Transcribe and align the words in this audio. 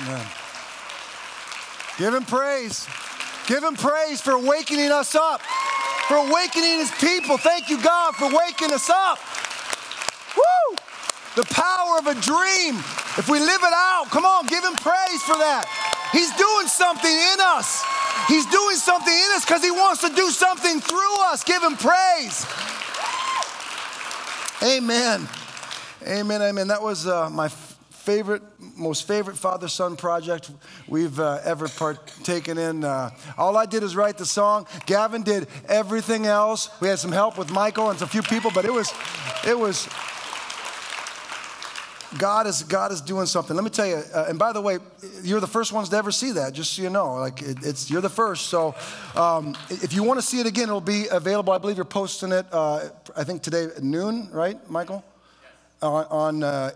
Amen. 0.00 0.26
Give 1.98 2.14
him 2.14 2.24
praise. 2.24 2.86
Give 3.46 3.62
him 3.62 3.74
praise 3.74 4.20
for 4.20 4.38
wakening 4.38 4.90
us 4.90 5.14
up, 5.14 5.40
for 6.08 6.16
awakening 6.16 6.80
his 6.80 6.90
people. 7.00 7.38
Thank 7.38 7.70
you, 7.70 7.80
God, 7.80 8.14
for 8.16 8.28
waking 8.28 8.72
us 8.72 8.90
up. 8.90 9.18
Woo! 10.36 10.76
The 11.36 11.44
power 11.44 11.98
of 11.98 12.06
a 12.06 12.14
dream. 12.20 12.76
If 13.16 13.28
we 13.30 13.38
live 13.38 13.62
it 13.62 13.72
out, 13.72 14.06
come 14.10 14.24
on, 14.24 14.46
give 14.46 14.64
him 14.64 14.74
praise 14.74 15.22
for 15.22 15.36
that. 15.36 15.64
He's 16.12 16.30
doing 16.36 16.66
something 16.66 17.10
in 17.10 17.40
us. 17.40 17.82
He's 18.28 18.46
doing 18.46 18.76
something 18.76 19.12
in 19.12 19.30
us 19.32 19.44
because 19.44 19.62
he 19.62 19.70
wants 19.70 20.02
to 20.02 20.08
do 20.10 20.28
something 20.30 20.80
through 20.80 21.24
us. 21.30 21.44
Give 21.44 21.62
him 21.62 21.76
praise. 21.76 22.44
Amen. 24.62 25.28
Amen. 26.06 26.42
Amen. 26.42 26.68
That 26.68 26.82
was 26.82 27.06
uh, 27.06 27.30
my 27.30 27.48
favorite, 28.06 28.42
most 28.76 29.08
favorite 29.08 29.36
father 29.36 29.66
son 29.66 29.96
project 29.96 30.52
we've 30.86 31.18
uh, 31.18 31.40
ever 31.44 31.66
partaken 31.66 32.56
in. 32.56 32.84
Uh, 32.84 33.10
all 33.36 33.56
I 33.56 33.66
did 33.66 33.82
is 33.82 33.96
write 33.96 34.16
the 34.16 34.24
song. 34.24 34.68
Gavin 34.86 35.24
did 35.24 35.48
everything 35.68 36.24
else. 36.24 36.70
We 36.80 36.86
had 36.86 37.00
some 37.00 37.10
help 37.10 37.36
with 37.36 37.50
Michael 37.50 37.90
and 37.90 38.00
a 38.00 38.06
few 38.06 38.22
people, 38.22 38.52
but 38.54 38.64
it 38.64 38.72
was, 38.72 38.92
it 39.44 39.58
was. 39.58 39.88
God 42.16 42.46
is 42.46 42.62
God 42.62 42.92
is 42.92 43.00
doing 43.00 43.26
something. 43.26 43.56
Let 43.56 43.64
me 43.64 43.70
tell 43.70 43.88
you. 43.88 44.00
Uh, 44.14 44.26
and 44.28 44.38
by 44.38 44.52
the 44.52 44.60
way, 44.60 44.78
you're 45.22 45.40
the 45.40 45.48
first 45.48 45.72
ones 45.72 45.88
to 45.88 45.96
ever 45.96 46.12
see 46.12 46.30
that. 46.32 46.52
Just 46.52 46.74
so 46.74 46.82
you 46.82 46.88
know, 46.88 47.16
like 47.16 47.42
it, 47.42 47.58
it's 47.62 47.90
you're 47.90 48.00
the 48.00 48.08
first. 48.08 48.46
So 48.46 48.76
um, 49.16 49.56
if 49.68 49.92
you 49.92 50.04
want 50.04 50.20
to 50.20 50.24
see 50.24 50.38
it 50.38 50.46
again, 50.46 50.68
it'll 50.68 50.80
be 50.80 51.08
available. 51.10 51.52
I 51.52 51.58
believe 51.58 51.76
you're 51.76 51.84
posting 51.84 52.30
it. 52.30 52.46
Uh, 52.52 52.88
I 53.16 53.24
think 53.24 53.42
today 53.42 53.64
at 53.64 53.82
noon, 53.82 54.28
right, 54.30 54.56
Michael? 54.70 55.04
On, 55.82 56.04
on 56.10 56.42
uh, 56.42 56.70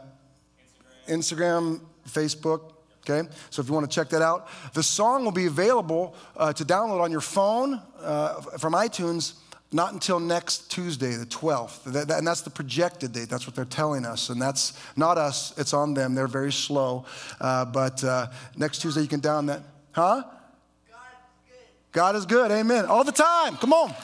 Instagram, 1.10 1.80
Facebook. 2.08 2.72
Okay, 3.08 3.28
so 3.48 3.62
if 3.62 3.68
you 3.68 3.74
want 3.74 3.90
to 3.90 3.94
check 3.94 4.10
that 4.10 4.22
out, 4.22 4.48
the 4.74 4.82
song 4.82 5.24
will 5.24 5.32
be 5.32 5.46
available 5.46 6.14
uh, 6.36 6.52
to 6.52 6.64
download 6.64 7.00
on 7.00 7.10
your 7.10 7.22
phone 7.22 7.80
uh, 8.02 8.40
from 8.58 8.74
iTunes 8.74 9.34
not 9.72 9.92
until 9.92 10.18
next 10.18 10.70
Tuesday, 10.70 11.14
the 11.14 11.26
12th. 11.26 11.84
That, 11.84 12.08
that, 12.08 12.18
and 12.18 12.26
that's 12.26 12.40
the 12.40 12.50
projected 12.50 13.12
date. 13.12 13.28
That's 13.28 13.46
what 13.46 13.54
they're 13.54 13.64
telling 13.64 14.04
us. 14.04 14.28
And 14.28 14.42
that's 14.42 14.72
not 14.96 15.16
us, 15.16 15.56
it's 15.56 15.72
on 15.72 15.94
them. 15.94 16.14
They're 16.14 16.26
very 16.26 16.52
slow. 16.52 17.04
Uh, 17.40 17.64
but 17.66 18.02
uh, 18.02 18.28
next 18.56 18.82
Tuesday, 18.82 19.02
you 19.02 19.08
can 19.08 19.20
down 19.20 19.46
that. 19.46 19.62
Huh? 19.92 20.24
God 21.92 22.16
is 22.16 22.26
good. 22.26 22.50
Amen. 22.50 22.86
All 22.86 23.04
the 23.04 23.12
time. 23.12 23.56
Come 23.56 23.72
on. 23.72 23.94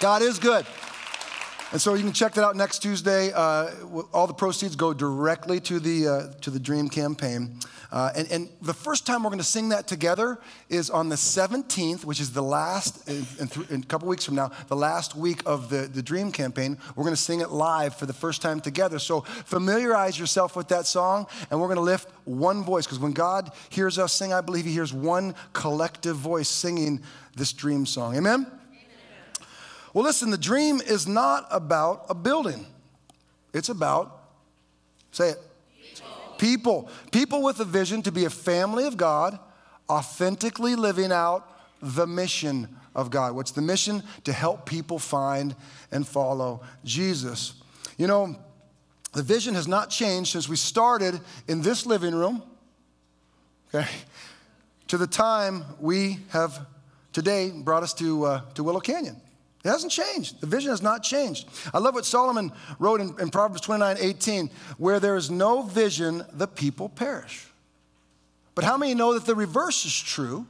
God 0.00 0.22
is 0.22 0.38
good. 0.38 0.66
And 1.72 1.80
so 1.80 1.94
you 1.94 2.02
can 2.02 2.12
check 2.12 2.34
that 2.34 2.44
out 2.44 2.56
next 2.56 2.80
Tuesday. 2.80 3.32
Uh, 3.32 3.70
all 4.12 4.26
the 4.26 4.34
proceeds 4.34 4.74
go 4.74 4.92
directly 4.92 5.60
to 5.60 5.78
the, 5.78 6.08
uh, 6.08 6.32
to 6.40 6.50
the 6.50 6.58
Dream 6.58 6.88
campaign. 6.88 7.60
Uh, 7.92 8.10
and, 8.16 8.30
and, 8.32 8.48
the 8.60 8.74
first 8.74 9.06
time 9.06 9.22
we're 9.22 9.30
going 9.30 9.38
to 9.38 9.44
sing 9.44 9.68
that 9.68 9.86
together 9.86 10.38
is 10.68 10.90
on 10.90 11.08
the 11.08 11.16
17th, 11.16 12.04
which 12.04 12.20
is 12.20 12.32
the 12.32 12.42
last, 12.42 13.08
in, 13.08 13.24
in, 13.38 13.48
th- 13.48 13.70
in 13.70 13.80
a 13.80 13.84
couple 13.84 14.08
weeks 14.08 14.24
from 14.24 14.34
now, 14.34 14.50
the 14.68 14.76
last 14.76 15.14
week 15.16 15.42
of 15.46 15.70
the, 15.70 15.88
the 15.88 16.02
Dream 16.02 16.32
campaign. 16.32 16.76
We're 16.96 17.04
going 17.04 17.16
to 17.16 17.20
sing 17.20 17.40
it 17.40 17.50
live 17.50 17.94
for 17.94 18.06
the 18.06 18.12
first 18.12 18.42
time 18.42 18.60
together. 18.60 18.98
So 18.98 19.20
familiarize 19.20 20.18
yourself 20.18 20.56
with 20.56 20.68
that 20.68 20.86
song, 20.86 21.26
and 21.50 21.60
we're 21.60 21.68
going 21.68 21.76
to 21.76 21.82
lift 21.82 22.08
one 22.24 22.64
voice, 22.64 22.84
because 22.84 22.98
when 22.98 23.12
God 23.12 23.52
hears 23.68 23.96
us 23.98 24.12
sing, 24.12 24.32
I 24.32 24.40
believe 24.40 24.64
He 24.64 24.72
hears 24.72 24.92
one 24.92 25.36
collective 25.52 26.16
voice 26.16 26.48
singing 26.48 27.00
this 27.36 27.52
Dream 27.52 27.86
song. 27.86 28.16
Amen? 28.16 28.46
Well, 29.92 30.04
listen, 30.04 30.30
the 30.30 30.38
dream 30.38 30.80
is 30.80 31.08
not 31.08 31.46
about 31.50 32.06
a 32.08 32.14
building, 32.14 32.66
it's 33.52 33.68
about, 33.68 34.20
say 35.10 35.30
it, 35.30 35.38
people. 35.82 36.36
people. 36.38 36.90
People 37.10 37.42
with 37.42 37.58
a 37.60 37.64
vision 37.64 38.02
to 38.02 38.12
be 38.12 38.24
a 38.24 38.30
family 38.30 38.86
of 38.86 38.96
God, 38.96 39.38
authentically 39.88 40.76
living 40.76 41.10
out 41.10 41.46
the 41.82 42.06
mission 42.06 42.68
of 42.94 43.10
God. 43.10 43.34
What's 43.34 43.50
the 43.50 43.62
mission? 43.62 44.02
To 44.24 44.32
help 44.32 44.66
people 44.66 44.98
find 44.98 45.56
and 45.90 46.06
follow 46.06 46.62
Jesus. 46.84 47.54
You 47.96 48.06
know, 48.06 48.36
the 49.12 49.22
vision 49.22 49.54
has 49.54 49.66
not 49.66 49.90
changed 49.90 50.30
since 50.30 50.48
we 50.48 50.56
started 50.56 51.20
in 51.48 51.62
this 51.62 51.86
living 51.86 52.14
room, 52.14 52.42
okay, 53.74 53.88
to 54.86 54.96
the 54.96 55.06
time 55.06 55.64
we 55.80 56.18
have 56.28 56.66
today 57.12 57.50
brought 57.50 57.82
us 57.82 57.92
to, 57.94 58.24
uh, 58.24 58.40
to 58.54 58.62
Willow 58.62 58.80
Canyon. 58.80 59.20
It 59.64 59.68
hasn't 59.68 59.92
changed. 59.92 60.40
The 60.40 60.46
vision 60.46 60.70
has 60.70 60.80
not 60.80 61.02
changed. 61.02 61.46
I 61.74 61.78
love 61.78 61.94
what 61.94 62.06
Solomon 62.06 62.50
wrote 62.78 63.00
in, 63.00 63.14
in, 63.20 63.30
Proverbs 63.30 63.60
29 63.60 63.96
18, 64.00 64.50
where 64.78 64.98
there 64.98 65.16
is 65.16 65.30
no 65.30 65.62
vision, 65.62 66.24
the 66.32 66.46
people 66.46 66.88
perish. 66.88 67.46
But 68.54 68.64
how 68.64 68.78
many 68.78 68.94
know 68.94 69.14
that 69.14 69.26
the 69.26 69.34
reverse 69.34 69.84
is 69.84 69.98
true? 69.98 70.46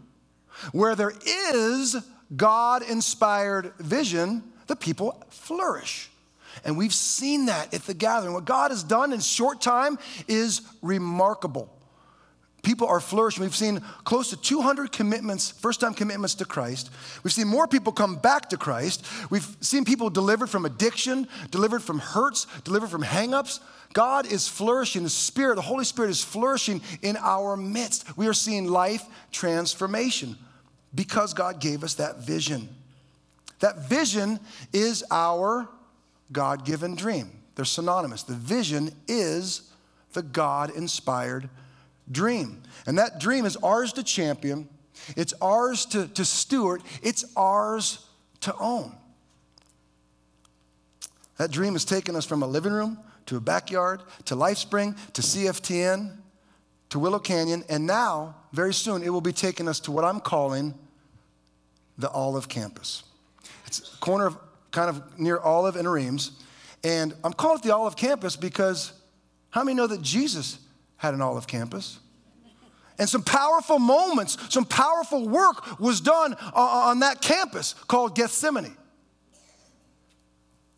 Where 0.73 0.95
there 0.95 1.13
is 1.27 1.97
God 2.37 2.83
inspired 2.83 3.73
vision, 3.79 4.45
the 4.69 4.77
people 4.77 5.23
flourish. 5.31 6.11
And 6.65 6.77
we've 6.77 6.95
seen 6.95 7.47
that 7.47 7.73
at 7.75 7.83
the 7.83 7.95
gathering. 7.95 8.35
What 8.35 8.45
God 8.45 8.71
has 8.71 8.83
done 8.83 9.13
in 9.13 9.21
short 9.21 9.61
time 9.61 9.99
is 10.29 10.63
remarkable. 10.83 11.69
People 12.63 12.89
are 12.89 13.01
flourishing. 13.01 13.43
We've 13.43 13.57
seen 13.57 13.81
close 14.05 14.31
to 14.31 14.37
200 14.37 14.93
commitments, 14.93 15.51
first 15.51 15.81
time 15.81 15.95
commitments 15.95 16.35
to 16.37 16.45
Christ. 16.45 16.91
We've 17.23 17.33
seen 17.33 17.49
more 17.49 17.67
people 17.67 17.93
come 17.93 18.17
back 18.17 18.51
to 18.51 18.57
Christ. 18.57 19.07
We've 19.31 19.47
seen 19.61 19.85
people 19.85 20.11
delivered 20.11 20.49
from 20.51 20.67
addiction, 20.67 21.27
delivered 21.51 21.83
from 21.83 21.99
hurts, 21.99 22.47
delivered 22.65 22.91
from 22.91 23.03
hangups. 23.03 23.61
God 23.93 24.31
is 24.31 24.47
flourishing. 24.47 25.03
The 25.03 25.11
Spirit, 25.11 25.57
the 25.57 25.63
Holy 25.63 25.85
Spirit 25.85 26.11
is 26.11 26.23
flourishing 26.23 26.83
in 27.03 27.17
our 27.17 27.57
midst. 27.57 28.17
We 28.17 28.29
are 28.29 28.35
seeing 28.35 28.69
life 28.69 29.05
transformation 29.33 30.37
because 30.95 31.35
God 31.35 31.61
gave 31.61 31.83
us 31.83 31.95
that 31.95 32.19
vision. 32.19 32.69
That 33.61 33.89
vision 33.89 34.41
is 34.73 35.05
our 35.11 35.69
God 36.33 36.65
given 36.65 36.95
dream. 36.95 37.31
They're 37.55 37.65
synonymous. 37.65 38.23
The 38.23 38.35
vision 38.35 38.91
is 39.09 39.63
the 40.13 40.23
God 40.23 40.71
inspired 40.71 41.49
dream. 42.11 42.63
And 42.87 42.99
that 42.99 43.21
dream 43.21 43.47
is 43.47 43.57
ours 43.57 43.93
to 43.95 44.03
champion, 44.03 44.69
it's 45.17 45.35
ours 45.41 45.87
to, 45.87 46.09
to 46.09 46.25
steward, 46.25 46.83
it's 47.03 47.25
ours 47.37 48.07
to 48.41 48.55
own. 48.59 48.95
That 51.37 51.51
dream 51.51 51.73
has 51.73 51.85
taken 51.85 52.17
us 52.17 52.27
from 52.27 52.43
a 52.43 52.47
living 52.47 52.73
room 52.73 52.99
to 53.27 53.37
a 53.37 53.41
backyard 53.41 54.03
to 54.27 54.35
LifeSpring 54.35 54.97
to 55.15 55.23
CFTN 55.23 56.17
to 56.91 56.99
Willow 56.99 57.21
Canyon, 57.21 57.65
and 57.69 57.87
now, 57.87 58.35
very 58.53 58.75
soon, 58.75 59.03
it 59.03 59.11
will 59.11 59.21
be 59.21 59.33
taking 59.33 59.69
us 59.69 59.81
to 59.81 59.93
what 59.93 60.05
I'm 60.05 60.21
calling 60.21 60.75
the 61.97 62.11
Olive 62.11 62.49
Campus. 62.49 63.05
It's 63.67 63.95
a 63.95 63.99
corner 63.99 64.27
of 64.27 64.37
kind 64.71 64.91
of 64.91 65.19
near 65.19 65.39
Olive 65.39 65.77
and 65.77 65.91
Reems. 65.91 66.33
And 66.83 67.15
I'm 67.23 67.33
calling 67.33 67.59
it 67.59 67.63
the 67.63 67.75
Olive 67.75 67.97
Campus 67.97 68.37
because 68.37 68.93
how 69.51 69.63
many 69.63 69.77
know 69.77 69.87
that 69.87 70.03
Jesus 70.03 70.59
had 71.01 71.15
an 71.15 71.23
olive 71.23 71.47
campus. 71.47 71.99
And 72.99 73.09
some 73.09 73.23
powerful 73.23 73.79
moments, 73.79 74.37
some 74.53 74.67
powerful 74.67 75.27
work 75.27 75.81
was 75.81 76.03
done 76.03 76.35
on 76.55 77.01
that 77.01 77.23
campus 77.23 77.75
called 77.89 78.15
Gethsemane. 78.15 78.77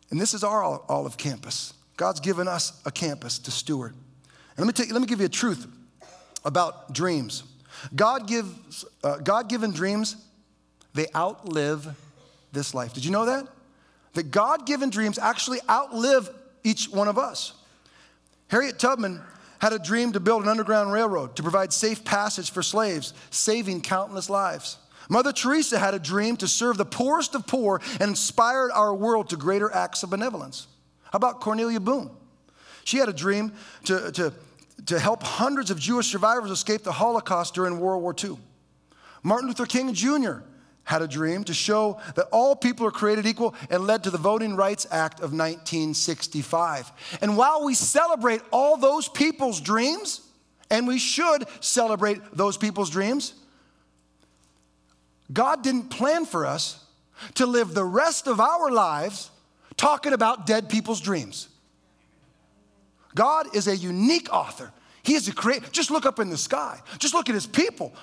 And 0.09 0.21
this 0.21 0.33
is 0.33 0.41
our 0.41 0.63
olive 0.63 1.17
campus. 1.17 1.73
God's 1.97 2.21
given 2.21 2.47
us 2.47 2.81
a 2.85 2.91
campus 2.91 3.37
to 3.39 3.51
steward. 3.51 3.93
And 4.55 4.65
let 4.65 4.79
me, 4.79 4.85
you, 4.85 4.93
let 4.93 5.01
me 5.01 5.07
give 5.07 5.19
you 5.19 5.25
a 5.25 5.29
truth 5.29 5.67
about 6.45 6.93
dreams. 6.93 7.43
God 7.93 8.25
gives, 8.25 8.85
uh, 9.03 9.17
God-given 9.17 9.71
dreams, 9.71 10.15
they 10.93 11.07
outlive 11.13 11.85
this 12.53 12.73
life. 12.73 12.93
Did 12.93 13.03
you 13.03 13.11
know 13.11 13.25
that? 13.25 13.45
That 14.13 14.31
God-given 14.31 14.89
dreams 14.89 15.19
actually 15.19 15.59
outlive 15.69 16.29
each 16.63 16.87
one 16.87 17.09
of 17.09 17.17
us. 17.17 17.51
Harriet 18.47 18.79
Tubman 18.79 19.19
had 19.63 19.71
a 19.71 19.79
dream 19.79 20.11
to 20.11 20.19
build 20.19 20.43
an 20.43 20.49
underground 20.49 20.91
railroad 20.91 21.37
to 21.37 21.41
provide 21.41 21.71
safe 21.71 22.03
passage 22.03 22.51
for 22.51 22.61
slaves, 22.61 23.13
saving 23.29 23.79
countless 23.79 24.29
lives. 24.29 24.77
Mother 25.09 25.31
Teresa 25.31 25.79
had 25.79 25.93
a 25.93 25.99
dream 25.99 26.35
to 26.37 26.49
serve 26.49 26.75
the 26.75 26.83
poorest 26.83 27.33
of 27.33 27.47
poor 27.47 27.79
and 28.01 28.09
inspired 28.09 28.71
our 28.73 28.93
world 28.93 29.29
to 29.29 29.37
greater 29.37 29.73
acts 29.73 30.03
of 30.03 30.09
benevolence. 30.09 30.67
How 31.05 31.15
about 31.15 31.39
Cornelia 31.39 31.79
Boone? 31.79 32.11
She 32.83 32.97
had 32.97 33.07
a 33.07 33.13
dream 33.13 33.53
to, 33.85 34.11
to, 34.11 34.33
to 34.87 34.99
help 34.99 35.23
hundreds 35.23 35.71
of 35.71 35.79
Jewish 35.79 36.07
survivors 36.07 36.51
escape 36.51 36.83
the 36.83 36.91
Holocaust 36.91 37.53
during 37.53 37.79
World 37.79 38.03
War 38.03 38.13
II. 38.21 38.37
Martin 39.23 39.47
Luther 39.47 39.65
King 39.65 39.93
Jr 39.93 40.39
had 40.85 41.01
a 41.01 41.07
dream 41.07 41.43
to 41.45 41.53
show 41.53 41.99
that 42.15 42.27
all 42.31 42.55
people 42.55 42.85
are 42.85 42.91
created 42.91 43.25
equal 43.25 43.55
and 43.69 43.87
led 43.87 44.03
to 44.03 44.09
the 44.09 44.17
Voting 44.17 44.55
Rights 44.55 44.85
Act 44.91 45.19
of 45.19 45.31
1965. 45.31 46.91
And 47.21 47.37
while 47.37 47.63
we 47.63 47.73
celebrate 47.73 48.41
all 48.51 48.77
those 48.77 49.07
people's 49.07 49.61
dreams, 49.61 50.21
and 50.69 50.87
we 50.87 50.97
should 50.97 51.45
celebrate 51.59 52.19
those 52.33 52.57
people's 52.57 52.89
dreams, 52.89 53.33
God 55.31 55.63
didn't 55.63 55.89
plan 55.89 56.25
for 56.25 56.45
us 56.45 56.83
to 57.35 57.45
live 57.45 57.73
the 57.73 57.85
rest 57.85 58.27
of 58.27 58.39
our 58.39 58.71
lives 58.71 59.29
talking 59.77 60.13
about 60.13 60.45
dead 60.45 60.69
people's 60.69 60.99
dreams. 60.99 61.47
God 63.15 63.55
is 63.55 63.67
a 63.67 63.75
unique 63.75 64.33
author. 64.33 64.71
He 65.03 65.13
is 65.13 65.27
a 65.27 65.33
creator. 65.33 65.67
Just 65.71 65.91
look 65.91 66.05
up 66.05 66.19
in 66.19 66.29
the 66.29 66.37
sky. 66.37 66.79
Just 66.97 67.13
look 67.13 67.29
at 67.29 67.35
his 67.35 67.45
people. 67.45 67.93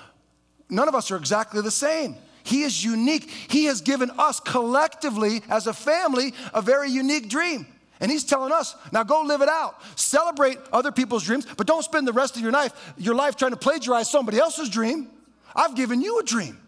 None 0.69 0.87
of 0.87 0.95
us 0.95 1.11
are 1.11 1.17
exactly 1.17 1.61
the 1.61 1.71
same. 1.71 2.15
He 2.43 2.63
is 2.63 2.83
unique. 2.83 3.29
He 3.29 3.65
has 3.65 3.81
given 3.81 4.11
us 4.17 4.39
collectively, 4.39 5.41
as 5.49 5.67
a 5.67 5.73
family, 5.73 6.33
a 6.53 6.61
very 6.61 6.89
unique 6.89 7.29
dream. 7.29 7.65
And 7.99 8.09
he's 8.09 8.23
telling 8.23 8.51
us, 8.51 8.75
now 8.91 9.03
go 9.03 9.21
live 9.21 9.41
it 9.41 9.49
out. 9.49 9.79
Celebrate 9.95 10.57
other 10.73 10.91
people's 10.91 11.23
dreams, 11.23 11.45
but 11.55 11.67
don't 11.67 11.83
spend 11.83 12.07
the 12.07 12.13
rest 12.13 12.35
of 12.35 12.41
your 12.41 12.51
life, 12.51 12.93
your 12.97 13.13
life 13.13 13.35
trying 13.35 13.51
to 13.51 13.57
plagiarize 13.57 14.09
somebody 14.09 14.39
else's 14.39 14.69
dream. 14.69 15.07
I've 15.55 15.75
given 15.75 16.01
you 16.01 16.19
a 16.19 16.23
dream. 16.23 16.59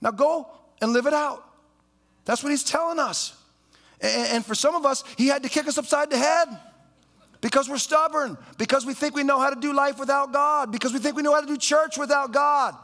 Now 0.00 0.12
go 0.12 0.48
and 0.80 0.92
live 0.92 1.06
it 1.06 1.12
out. 1.12 1.44
That's 2.24 2.42
what 2.42 2.50
he's 2.50 2.64
telling 2.64 2.98
us. 2.98 3.34
And 4.00 4.44
for 4.44 4.54
some 4.54 4.74
of 4.74 4.86
us, 4.86 5.04
he 5.16 5.26
had 5.26 5.42
to 5.42 5.48
kick 5.48 5.68
us 5.68 5.78
upside 5.78 6.10
the 6.10 6.18
head 6.18 6.48
because 7.40 7.68
we're 7.68 7.78
stubborn, 7.78 8.38
because 8.56 8.86
we 8.86 8.94
think 8.94 9.14
we 9.14 9.24
know 9.24 9.38
how 9.38 9.50
to 9.50 9.60
do 9.60 9.72
life 9.72 9.98
without 9.98 10.32
God, 10.32 10.72
because 10.72 10.92
we 10.92 10.98
think 10.98 11.16
we 11.16 11.22
know 11.22 11.34
how 11.34 11.40
to 11.40 11.46
do 11.46 11.56
church 11.56 11.98
without 11.98 12.32
God. 12.32 12.74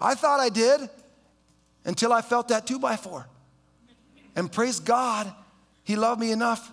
I 0.00 0.14
thought 0.14 0.40
I 0.40 0.48
did 0.48 0.90
until 1.84 2.12
I 2.12 2.22
felt 2.22 2.48
that 2.48 2.66
two 2.66 2.78
by 2.78 2.96
four. 2.96 3.26
And 4.36 4.50
praise 4.50 4.80
God, 4.80 5.32
He 5.84 5.96
loved 5.96 6.20
me 6.20 6.32
enough 6.32 6.72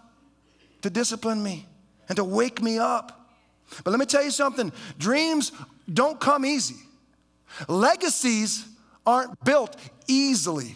to 0.81 0.89
discipline 0.89 1.41
me 1.43 1.67
and 2.07 2.15
to 2.15 2.23
wake 2.23 2.61
me 2.61 2.77
up. 2.77 3.29
But 3.83 3.91
let 3.91 3.99
me 3.99 4.05
tell 4.05 4.23
you 4.23 4.31
something 4.31 4.71
dreams 4.97 5.51
don't 5.91 6.19
come 6.19 6.45
easy, 6.45 6.75
legacies 7.67 8.65
aren't 9.05 9.43
built 9.43 9.75
easily, 10.07 10.75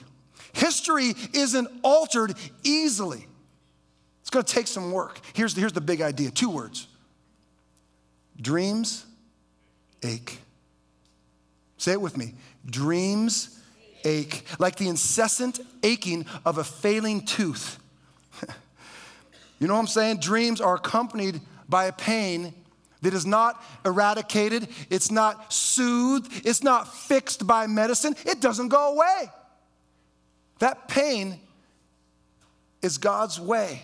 history 0.54 1.14
isn't 1.34 1.68
altered 1.84 2.34
easily. 2.64 3.28
It's 4.22 4.32
gonna 4.32 4.44
take 4.44 4.68
some 4.68 4.92
work. 4.92 5.20
Here's 5.34 5.54
the, 5.54 5.60
here's 5.60 5.74
the 5.74 5.82
big 5.82 6.02
idea 6.02 6.32
two 6.32 6.50
words 6.50 6.88
dreams 8.42 9.06
ache. 10.04 10.40
Say 11.78 11.94
it 11.94 12.02
with 12.02 12.18
me 12.18 12.34
dreams 12.66 13.60
ache, 14.06 14.46
like 14.60 14.76
the 14.76 14.88
incessant 14.88 15.60
aching 15.84 16.26
of 16.46 16.58
a 16.58 16.64
failing 16.64 17.26
tooth. 17.26 17.80
you 19.60 19.68
know 19.68 19.74
what 19.74 19.80
I'm 19.82 19.88
saying? 19.88 20.20
Dreams 20.20 20.62
are 20.62 20.76
accompanied 20.76 21.42
by 21.68 21.86
a 21.86 21.92
pain 21.92 22.54
that 23.02 23.14
is 23.14 23.26
not 23.26 23.64
eradicated, 23.86 24.68
it's 24.90 25.12
not 25.12 25.54
soothed, 25.54 26.46
it's 26.46 26.64
not 26.64 26.92
fixed 26.92 27.46
by 27.46 27.68
medicine, 27.68 28.16
it 28.26 28.42
doesn't 28.42 28.70
go 28.70 28.94
away. 28.94 29.30
That 30.60 30.88
pain 30.88 31.40
is 32.82 32.98
God's 32.98 33.40
way 33.40 33.84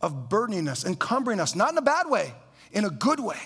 of 0.00 0.28
burdening 0.28 0.68
us, 0.68 0.84
encumbering 0.84 1.40
us, 1.40 1.54
not 1.54 1.72
in 1.72 1.78
a 1.78 1.82
bad 1.82 2.08
way, 2.08 2.32
in 2.72 2.84
a 2.84 2.90
good 2.90 3.20
way, 3.20 3.38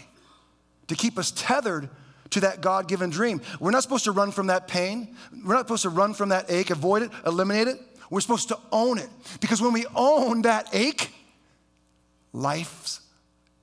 to 0.88 0.94
keep 0.94 1.18
us 1.18 1.30
tethered 1.30 1.88
to 2.30 2.40
that 2.40 2.60
God 2.60 2.88
given 2.88 3.10
dream. 3.10 3.40
We're 3.58 3.70
not 3.70 3.82
supposed 3.82 4.04
to 4.04 4.12
run 4.12 4.32
from 4.32 4.48
that 4.48 4.68
pain. 4.68 5.16
We're 5.44 5.54
not 5.54 5.66
supposed 5.66 5.82
to 5.82 5.88
run 5.88 6.14
from 6.14 6.30
that 6.30 6.50
ache, 6.50 6.70
avoid 6.70 7.02
it, 7.02 7.10
eliminate 7.26 7.68
it. 7.68 7.78
We're 8.10 8.20
supposed 8.20 8.48
to 8.48 8.58
own 8.72 8.98
it. 8.98 9.08
Because 9.40 9.62
when 9.62 9.72
we 9.72 9.86
own 9.94 10.42
that 10.42 10.68
ache, 10.72 11.12
life's 12.32 13.00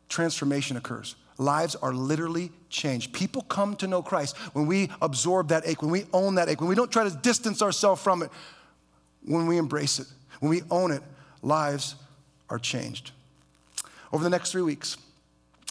transformation 0.09 0.77
occurs. 0.77 1.15
Lives 1.37 1.75
are 1.75 1.93
literally 1.93 2.51
changed. 2.69 3.13
People 3.13 3.43
come 3.43 3.75
to 3.77 3.87
know 3.87 4.01
Christ 4.01 4.35
when 4.53 4.65
we 4.65 4.89
absorb 5.01 5.49
that 5.49 5.67
ache, 5.67 5.81
when 5.81 5.91
we 5.91 6.05
own 6.13 6.35
that 6.35 6.49
ache, 6.49 6.59
when 6.59 6.69
we 6.69 6.75
don't 6.75 6.91
try 6.91 7.03
to 7.03 7.15
distance 7.17 7.61
ourselves 7.61 8.01
from 8.01 8.23
it, 8.23 8.31
when 9.23 9.45
we 9.45 9.57
embrace 9.57 9.99
it, 9.99 10.07
when 10.39 10.49
we 10.49 10.61
own 10.71 10.91
it, 10.91 11.03
lives 11.41 11.95
are 12.49 12.57
changed. 12.57 13.11
Over 14.11 14.23
the 14.23 14.29
next 14.29 14.51
three 14.51 14.61
weeks, 14.61 14.97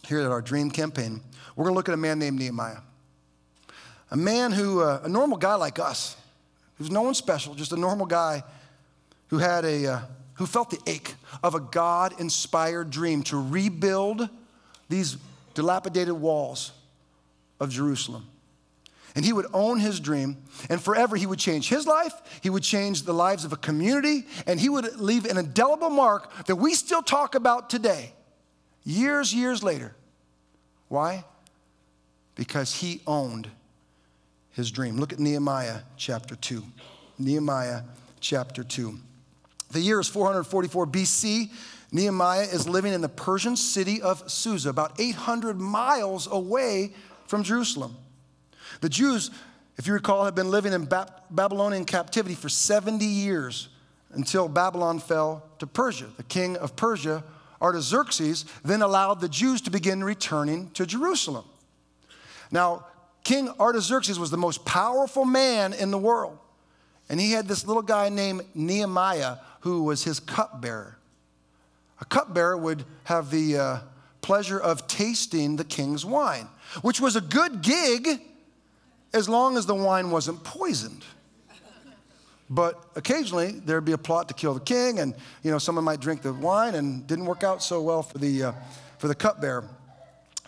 here 0.06 0.20
at 0.20 0.30
our 0.30 0.40
dream 0.40 0.70
campaign, 0.70 1.20
we're 1.54 1.64
going 1.64 1.74
to 1.74 1.76
look 1.76 1.88
at 1.88 1.94
a 1.94 1.98
man 1.98 2.18
named 2.18 2.38
Nehemiah. 2.38 2.78
A 4.10 4.16
man 4.16 4.52
who, 4.52 4.80
uh, 4.80 5.00
a 5.02 5.08
normal 5.08 5.36
guy 5.36 5.54
like 5.54 5.78
us, 5.78 6.16
who's 6.78 6.90
no 6.90 7.02
one 7.02 7.14
special, 7.14 7.54
just 7.54 7.72
a 7.72 7.76
normal 7.76 8.06
guy 8.06 8.44
who 9.28 9.38
had 9.38 9.64
a, 9.64 9.86
uh, 9.86 10.00
who 10.34 10.46
felt 10.46 10.70
the 10.70 10.78
ache 10.86 11.14
of 11.42 11.54
a 11.54 11.60
God 11.60 12.20
inspired 12.20 12.90
dream 12.90 13.22
to 13.24 13.36
rebuild 13.36 14.28
these 14.88 15.16
dilapidated 15.54 16.14
walls 16.14 16.72
of 17.58 17.70
Jerusalem. 17.70 18.26
And 19.16 19.24
he 19.24 19.32
would 19.32 19.46
own 19.54 19.80
his 19.80 19.98
dream, 19.98 20.36
and 20.68 20.80
forever 20.80 21.16
he 21.16 21.24
would 21.24 21.38
change 21.38 21.68
his 21.68 21.86
life, 21.86 22.12
he 22.42 22.50
would 22.50 22.62
change 22.62 23.02
the 23.04 23.14
lives 23.14 23.46
of 23.46 23.52
a 23.52 23.56
community, 23.56 24.26
and 24.46 24.60
he 24.60 24.68
would 24.68 25.00
leave 25.00 25.24
an 25.24 25.38
indelible 25.38 25.88
mark 25.88 26.46
that 26.46 26.56
we 26.56 26.74
still 26.74 27.02
talk 27.02 27.34
about 27.34 27.70
today, 27.70 28.12
years, 28.86 29.34
years 29.34 29.62
later. 29.62 29.94
Why? 30.88 31.24
Because 32.36 32.72
he 32.76 33.02
owned 33.06 33.48
his 34.52 34.70
dream. 34.70 34.96
Look 34.96 35.12
at 35.12 35.18
Nehemiah 35.18 35.80
chapter 35.98 36.36
2. 36.36 36.62
Nehemiah 37.18 37.82
chapter 38.20 38.64
2. 38.64 38.96
The 39.72 39.80
year 39.80 40.00
is 40.00 40.08
444 40.08 40.86
BC. 40.86 41.50
Nehemiah 41.92 42.42
is 42.42 42.68
living 42.68 42.92
in 42.92 43.00
the 43.00 43.08
Persian 43.08 43.56
city 43.56 44.00
of 44.00 44.30
Susa, 44.30 44.70
about 44.70 45.00
800 45.00 45.60
miles 45.60 46.26
away 46.30 46.92
from 47.26 47.42
Jerusalem. 47.42 47.96
The 48.80 48.88
Jews, 48.88 49.30
if 49.76 49.86
you 49.86 49.92
recall, 49.92 50.24
have 50.24 50.34
been 50.34 50.50
living 50.50 50.72
in 50.72 50.88
Babylonian 51.30 51.84
captivity 51.84 52.34
for 52.34 52.48
70 52.48 53.04
years 53.04 53.68
until 54.12 54.48
Babylon 54.48 54.98
fell 54.98 55.42
to 55.58 55.66
Persia. 55.66 56.06
The 56.16 56.22
king 56.22 56.56
of 56.56 56.76
Persia, 56.76 57.24
Artaxerxes, 57.60 58.44
then 58.64 58.82
allowed 58.82 59.20
the 59.20 59.28
Jews 59.28 59.60
to 59.62 59.70
begin 59.70 60.04
returning 60.04 60.70
to 60.70 60.86
Jerusalem. 60.86 61.44
Now, 62.50 62.86
King 63.24 63.48
Artaxerxes 63.58 64.18
was 64.18 64.30
the 64.30 64.36
most 64.36 64.64
powerful 64.64 65.24
man 65.24 65.72
in 65.72 65.90
the 65.90 65.98
world. 65.98 66.38
And 67.08 67.20
he 67.20 67.32
had 67.32 67.48
this 67.48 67.66
little 67.66 67.82
guy 67.82 68.08
named 68.08 68.42
Nehemiah 68.54 69.38
who 69.60 69.82
was 69.82 70.04
his 70.04 70.20
cupbearer. 70.20 70.98
A 72.00 72.04
cupbearer 72.04 72.56
would 72.56 72.84
have 73.04 73.30
the 73.30 73.56
uh, 73.56 73.78
pleasure 74.20 74.60
of 74.60 74.86
tasting 74.86 75.56
the 75.56 75.64
king's 75.64 76.04
wine, 76.04 76.48
which 76.82 77.00
was 77.00 77.16
a 77.16 77.20
good 77.20 77.62
gig 77.62 78.20
as 79.12 79.28
long 79.28 79.56
as 79.56 79.66
the 79.66 79.74
wine 79.74 80.10
wasn't 80.10 80.44
poisoned. 80.44 81.04
But 82.48 82.82
occasionally 82.94 83.52
there'd 83.52 83.84
be 83.84 83.92
a 83.92 83.98
plot 83.98 84.28
to 84.28 84.34
kill 84.34 84.54
the 84.54 84.60
king, 84.60 85.00
and 85.00 85.14
you 85.42 85.50
know 85.50 85.58
someone 85.58 85.84
might 85.84 86.00
drink 86.00 86.22
the 86.22 86.32
wine, 86.32 86.74
and 86.74 87.06
didn't 87.06 87.26
work 87.26 87.42
out 87.42 87.62
so 87.62 87.82
well 87.82 88.02
for 88.02 88.18
the 88.18 88.44
uh, 88.44 88.52
for 88.98 89.08
the 89.08 89.14
cupbearer. 89.14 89.68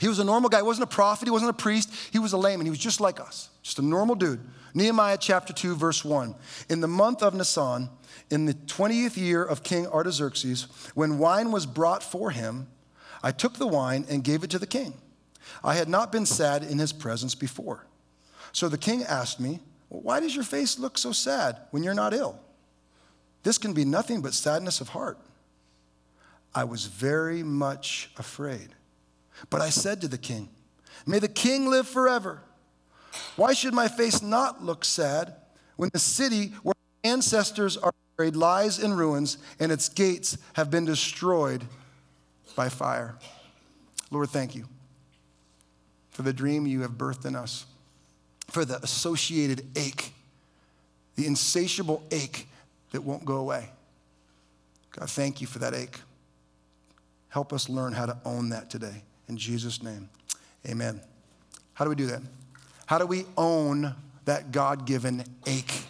He 0.00 0.06
was 0.06 0.20
a 0.20 0.24
normal 0.24 0.48
guy. 0.48 0.58
He 0.58 0.62
wasn't 0.62 0.84
a 0.84 0.94
prophet. 0.94 1.26
He 1.26 1.32
wasn't 1.32 1.50
a 1.50 1.54
priest. 1.54 1.92
He 2.12 2.18
was 2.18 2.32
a 2.32 2.36
layman. 2.36 2.66
He 2.66 2.70
was 2.70 2.78
just 2.78 3.00
like 3.00 3.18
us, 3.18 3.50
just 3.62 3.78
a 3.78 3.82
normal 3.82 4.14
dude. 4.14 4.40
Nehemiah 4.74 5.18
chapter 5.18 5.52
2, 5.52 5.74
verse 5.74 6.04
1. 6.04 6.34
In 6.68 6.80
the 6.80 6.86
month 6.86 7.22
of 7.22 7.34
Nisan, 7.34 7.88
in 8.30 8.44
the 8.44 8.54
20th 8.54 9.16
year 9.16 9.42
of 9.42 9.64
King 9.64 9.86
Artaxerxes, 9.88 10.68
when 10.94 11.18
wine 11.18 11.50
was 11.50 11.66
brought 11.66 12.02
for 12.02 12.30
him, 12.30 12.68
I 13.22 13.32
took 13.32 13.54
the 13.54 13.66
wine 13.66 14.06
and 14.08 14.22
gave 14.22 14.44
it 14.44 14.50
to 14.50 14.58
the 14.58 14.66
king. 14.66 14.94
I 15.64 15.74
had 15.74 15.88
not 15.88 16.12
been 16.12 16.26
sad 16.26 16.62
in 16.62 16.78
his 16.78 16.92
presence 16.92 17.34
before. 17.34 17.86
So 18.52 18.68
the 18.68 18.78
king 18.78 19.02
asked 19.02 19.40
me, 19.40 19.60
Why 19.88 20.20
does 20.20 20.34
your 20.34 20.44
face 20.44 20.78
look 20.78 20.98
so 20.98 21.12
sad 21.12 21.58
when 21.70 21.82
you're 21.82 21.94
not 21.94 22.12
ill? 22.12 22.38
This 23.42 23.58
can 23.58 23.72
be 23.72 23.84
nothing 23.84 24.20
but 24.20 24.34
sadness 24.34 24.80
of 24.80 24.90
heart. 24.90 25.18
I 26.54 26.64
was 26.64 26.86
very 26.86 27.42
much 27.42 28.10
afraid. 28.16 28.70
But 29.50 29.60
I 29.60 29.70
said 29.70 30.00
to 30.00 30.08
the 30.08 30.18
king, 30.18 30.48
May 31.06 31.18
the 31.18 31.28
king 31.28 31.66
live 31.66 31.88
forever. 31.88 32.42
Why 33.36 33.52
should 33.54 33.72
my 33.72 33.88
face 33.88 34.20
not 34.20 34.62
look 34.62 34.84
sad 34.84 35.34
when 35.76 35.90
the 35.92 35.98
city 35.98 36.52
where 36.62 36.74
my 37.02 37.10
ancestors 37.10 37.76
are 37.76 37.94
buried 38.16 38.36
lies 38.36 38.78
in 38.78 38.94
ruins 38.94 39.38
and 39.60 39.70
its 39.70 39.88
gates 39.88 40.36
have 40.54 40.70
been 40.70 40.84
destroyed 40.84 41.64
by 42.56 42.68
fire? 42.68 43.16
Lord, 44.10 44.30
thank 44.30 44.54
you 44.54 44.66
for 46.10 46.22
the 46.22 46.32
dream 46.32 46.66
you 46.66 46.82
have 46.82 46.92
birthed 46.92 47.24
in 47.24 47.36
us 47.36 47.66
for 48.48 48.64
the 48.64 48.82
associated 48.82 49.66
ache, 49.76 50.12
the 51.16 51.26
insatiable 51.26 52.02
ache 52.10 52.48
that 52.92 53.02
won't 53.02 53.24
go 53.24 53.36
away. 53.36 53.70
God, 54.92 55.10
thank 55.10 55.40
you 55.40 55.46
for 55.46 55.58
that 55.60 55.74
ache. 55.74 56.00
Help 57.28 57.52
us 57.52 57.68
learn 57.68 57.92
how 57.92 58.06
to 58.06 58.16
own 58.24 58.48
that 58.50 58.70
today. 58.70 59.02
In 59.28 59.36
Jesus' 59.36 59.82
name, 59.82 60.08
amen. 60.66 61.00
How 61.74 61.84
do 61.84 61.90
we 61.90 61.96
do 61.96 62.06
that? 62.06 62.22
How 62.86 62.98
do 62.98 63.06
we 63.06 63.26
own 63.36 63.94
that 64.24 64.50
God 64.50 64.86
given 64.86 65.24
ache? 65.46 65.82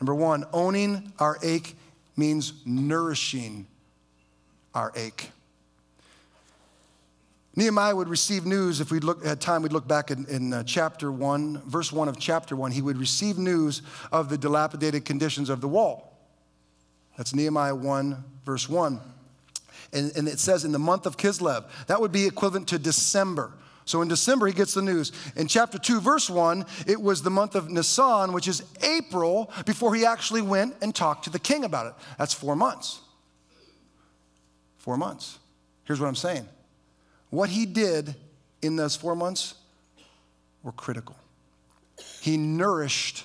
Number 0.00 0.14
one, 0.14 0.44
owning 0.52 1.12
our 1.18 1.38
ache 1.42 1.76
means 2.16 2.52
nourishing 2.64 3.66
our 4.74 4.92
ache. 4.94 5.30
Nehemiah 7.56 7.96
would 7.96 8.08
receive 8.08 8.46
news, 8.46 8.80
if 8.80 8.92
we 8.92 9.00
look 9.00 9.24
had 9.24 9.40
time, 9.40 9.62
we'd 9.62 9.72
look 9.72 9.88
back 9.88 10.10
in, 10.10 10.24
in 10.26 10.52
uh, 10.52 10.62
chapter 10.62 11.10
one, 11.10 11.60
verse 11.66 11.92
one 11.92 12.08
of 12.08 12.18
chapter 12.18 12.54
one. 12.54 12.70
He 12.70 12.80
would 12.80 12.96
receive 12.96 13.38
news 13.38 13.82
of 14.12 14.28
the 14.28 14.38
dilapidated 14.38 15.04
conditions 15.04 15.50
of 15.50 15.60
the 15.60 15.68
wall. 15.68 16.10
That's 17.16 17.34
Nehemiah 17.34 17.74
1, 17.74 18.24
verse 18.46 18.66
1. 18.66 18.98
And, 19.92 20.12
and 20.16 20.26
it 20.26 20.38
says 20.38 20.64
in 20.64 20.72
the 20.72 20.78
month 20.78 21.04
of 21.04 21.18
Kislev, 21.18 21.64
that 21.86 22.00
would 22.00 22.12
be 22.12 22.26
equivalent 22.26 22.68
to 22.68 22.78
December. 22.78 23.52
So 23.84 24.00
in 24.00 24.08
December, 24.08 24.46
he 24.46 24.52
gets 24.52 24.72
the 24.72 24.80
news. 24.80 25.12
In 25.36 25.48
chapter 25.48 25.78
2, 25.78 26.00
verse 26.00 26.30
1, 26.30 26.64
it 26.86 26.98
was 26.98 27.22
the 27.22 27.30
month 27.30 27.56
of 27.56 27.68
Nisan, 27.68 28.32
which 28.32 28.48
is 28.48 28.62
April, 28.82 29.52
before 29.66 29.94
he 29.94 30.06
actually 30.06 30.42
went 30.42 30.76
and 30.80 30.94
talked 30.94 31.24
to 31.24 31.30
the 31.30 31.38
king 31.38 31.64
about 31.64 31.88
it. 31.88 31.94
That's 32.16 32.32
four 32.32 32.56
months. 32.56 33.00
Four 34.78 34.96
months. 34.96 35.38
Here's 35.84 36.00
what 36.00 36.06
I'm 36.06 36.14
saying 36.14 36.48
what 37.30 37.48
he 37.48 37.66
did 37.66 38.14
in 38.60 38.76
those 38.76 38.96
four 38.96 39.16
months 39.16 39.54
were 40.62 40.72
critical. 40.72 41.16
He 42.20 42.36
nourished 42.36 43.24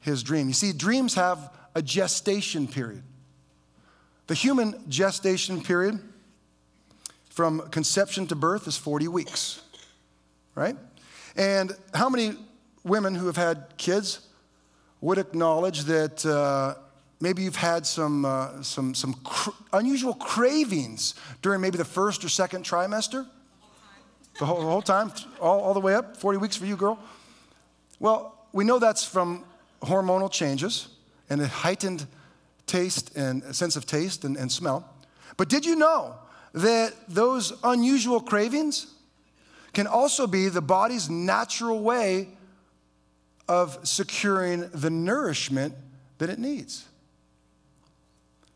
his 0.00 0.22
dream. 0.22 0.48
You 0.48 0.54
see, 0.54 0.72
dreams 0.72 1.14
have 1.14 1.50
a 1.74 1.82
gestation 1.82 2.66
period. 2.66 3.02
The 4.28 4.34
human 4.34 4.88
gestation 4.88 5.60
period 5.60 6.00
from 7.28 7.68
conception 7.70 8.26
to 8.28 8.34
birth 8.34 8.66
is 8.66 8.76
40 8.76 9.08
weeks, 9.08 9.60
right? 10.54 10.76
And 11.36 11.72
how 11.92 12.08
many 12.08 12.36
women 12.82 13.14
who 13.14 13.26
have 13.26 13.36
had 13.36 13.66
kids 13.76 14.20
would 15.00 15.18
acknowledge 15.18 15.84
that 15.84 16.24
uh, 16.24 16.74
maybe 17.20 17.42
you've 17.42 17.56
had 17.56 17.86
some, 17.86 18.24
uh, 18.24 18.62
some, 18.62 18.94
some 18.94 19.14
cr- 19.24 19.50
unusual 19.72 20.14
cravings 20.14 21.14
during 21.42 21.60
maybe 21.60 21.78
the 21.78 21.84
first 21.84 22.24
or 22.24 22.28
second 22.28 22.64
trimester? 22.64 23.26
The 24.38 24.44
whole, 24.44 24.60
the 24.60 24.66
whole 24.66 24.82
time, 24.82 25.12
all, 25.40 25.60
all 25.60 25.74
the 25.74 25.80
way 25.80 25.94
up, 25.94 26.16
40 26.16 26.38
weeks 26.38 26.56
for 26.56 26.66
you, 26.66 26.76
girl? 26.76 26.98
Well, 27.98 28.46
we 28.52 28.64
know 28.64 28.78
that's 28.78 29.04
from 29.04 29.44
hormonal 29.82 30.30
changes 30.30 30.88
and 31.30 31.40
a 31.40 31.46
heightened 31.46 32.06
taste 32.66 33.16
and 33.16 33.42
sense 33.54 33.76
of 33.76 33.86
taste 33.86 34.24
and, 34.24 34.36
and 34.36 34.50
smell. 34.50 34.88
But 35.36 35.48
did 35.48 35.64
you 35.64 35.76
know 35.76 36.16
that 36.52 36.94
those 37.08 37.52
unusual 37.62 38.20
cravings 38.20 38.92
can 39.72 39.86
also 39.86 40.26
be 40.26 40.48
the 40.48 40.62
body's 40.62 41.08
natural 41.10 41.80
way 41.80 42.28
of 43.48 43.78
securing 43.86 44.68
the 44.70 44.90
nourishment 44.90 45.74
that 46.18 46.30
it 46.30 46.38
needs? 46.38 46.86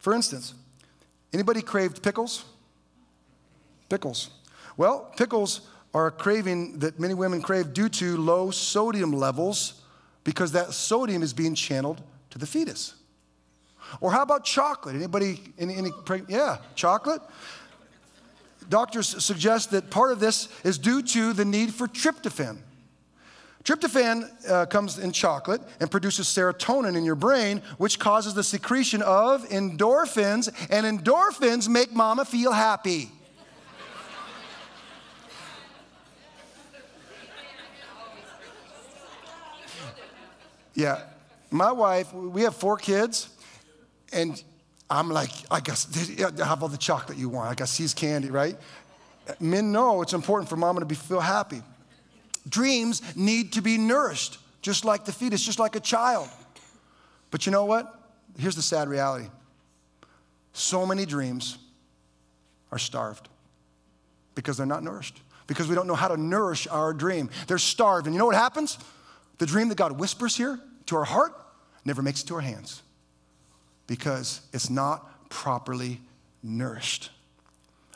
For 0.01 0.15
instance, 0.15 0.55
anybody 1.33 1.63
craved 1.63 2.03
pickles? 2.03 2.45
Pickles. 3.89 4.31
Well, 4.77 5.13
pickles 5.17 5.61
are 5.93 6.09
a 6.09 6.11
craving 6.11 6.79
that 6.79 6.99
many 6.99 7.15
women 7.15 7.43
crave 7.43 7.73
due 7.73 7.89
to 7.91 8.17
low 8.17 8.51
sodium 8.51 9.13
levels 9.13 9.83
because 10.25 10.53
that 10.53 10.73
sodium 10.73 11.23
is 11.23 11.33
being 11.33 11.55
channeled 11.55 12.03
to 12.31 12.39
the 12.39 12.47
fetus. 12.47 12.95
Or 14.01 14.11
how 14.13 14.23
about 14.23 14.45
chocolate? 14.45 14.95
Anybody, 14.95 15.41
any, 15.59 15.75
any 15.77 15.91
yeah, 16.29 16.59
chocolate? 16.75 17.21
Doctors 18.69 19.23
suggest 19.23 19.73
that 19.73 19.91
part 19.91 20.13
of 20.13 20.21
this 20.21 20.49
is 20.65 20.79
due 20.79 21.03
to 21.03 21.33
the 21.33 21.45
need 21.45 21.75
for 21.75 21.89
tryptophan. 21.89 22.59
Tryptophan 23.65 24.49
uh, 24.49 24.67
comes 24.67 24.99
in 24.99 25.13
chocolate 25.13 25.61
and 25.81 25.91
produces 25.91 26.27
serotonin 26.27 26.97
in 26.97 27.05
your 27.05 27.15
brain, 27.15 27.61
which 27.77 27.99
causes 27.99 28.33
the 28.33 28.43
secretion 28.43 29.03
of 29.03 29.47
endorphins, 29.51 30.49
and 30.71 30.87
endorphins 30.87 31.69
make 31.69 31.93
mama 31.93 32.25
feel 32.25 32.53
happy. 32.53 33.11
Yeah, 40.73 41.03
my 41.51 41.73
wife, 41.73 42.15
we 42.15 42.43
have 42.43 42.57
four 42.57 42.79
kids, 42.79 43.29
and 44.15 44.43
I'm 44.89 45.11
like, 45.11 45.31
I 45.51 45.61
guess, 45.61 45.87
have 46.19 46.63
all 46.63 46.69
the 46.71 46.79
chocolate 46.79 47.19
you 47.19 47.29
want. 47.29 47.51
I 47.51 47.55
got 47.55 47.69
See's 47.69 47.93
candy, 47.93 48.31
right? 48.31 48.57
Men 49.39 49.71
know 49.71 50.01
it's 50.01 50.15
important 50.15 50.49
for 50.49 50.57
mama 50.57 50.81
to 50.81 50.87
be, 50.87 50.95
feel 50.95 51.21
happy. 51.21 51.61
Dreams 52.51 53.01
need 53.17 53.55
to 53.55 53.63
be 53.63 53.79
nourished, 53.79 54.39
just 54.61 54.85
like 54.85 55.05
the 55.05 55.13
fetus, 55.13 55.43
just 55.43 55.59
like 55.59 55.77
a 55.77 55.81
child. 55.81 56.29
But 57.31 57.47
you 57.47 57.53
know 57.53 57.65
what? 57.65 57.97
Here's 58.39 58.57
the 58.57 58.63
sad 58.63 58.89
reality 58.89 59.29
so 60.53 60.85
many 60.85 61.07
dreams 61.07 61.59
are 62.73 62.79
starved 62.79 63.29
because 64.35 64.57
they're 64.57 64.67
not 64.67 64.83
nourished, 64.83 65.21
because 65.47 65.69
we 65.69 65.75
don't 65.75 65.87
know 65.87 65.95
how 65.95 66.09
to 66.09 66.17
nourish 66.17 66.67
our 66.69 66.93
dream. 66.93 67.31
They're 67.47 67.59
starved. 67.59 68.07
And 68.07 68.15
you 68.15 68.19
know 68.19 68.27
what 68.27 68.35
happens? 68.35 68.79
The 69.39 69.47
dream 69.47 69.69
that 69.69 69.77
God 69.77 69.93
whispers 69.93 70.37
here 70.37 70.61
to 70.87 70.97
our 70.97 71.05
heart 71.05 71.33
never 71.85 72.03
makes 72.03 72.23
it 72.23 72.27
to 72.27 72.35
our 72.35 72.41
hands 72.41 72.83
because 73.87 74.43
it's 74.53 74.71
not 74.71 75.29
properly 75.31 76.01
nourished. 76.43 77.11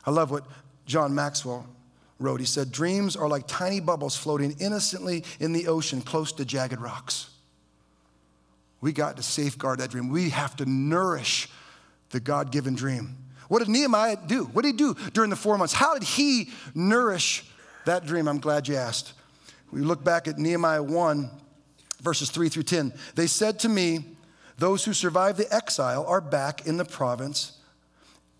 I 0.05 0.11
love 0.11 0.31
what 0.31 0.45
John 0.85 1.15
Maxwell 1.15 1.65
wrote. 2.19 2.39
He 2.39 2.45
said, 2.45 2.71
Dreams 2.71 3.15
are 3.15 3.27
like 3.27 3.47
tiny 3.47 3.79
bubbles 3.79 4.15
floating 4.15 4.55
innocently 4.59 5.23
in 5.39 5.53
the 5.53 5.67
ocean 5.67 6.01
close 6.01 6.31
to 6.33 6.45
jagged 6.45 6.79
rocks. 6.79 7.29
We 8.81 8.93
got 8.93 9.17
to 9.17 9.23
safeguard 9.23 9.79
that 9.79 9.89
dream. 9.89 10.09
We 10.09 10.29
have 10.29 10.55
to 10.57 10.65
nourish 10.65 11.49
the 12.11 12.19
God 12.19 12.51
given 12.51 12.75
dream. 12.75 13.17
What 13.47 13.59
did 13.59 13.69
Nehemiah 13.69 14.17
do? 14.25 14.45
What 14.45 14.63
did 14.63 14.73
he 14.73 14.77
do 14.77 14.95
during 15.13 15.29
the 15.29 15.35
four 15.35 15.57
months? 15.57 15.73
How 15.73 15.93
did 15.93 16.03
he 16.03 16.49
nourish 16.73 17.45
that 17.85 18.05
dream? 18.05 18.27
I'm 18.27 18.39
glad 18.39 18.67
you 18.67 18.75
asked. 18.75 19.13
We 19.71 19.81
look 19.81 20.03
back 20.03 20.27
at 20.27 20.37
Nehemiah 20.37 20.83
1, 20.83 21.29
verses 22.01 22.29
3 22.29 22.49
through 22.49 22.63
10. 22.63 22.93
They 23.15 23.27
said 23.27 23.59
to 23.59 23.69
me, 23.69 24.05
those 24.57 24.85
who 24.85 24.93
survived 24.93 25.37
the 25.37 25.53
exile 25.53 26.05
are 26.05 26.21
back 26.21 26.65
in 26.65 26.77
the 26.77 26.85
province 26.85 27.59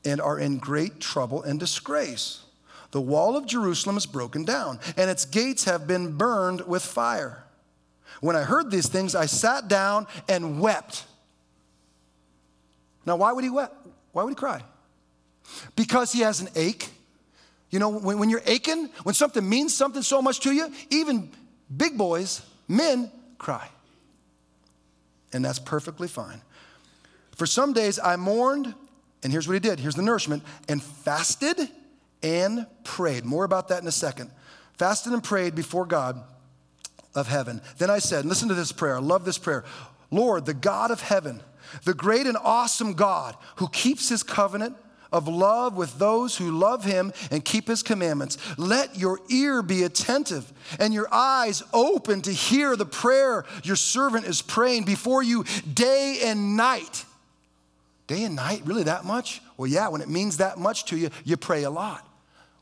and 0.06 0.22
are 0.22 0.40
in 0.40 0.58
great 0.58 1.00
trouble 1.00 1.44
and 1.44 1.60
disgrace. 1.60 2.45
The 2.96 3.02
wall 3.02 3.36
of 3.36 3.46
Jerusalem 3.46 3.98
is 3.98 4.06
broken 4.06 4.46
down, 4.46 4.80
and 4.96 5.10
its 5.10 5.26
gates 5.26 5.66
have 5.66 5.86
been 5.86 6.16
burned 6.16 6.62
with 6.62 6.82
fire. 6.82 7.44
When 8.22 8.38
I 8.38 8.44
heard 8.44 8.72
these 8.72 8.88
things, 8.88 9.16
I 9.16 9.26
sat 9.26 9.68
down 9.68 10.08
and 10.30 10.62
wept. 10.62 11.04
Now, 13.06 13.18
why 13.18 13.34
would 13.34 13.44
he 13.44 13.50
weep? 13.50 13.68
Why 14.14 14.24
would 14.24 14.30
he 14.30 14.36
cry? 14.36 14.64
Because 15.76 16.14
he 16.14 16.22
has 16.22 16.40
an 16.40 16.48
ache. 16.56 16.88
You 17.70 17.80
know, 17.80 17.90
when, 17.90 18.18
when 18.18 18.30
you're 18.30 18.42
aching, 18.46 18.90
when 19.04 19.14
something 19.14 19.48
means 19.48 19.76
something 19.76 20.02
so 20.02 20.22
much 20.22 20.40
to 20.40 20.54
you, 20.54 20.72
even 20.90 21.30
big 21.76 21.98
boys, 21.98 22.44
men, 22.70 23.12
cry 23.38 23.68
and 25.34 25.44
that's 25.44 25.60
perfectly 25.60 26.08
fine. 26.08 26.42
For 27.36 27.46
some 27.46 27.74
days 27.74 28.00
I 28.02 28.16
mourned, 28.16 28.74
and 29.22 29.34
here's 29.34 29.50
what 29.50 29.56
he 29.56 29.60
did 29.60 29.82
here's 29.82 29.96
the 29.96 30.02
nourishment, 30.02 30.44
and 30.70 30.82
fasted 30.82 31.70
and 32.26 32.66
prayed. 32.84 33.24
More 33.24 33.44
about 33.44 33.68
that 33.68 33.84
in 33.84 33.88
a 33.88 33.92
second. 33.92 34.32
Fasted 34.74 35.14
and 35.14 35.24
prayed 35.24 35.54
before 35.54 35.86
God 35.86 36.22
of 37.14 37.28
heaven. 37.28 37.62
Then 37.78 37.92
I 37.92 38.00
said, 38.00 38.26
listen 38.26 38.50
to 38.50 38.56
this 38.56 38.72
prayer. 38.72 38.98
I 38.98 39.00
love 39.00 39.24
this 39.26 39.38
prayer. 39.38 39.64
Lord, 40.10 40.46
the 40.46 40.54
God 40.56 40.90
of 40.90 41.02
heaven, 41.02 41.42
the 41.84 41.94
great 41.94 42.26
and 42.26 42.36
awesome 42.36 42.94
God 42.94 43.36
who 43.58 43.70
keeps 43.70 44.10
his 44.10 44.24
covenant 44.24 44.76
of 45.12 45.28
love 45.28 45.78
with 45.78 46.00
those 46.00 46.36
who 46.36 46.50
love 46.52 46.84
him 46.84 47.14
and 47.30 47.46
keep 47.46 47.68
his 47.68 47.84
commandments. 47.84 48.38
Let 48.58 48.98
your 48.98 49.20
ear 49.30 49.62
be 49.62 49.84
attentive 49.84 50.52
and 50.80 50.94
your 50.94 51.08
eyes 51.12 51.62
open 51.74 52.22
to 52.24 52.32
hear 52.32 52.76
the 52.76 52.88
prayer 52.88 53.46
your 53.64 53.76
servant 53.76 54.26
is 54.26 54.42
praying 54.42 54.84
before 54.84 55.22
you 55.22 55.46
day 55.72 56.22
and 56.26 56.58
night. 56.58 57.06
Day 58.08 58.24
and 58.24 58.36
night, 58.36 58.64
really 58.66 58.84
that 58.84 59.06
much? 59.06 59.42
Well, 59.58 59.68
yeah, 59.68 59.88
when 59.88 60.02
it 60.02 60.10
means 60.10 60.38
that 60.38 60.58
much 60.58 60.86
to 60.86 60.98
you, 60.98 61.10
you 61.24 61.38
pray 61.38 61.64
a 61.64 61.70
lot. 61.70 62.05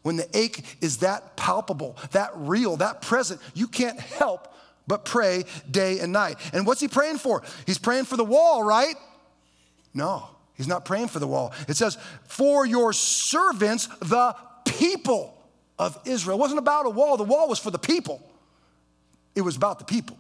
When 0.04 0.18
the 0.18 0.28
ache 0.38 0.78
is 0.82 0.98
that 0.98 1.36
palpable, 1.36 1.98
that 2.12 2.32
real, 2.36 2.78
that 2.78 3.02
present, 3.02 3.42
you 3.54 3.68
can't 3.68 4.00
help 4.00 4.54
but 4.86 5.06
pray 5.06 5.46
day 5.70 6.00
and 6.00 6.12
night. 6.12 6.38
And 6.54 6.68
what's 6.68 6.82
he 6.82 6.88
praying 6.88 7.18
for? 7.18 7.42
He's 7.66 7.78
praying 7.78 8.06
for 8.06 8.18
the 8.18 8.26
wall, 8.26 8.64
right? 8.64 8.96
No. 9.94 10.28
He's 10.56 10.68
not 10.68 10.86
praying 10.86 11.08
for 11.08 11.20
the 11.20 11.28
wall. 11.28 11.54
It 11.68 11.78
says, 11.78 11.98
for 12.26 12.66
your 12.66 12.94
servants, 12.94 13.88
the 14.02 14.36
people 14.66 15.36
of 15.80 15.98
Israel. 16.06 16.38
It 16.38 16.42
wasn't 16.42 16.60
about 16.60 16.86
a 16.86 16.90
wall, 16.90 17.18
the 17.18 17.24
wall 17.24 17.48
was 17.48 17.60
for 17.60 17.72
the 17.72 17.80
people. 17.80 18.22
It 19.36 19.42
was 19.42 19.56
about 19.56 19.80
the 19.80 19.86
people. 19.86 20.18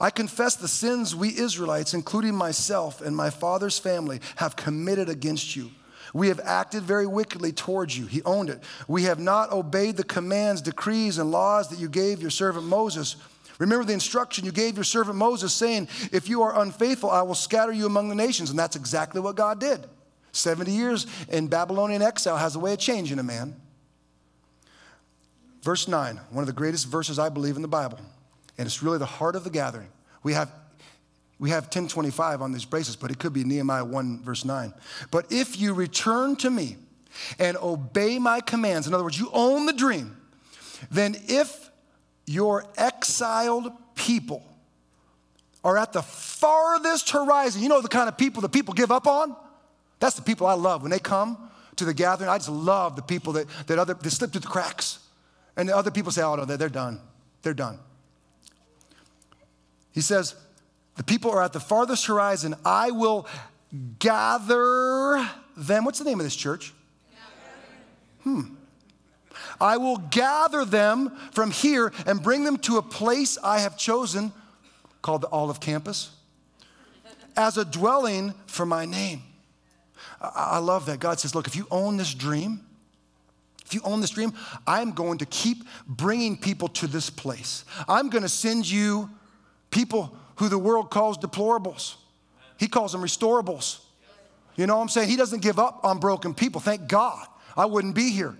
I 0.00 0.10
confess 0.10 0.54
the 0.54 0.68
sins 0.68 1.14
we 1.14 1.36
Israelites, 1.36 1.92
including 1.92 2.34
myself 2.34 3.00
and 3.00 3.16
my 3.16 3.30
father's 3.30 3.78
family, 3.78 4.20
have 4.36 4.54
committed 4.54 5.08
against 5.08 5.56
you. 5.56 5.70
We 6.14 6.28
have 6.28 6.40
acted 6.42 6.82
very 6.82 7.06
wickedly 7.06 7.52
towards 7.52 7.96
you. 7.96 8.06
He 8.06 8.22
owned 8.22 8.50
it. 8.50 8.62
We 8.86 9.04
have 9.04 9.18
not 9.18 9.52
obeyed 9.52 9.96
the 9.96 10.04
commands, 10.04 10.62
decrees, 10.62 11.18
and 11.18 11.30
laws 11.30 11.68
that 11.68 11.78
you 11.78 11.88
gave 11.88 12.20
your 12.20 12.30
servant 12.30 12.66
Moses. 12.66 13.16
Remember 13.58 13.84
the 13.84 13.92
instruction 13.92 14.44
you 14.44 14.52
gave 14.52 14.76
your 14.76 14.84
servant 14.84 15.16
Moses, 15.16 15.52
saying, 15.52 15.88
If 16.12 16.28
you 16.28 16.42
are 16.42 16.60
unfaithful, 16.60 17.10
I 17.10 17.22
will 17.22 17.34
scatter 17.34 17.72
you 17.72 17.86
among 17.86 18.08
the 18.08 18.14
nations. 18.14 18.50
And 18.50 18.58
that's 18.58 18.76
exactly 18.76 19.20
what 19.20 19.36
God 19.36 19.60
did. 19.60 19.86
70 20.32 20.70
years 20.70 21.06
in 21.28 21.48
Babylonian 21.48 22.02
exile 22.02 22.36
has 22.36 22.54
a 22.54 22.58
way 22.58 22.72
of 22.72 22.78
changing 22.78 23.18
a 23.18 23.22
man. 23.22 23.56
Verse 25.62 25.88
9, 25.88 26.20
one 26.30 26.42
of 26.42 26.46
the 26.46 26.52
greatest 26.52 26.86
verses 26.86 27.18
I 27.18 27.28
believe 27.28 27.56
in 27.56 27.62
the 27.62 27.68
Bible. 27.68 27.98
And 28.56 28.66
it's 28.66 28.82
really 28.82 28.98
the 28.98 29.06
heart 29.06 29.36
of 29.36 29.44
the 29.44 29.50
gathering. 29.50 29.88
We 30.22 30.34
have 30.34 30.50
we 31.38 31.50
have 31.50 31.64
1025 31.64 32.42
on 32.42 32.52
these 32.52 32.64
braces, 32.64 32.96
but 32.96 33.10
it 33.10 33.18
could 33.18 33.32
be 33.32 33.44
Nehemiah 33.44 33.84
1, 33.84 34.22
verse 34.22 34.44
9. 34.44 34.74
But 35.10 35.26
if 35.30 35.58
you 35.58 35.72
return 35.72 36.34
to 36.36 36.50
me 36.50 36.76
and 37.38 37.56
obey 37.58 38.18
my 38.18 38.40
commands, 38.40 38.86
in 38.86 38.94
other 38.94 39.04
words, 39.04 39.18
you 39.18 39.30
own 39.32 39.66
the 39.66 39.72
dream, 39.72 40.16
then 40.90 41.16
if 41.28 41.70
your 42.26 42.64
exiled 42.76 43.72
people 43.94 44.42
are 45.62 45.78
at 45.78 45.92
the 45.92 46.02
farthest 46.02 47.10
horizon, 47.10 47.62
you 47.62 47.68
know 47.68 47.80
the 47.80 47.88
kind 47.88 48.08
of 48.08 48.18
people 48.18 48.42
that 48.42 48.50
people 48.50 48.74
give 48.74 48.90
up 48.90 49.06
on? 49.06 49.34
That's 50.00 50.16
the 50.16 50.22
people 50.22 50.46
I 50.46 50.54
love. 50.54 50.82
When 50.82 50.90
they 50.90 50.98
come 50.98 51.50
to 51.76 51.84
the 51.84 51.94
gathering, 51.94 52.30
I 52.30 52.38
just 52.38 52.50
love 52.50 52.96
the 52.96 53.02
people 53.02 53.32
that, 53.34 53.46
that, 53.66 53.78
other, 53.78 53.94
that 53.94 54.10
slip 54.10 54.32
through 54.32 54.40
the 54.40 54.48
cracks. 54.48 55.00
And 55.56 55.68
the 55.68 55.76
other 55.76 55.90
people 55.90 56.12
say, 56.12 56.22
oh, 56.22 56.36
no, 56.36 56.44
they're, 56.44 56.56
they're 56.56 56.68
done. 56.68 57.00
They're 57.42 57.54
done. 57.54 57.78
He 59.92 60.00
says, 60.00 60.36
the 60.98 61.04
people 61.04 61.30
are 61.30 61.42
at 61.42 61.52
the 61.52 61.60
farthest 61.60 62.06
horizon. 62.06 62.56
I 62.64 62.90
will 62.90 63.26
gather 64.00 65.24
them. 65.56 65.84
What's 65.84 66.00
the 66.00 66.04
name 66.04 66.18
of 66.18 66.24
this 66.24 66.36
church? 66.36 66.74
Hmm. 68.24 68.42
I 69.60 69.76
will 69.76 69.98
gather 69.98 70.64
them 70.64 71.16
from 71.32 71.52
here 71.52 71.92
and 72.04 72.20
bring 72.20 72.42
them 72.42 72.58
to 72.58 72.78
a 72.78 72.82
place 72.82 73.38
I 73.42 73.60
have 73.60 73.78
chosen 73.78 74.32
called 75.00 75.22
the 75.22 75.28
Olive 75.28 75.60
Campus 75.60 76.10
as 77.36 77.56
a 77.56 77.64
dwelling 77.64 78.34
for 78.46 78.66
my 78.66 78.84
name. 78.84 79.22
I 80.20 80.58
love 80.58 80.86
that. 80.86 80.98
God 80.98 81.20
says, 81.20 81.32
Look, 81.32 81.46
if 81.46 81.54
you 81.54 81.68
own 81.70 81.96
this 81.96 82.12
dream, 82.12 82.60
if 83.64 83.72
you 83.72 83.80
own 83.84 84.00
this 84.00 84.10
dream, 84.10 84.32
I'm 84.66 84.90
going 84.90 85.18
to 85.18 85.26
keep 85.26 85.62
bringing 85.86 86.36
people 86.36 86.66
to 86.68 86.88
this 86.88 87.08
place. 87.08 87.64
I'm 87.86 88.10
going 88.10 88.22
to 88.22 88.28
send 88.28 88.68
you 88.68 89.10
people 89.70 90.16
who 90.38 90.48
the 90.48 90.58
world 90.58 90.90
calls 90.90 91.18
deplorables. 91.18 91.96
He 92.58 92.68
calls 92.68 92.92
them 92.92 93.02
restorables. 93.02 93.80
You 94.56 94.66
know 94.66 94.76
what 94.76 94.82
I'm 94.82 94.88
saying? 94.88 95.08
He 95.08 95.16
doesn't 95.16 95.40
give 95.40 95.58
up 95.58 95.84
on 95.84 95.98
broken 95.98 96.34
people. 96.34 96.60
Thank 96.60 96.88
God. 96.88 97.26
I 97.56 97.66
wouldn't 97.66 97.94
be 97.94 98.10
here. 98.10 98.36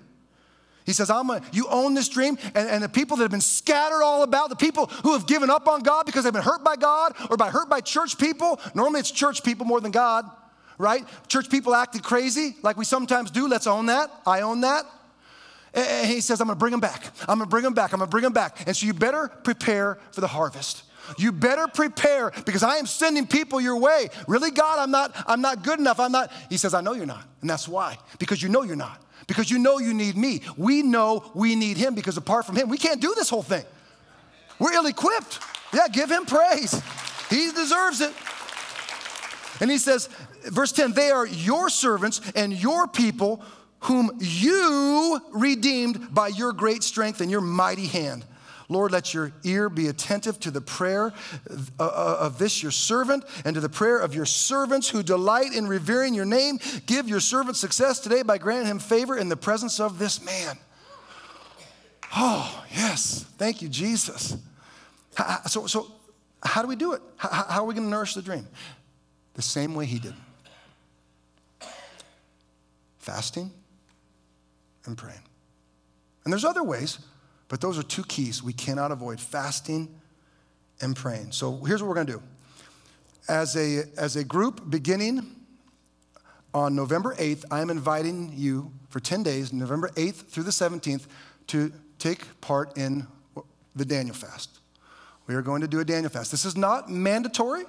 He 0.84 0.94
says, 0.94 1.10
I'm 1.10 1.28
a, 1.28 1.42
you 1.52 1.66
own 1.68 1.92
this 1.92 2.08
dream, 2.08 2.38
and, 2.54 2.66
and 2.68 2.82
the 2.82 2.88
people 2.88 3.18
that 3.18 3.24
have 3.24 3.30
been 3.30 3.42
scattered 3.42 4.02
all 4.02 4.22
about, 4.22 4.48
the 4.48 4.56
people 4.56 4.86
who 4.86 5.12
have 5.12 5.26
given 5.26 5.50
up 5.50 5.68
on 5.68 5.82
God 5.82 6.06
because 6.06 6.24
they've 6.24 6.32
been 6.32 6.42
hurt 6.42 6.64
by 6.64 6.76
God 6.76 7.12
or 7.30 7.36
by 7.36 7.50
hurt 7.50 7.68
by 7.68 7.82
church 7.82 8.16
people. 8.16 8.58
Normally 8.74 9.00
it's 9.00 9.10
church 9.10 9.44
people 9.44 9.66
more 9.66 9.82
than 9.82 9.90
God, 9.90 10.24
right? 10.78 11.04
Church 11.28 11.50
people 11.50 11.74
acted 11.74 12.02
crazy 12.02 12.56
like 12.62 12.78
we 12.78 12.86
sometimes 12.86 13.30
do. 13.30 13.48
Let's 13.48 13.66
own 13.66 13.86
that. 13.86 14.10
I 14.26 14.40
own 14.40 14.62
that. 14.62 14.86
And 15.74 16.06
he 16.06 16.22
says, 16.22 16.40
I'm 16.40 16.46
gonna 16.46 16.58
bring 16.58 16.70
them 16.70 16.80
back. 16.80 17.12
I'm 17.28 17.38
gonna 17.38 17.50
bring 17.50 17.64
them 17.64 17.74
back. 17.74 17.92
I'm 17.92 17.98
gonna 17.98 18.10
bring 18.10 18.24
them 18.24 18.32
back. 18.32 18.66
And 18.66 18.74
so 18.74 18.86
you 18.86 18.94
better 18.94 19.28
prepare 19.28 19.98
for 20.12 20.22
the 20.22 20.26
harvest. 20.26 20.84
You 21.16 21.32
better 21.32 21.66
prepare 21.68 22.32
because 22.44 22.62
I 22.62 22.76
am 22.76 22.86
sending 22.86 23.26
people 23.26 23.60
your 23.60 23.78
way. 23.78 24.08
Really, 24.26 24.50
God, 24.50 24.78
I'm 24.78 24.90
not, 24.90 25.14
I'm 25.26 25.40
not 25.40 25.62
good 25.62 25.78
enough. 25.78 26.00
I'm 26.00 26.12
not. 26.12 26.30
He 26.50 26.56
says, 26.56 26.74
I 26.74 26.80
know 26.80 26.92
you're 26.92 27.06
not. 27.06 27.24
And 27.40 27.48
that's 27.48 27.66
why. 27.66 27.96
Because 28.18 28.42
you 28.42 28.48
know 28.48 28.62
you're 28.62 28.76
not 28.76 29.02
because 29.28 29.50
you 29.50 29.58
know 29.60 29.78
you 29.78 29.94
need 29.94 30.16
me. 30.16 30.40
We 30.56 30.82
know 30.82 31.30
we 31.34 31.54
need 31.54 31.76
him 31.76 31.94
because 31.94 32.16
apart 32.16 32.46
from 32.46 32.56
him, 32.56 32.68
we 32.68 32.78
can't 32.78 33.00
do 33.00 33.14
this 33.14 33.28
whole 33.28 33.42
thing. 33.42 33.64
We're 34.58 34.72
ill 34.72 34.86
equipped. 34.86 35.38
Yeah, 35.72 35.86
give 35.86 36.10
him 36.10 36.24
praise. 36.24 36.72
He 37.30 37.52
deserves 37.52 38.00
it. 38.00 38.12
And 39.60 39.70
he 39.70 39.78
says, 39.78 40.08
verse 40.46 40.72
10 40.72 40.92
they 40.92 41.10
are 41.10 41.26
your 41.26 41.68
servants 41.68 42.20
and 42.34 42.52
your 42.52 42.88
people 42.88 43.42
whom 43.80 44.10
you 44.18 45.20
redeemed 45.32 46.12
by 46.12 46.28
your 46.28 46.52
great 46.52 46.82
strength 46.82 47.20
and 47.20 47.30
your 47.30 47.40
mighty 47.40 47.86
hand. 47.86 48.24
Lord, 48.68 48.92
let 48.92 49.14
your 49.14 49.32
ear 49.44 49.68
be 49.68 49.88
attentive 49.88 50.38
to 50.40 50.50
the 50.50 50.60
prayer 50.60 51.12
uh, 51.50 51.56
uh, 51.80 52.16
of 52.20 52.38
this 52.38 52.62
your 52.62 52.72
servant 52.72 53.24
and 53.44 53.54
to 53.54 53.60
the 53.60 53.68
prayer 53.68 53.98
of 53.98 54.14
your 54.14 54.26
servants 54.26 54.88
who 54.88 55.02
delight 55.02 55.54
in 55.54 55.66
revering 55.66 56.14
your 56.14 56.26
name. 56.26 56.58
Give 56.86 57.08
your 57.08 57.20
servant 57.20 57.56
success 57.56 57.98
today 57.98 58.22
by 58.22 58.38
granting 58.38 58.66
him 58.66 58.78
favor 58.78 59.16
in 59.16 59.28
the 59.28 59.36
presence 59.36 59.80
of 59.80 59.98
this 59.98 60.22
man. 60.24 60.58
Oh, 62.14 62.64
yes. 62.74 63.24
Thank 63.38 63.62
you, 63.62 63.68
Jesus. 63.68 64.36
So, 65.46 65.66
so 65.66 65.90
how 66.42 66.62
do 66.62 66.68
we 66.68 66.76
do 66.76 66.92
it? 66.92 67.02
How, 67.16 67.46
how 67.48 67.62
are 67.62 67.66
we 67.66 67.74
going 67.74 67.86
to 67.86 67.90
nourish 67.90 68.14
the 68.14 68.22
dream? 68.22 68.46
The 69.34 69.42
same 69.42 69.74
way 69.74 69.86
he 69.86 69.98
did 69.98 70.14
fasting 73.08 73.50
and 74.84 74.98
praying. 74.98 75.18
And 76.24 76.32
there's 76.32 76.44
other 76.44 76.62
ways, 76.62 76.98
but 77.48 77.60
those 77.60 77.78
are 77.78 77.82
two 77.82 78.04
keys 78.04 78.42
we 78.42 78.52
cannot 78.52 78.92
avoid 78.92 79.20
fasting 79.20 79.88
and 80.80 80.94
praying. 80.94 81.32
So 81.32 81.56
here's 81.64 81.82
what 81.82 81.88
we're 81.88 81.94
going 81.94 82.06
to 82.06 82.12
do. 82.14 82.22
As 83.28 83.56
a, 83.56 83.84
as 83.96 84.16
a 84.16 84.24
group 84.24 84.70
beginning 84.70 85.36
on 86.54 86.74
November 86.74 87.14
8th, 87.16 87.44
I 87.50 87.60
am 87.60 87.70
inviting 87.70 88.32
you 88.34 88.72
for 88.88 89.00
10 89.00 89.22
days, 89.22 89.52
November 89.52 89.88
8th 89.90 90.28
through 90.28 90.44
the 90.44 90.50
17th, 90.50 91.06
to 91.48 91.72
take 91.98 92.40
part 92.40 92.76
in 92.76 93.06
the 93.74 93.84
Daniel 93.84 94.14
fast. 94.14 94.60
We 95.26 95.34
are 95.34 95.42
going 95.42 95.60
to 95.60 95.68
do 95.68 95.80
a 95.80 95.84
Daniel 95.84 96.10
fast. 96.10 96.30
This 96.30 96.44
is 96.44 96.56
not 96.56 96.90
mandatory. 96.90 97.64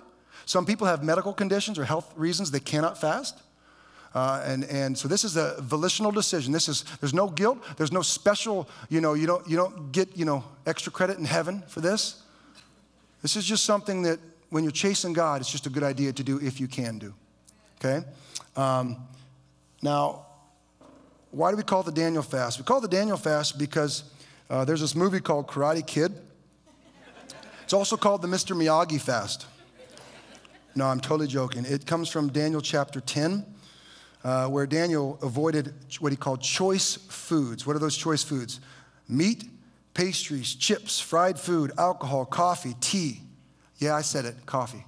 Some 0.45 0.65
people 0.65 0.87
have 0.87 1.03
medical 1.03 1.33
conditions 1.33 1.77
or 1.77 1.83
health 1.83 2.11
reasons 2.15 2.51
they 2.51 2.59
cannot 2.59 2.99
fast. 2.99 3.37
Uh, 4.13 4.41
and, 4.45 4.63
and 4.65 4.97
so 4.97 5.07
this 5.07 5.23
is 5.23 5.37
a 5.37 5.61
volitional 5.61 6.11
decision. 6.11 6.51
This 6.51 6.67
is, 6.67 6.83
there's 6.99 7.13
no 7.13 7.27
guilt. 7.27 7.59
There's 7.77 7.91
no 7.91 8.01
special, 8.01 8.67
you 8.89 9.01
know, 9.01 9.13
you 9.13 9.27
don't, 9.27 9.47
you 9.47 9.55
don't 9.55 9.91
get, 9.91 10.17
you 10.17 10.25
know, 10.25 10.43
extra 10.65 10.91
credit 10.91 11.19
in 11.19 11.25
heaven 11.25 11.63
for 11.67 11.81
this. 11.81 12.21
This 13.21 13.35
is 13.35 13.45
just 13.45 13.65
something 13.65 14.01
that 14.03 14.19
when 14.49 14.63
you're 14.63 14.71
chasing 14.71 15.13
God, 15.13 15.41
it's 15.41 15.51
just 15.51 15.67
a 15.67 15.69
good 15.69 15.83
idea 15.83 16.11
to 16.13 16.23
do 16.23 16.39
if 16.41 16.59
you 16.59 16.67
can 16.67 16.97
do. 16.97 17.13
Okay? 17.79 18.05
Um, 18.55 18.97
now, 19.81 20.25
why 21.31 21.51
do 21.51 21.57
we 21.57 21.63
call 21.63 21.83
the 21.83 21.91
Daniel 21.91 22.23
fast? 22.23 22.57
We 22.57 22.65
call 22.65 22.81
the 22.81 22.87
Daniel 22.87 23.17
fast 23.17 23.59
because 23.59 24.03
uh, 24.49 24.65
there's 24.65 24.81
this 24.81 24.95
movie 24.95 25.19
called 25.19 25.47
Karate 25.47 25.85
Kid. 25.85 26.13
It's 27.63 27.73
also 27.73 27.95
called 27.95 28.23
the 28.23 28.27
Mr. 28.27 28.55
Miyagi 28.55 28.99
fast. 28.99 29.45
No, 30.75 30.85
I'm 30.85 30.99
totally 30.99 31.27
joking. 31.27 31.65
It 31.65 31.85
comes 31.85 32.09
from 32.09 32.29
Daniel 32.29 32.61
chapter 32.61 32.99
10 32.99 33.45
uh, 34.23 34.47
where 34.47 34.67
Daniel 34.67 35.17
avoided 35.21 35.73
what 35.99 36.11
he 36.11 36.17
called 36.17 36.41
choice 36.41 36.95
foods. 36.95 37.65
What 37.65 37.75
are 37.75 37.79
those 37.79 37.97
choice 37.97 38.23
foods? 38.23 38.59
Meat, 39.07 39.45
pastries, 39.93 40.55
chips, 40.55 40.99
fried 40.99 41.39
food, 41.39 41.71
alcohol, 41.77 42.25
coffee, 42.25 42.75
tea. 42.81 43.21
Yeah, 43.77 43.95
I 43.95 44.01
said 44.01 44.25
it, 44.25 44.35
coffee. 44.45 44.85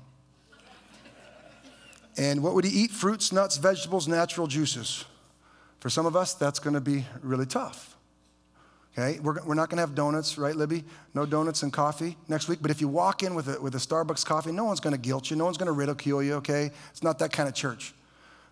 And 2.18 2.44
what 2.44 2.54
would 2.54 2.66
he 2.66 2.84
eat? 2.84 2.92
Fruits, 2.92 3.32
nuts, 3.32 3.58
vegetables, 3.58 4.08
natural 4.08 4.48
juices. 4.48 5.06
For 5.80 5.90
some 5.90 6.06
of 6.06 6.16
us, 6.16 6.34
that's 6.34 6.60
going 6.60 6.74
to 6.74 6.82
be 6.82 7.06
really 7.22 7.46
tough. 7.46 7.96
Okay, 8.94 9.20
we're, 9.22 9.42
we're 9.46 9.56
not 9.56 9.70
going 9.70 9.78
to 9.78 9.82
have 9.82 9.96
donuts, 9.96 10.38
right, 10.38 10.54
Libby? 10.54 10.84
No 11.14 11.26
donuts 11.26 11.64
and 11.64 11.72
coffee 11.72 12.18
next 12.28 12.50
week. 12.50 12.60
But 12.62 12.72
if 12.72 12.82
you 12.82 12.90
walk 12.90 13.24
in 13.24 13.34
with 13.34 13.48
a, 13.48 13.62
with 13.62 13.74
a 13.76 13.78
Starbucks 13.78 14.26
coffee, 14.26 14.52
no 14.52 14.66
one's 14.66 14.82
going 14.82 14.94
to 14.94 15.00
guilt 15.00 15.32
you. 15.32 15.38
No 15.38 15.46
one's 15.46 15.58
going 15.58 15.68
to 15.68 15.72
ridicule 15.72 16.22
you, 16.22 16.34
okay? 16.36 16.72
It's 16.92 17.02
not 17.02 17.18
that 17.20 17.32
kind 17.32 17.48
of 17.48 17.56
church. 17.56 17.94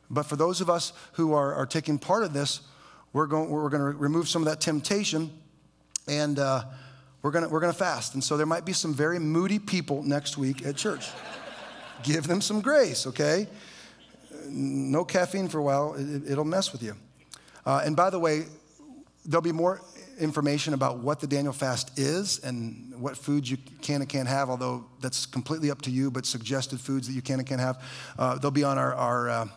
But 0.10 0.24
for 0.24 0.36
those 0.36 0.62
of 0.62 0.70
us 0.70 0.94
who 1.14 1.34
are, 1.34 1.54
are 1.54 1.66
taking 1.66 2.00
part 2.00 2.24
of 2.24 2.34
this, 2.34 2.62
we're 3.14 3.28
going, 3.28 3.50
we're 3.50 3.70
going 3.70 3.94
to 3.94 3.98
remove 3.98 4.28
some 4.28 4.42
of 4.42 4.48
that 4.48 4.62
temptation 4.62 5.32
and 6.08 6.40
uh, 6.40 6.64
we're 7.22 7.32
going 7.32 7.50
we're 7.50 7.60
going 7.60 7.72
to 7.72 7.78
fast. 7.78 8.14
And 8.14 8.24
so 8.24 8.38
there 8.38 8.46
might 8.46 8.66
be 8.66 8.74
some 8.74 8.94
very 8.94 9.20
moody 9.20 9.60
people 9.60 10.04
next 10.04 10.38
week 10.38 10.66
at 10.66 10.76
church. 10.76 11.08
Give 12.04 12.26
them 12.26 12.42
some 12.42 12.62
grace, 12.62 13.06
okay? 13.08 13.48
No 14.48 15.04
caffeine 15.04 15.48
for 15.48 15.60
a 15.60 15.64
while, 15.64 15.96
it, 15.98 16.38
will 16.38 16.46
mess 16.46 16.72
with 16.72 16.82
you. 16.82 16.96
Uh, 17.66 17.82
and 17.86 17.96
by 17.96 18.10
the 18.10 18.20
way, 18.20 18.46
there'll 19.26 19.42
be 19.42 19.52
more 19.52 19.82
information 20.18 20.74
about 20.74 21.00
what 21.00 21.20
the 21.20 21.28
Daniel 21.28 21.54
fast 21.54 22.00
is 22.00 22.40
and 22.40 22.94
what 23.00 23.18
foods 23.18 23.50
you 23.50 23.58
can 23.82 24.02
and 24.02 24.10
can't 24.10 24.28
have, 24.28 24.50
although 24.50 24.86
that's 25.02 25.26
completely 25.26 25.72
up 25.72 25.82
to 25.82 25.92
you, 25.92 26.10
but 26.10 26.26
suggested 26.26 26.80
foods 26.80 27.08
that 27.08 27.14
you 27.14 27.22
can 27.22 27.40
and 27.40 27.48
can't 27.48 27.62
have. 27.62 27.84
Uh, 28.18 28.38
they'll 28.38 28.52
be 28.52 28.64
on 28.64 28.78
our, 28.78 28.94
our 28.96 29.30
uh, 29.30 29.48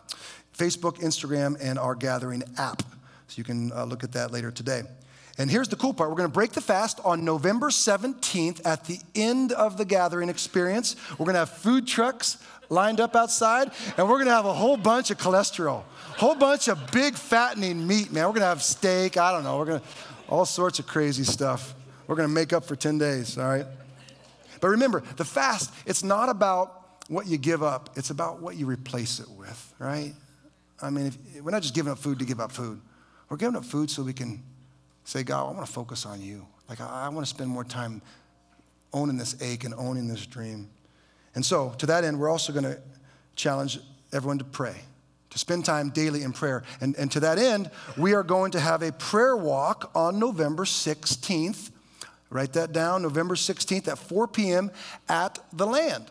Facebook, 0.57 0.99
Instagram, 0.99 1.57
and 1.61 1.79
our 1.79 1.95
gathering 1.95 2.43
app. 2.57 2.83
So 3.27 3.37
you 3.37 3.43
can 3.43 3.71
uh, 3.71 3.85
look 3.85 4.03
at 4.03 4.11
that 4.13 4.31
later 4.31 4.51
today. 4.51 4.83
And 5.37 5.49
here's 5.49 5.67
the 5.67 5.75
cool 5.75 5.93
part 5.93 6.11
we're 6.11 6.17
going 6.17 6.29
to 6.29 6.33
break 6.33 6.51
the 6.51 6.61
fast 6.61 6.99
on 7.03 7.25
November 7.25 7.69
17th 7.69 8.61
at 8.65 8.85
the 8.85 8.99
end 9.15 9.51
of 9.51 9.77
the 9.77 9.85
gathering 9.85 10.29
experience. 10.29 10.95
We're 11.11 11.25
going 11.25 11.33
to 11.33 11.39
have 11.39 11.49
food 11.49 11.87
trucks 11.87 12.37
lined 12.69 12.99
up 12.99 13.15
outside, 13.15 13.71
and 13.97 14.07
we're 14.07 14.17
going 14.17 14.27
to 14.27 14.33
have 14.33 14.45
a 14.45 14.53
whole 14.53 14.77
bunch 14.77 15.09
of 15.09 15.17
cholesterol, 15.17 15.83
whole 16.17 16.35
bunch 16.35 16.67
of 16.67 16.91
big 16.91 17.15
fattening 17.15 17.85
meat, 17.85 18.11
man. 18.11 18.25
We're 18.25 18.33
going 18.33 18.41
to 18.41 18.47
have 18.47 18.61
steak, 18.61 19.17
I 19.17 19.31
don't 19.31 19.43
know, 19.43 19.57
we're 19.57 19.65
going 19.65 19.79
to, 19.79 19.85
all 20.29 20.45
sorts 20.45 20.79
of 20.79 20.87
crazy 20.87 21.23
stuff. 21.23 21.73
We're 22.07 22.15
going 22.15 22.27
to 22.27 22.33
make 22.33 22.53
up 22.53 22.65
for 22.65 22.75
10 22.75 22.97
days, 22.97 23.37
all 23.37 23.47
right? 23.47 23.65
But 24.61 24.69
remember, 24.69 25.03
the 25.17 25.25
fast, 25.25 25.73
it's 25.85 26.03
not 26.03 26.29
about 26.29 27.01
what 27.07 27.27
you 27.27 27.37
give 27.37 27.63
up, 27.63 27.89
it's 27.95 28.11
about 28.11 28.39
what 28.41 28.55
you 28.55 28.65
replace 28.65 29.19
it 29.19 29.29
with, 29.29 29.73
right? 29.79 30.13
I 30.83 30.89
mean, 30.89 31.07
if, 31.07 31.41
we're 31.41 31.51
not 31.51 31.61
just 31.61 31.73
giving 31.73 31.91
up 31.91 31.97
food 31.97 32.19
to 32.19 32.25
give 32.25 32.39
up 32.39 32.51
food. 32.51 32.81
We're 33.29 33.37
giving 33.37 33.55
up 33.55 33.65
food 33.65 33.89
so 33.89 34.03
we 34.03 34.13
can 34.13 34.43
say, 35.03 35.23
God, 35.23 35.49
I 35.49 35.51
want 35.53 35.65
to 35.65 35.71
focus 35.71 36.05
on 36.05 36.21
you. 36.21 36.45
Like, 36.69 36.81
I, 36.81 37.05
I 37.05 37.09
want 37.09 37.25
to 37.25 37.29
spend 37.29 37.49
more 37.49 37.63
time 37.63 38.01
owning 38.91 39.17
this 39.17 39.41
ache 39.41 39.63
and 39.63 39.73
owning 39.73 40.07
this 40.07 40.25
dream. 40.25 40.69
And 41.35 41.45
so, 41.45 41.73
to 41.79 41.85
that 41.87 42.03
end, 42.03 42.19
we're 42.19 42.29
also 42.29 42.53
going 42.53 42.65
to 42.65 42.79
challenge 43.35 43.79
everyone 44.11 44.37
to 44.37 44.43
pray, 44.43 44.75
to 45.31 45.39
spend 45.39 45.65
time 45.65 45.89
daily 45.89 46.21
in 46.21 46.31
prayer. 46.31 46.63
And, 46.79 46.95
and 46.97 47.11
to 47.13 47.19
that 47.21 47.39
end, 47.39 47.71
we 47.97 48.13
are 48.13 48.23
going 48.23 48.51
to 48.51 48.59
have 48.59 48.83
a 48.83 48.91
prayer 48.91 49.35
walk 49.35 49.89
on 49.95 50.19
November 50.19 50.63
16th 50.65 51.71
Write 52.33 52.53
that 52.53 52.73
down, 52.73 53.03
November 53.03 53.35
16th 53.35 53.87
at 53.87 53.99
4 53.99 54.27
p.m. 54.27 54.71
at 55.07 55.37
the 55.53 55.67
land. 55.67 56.09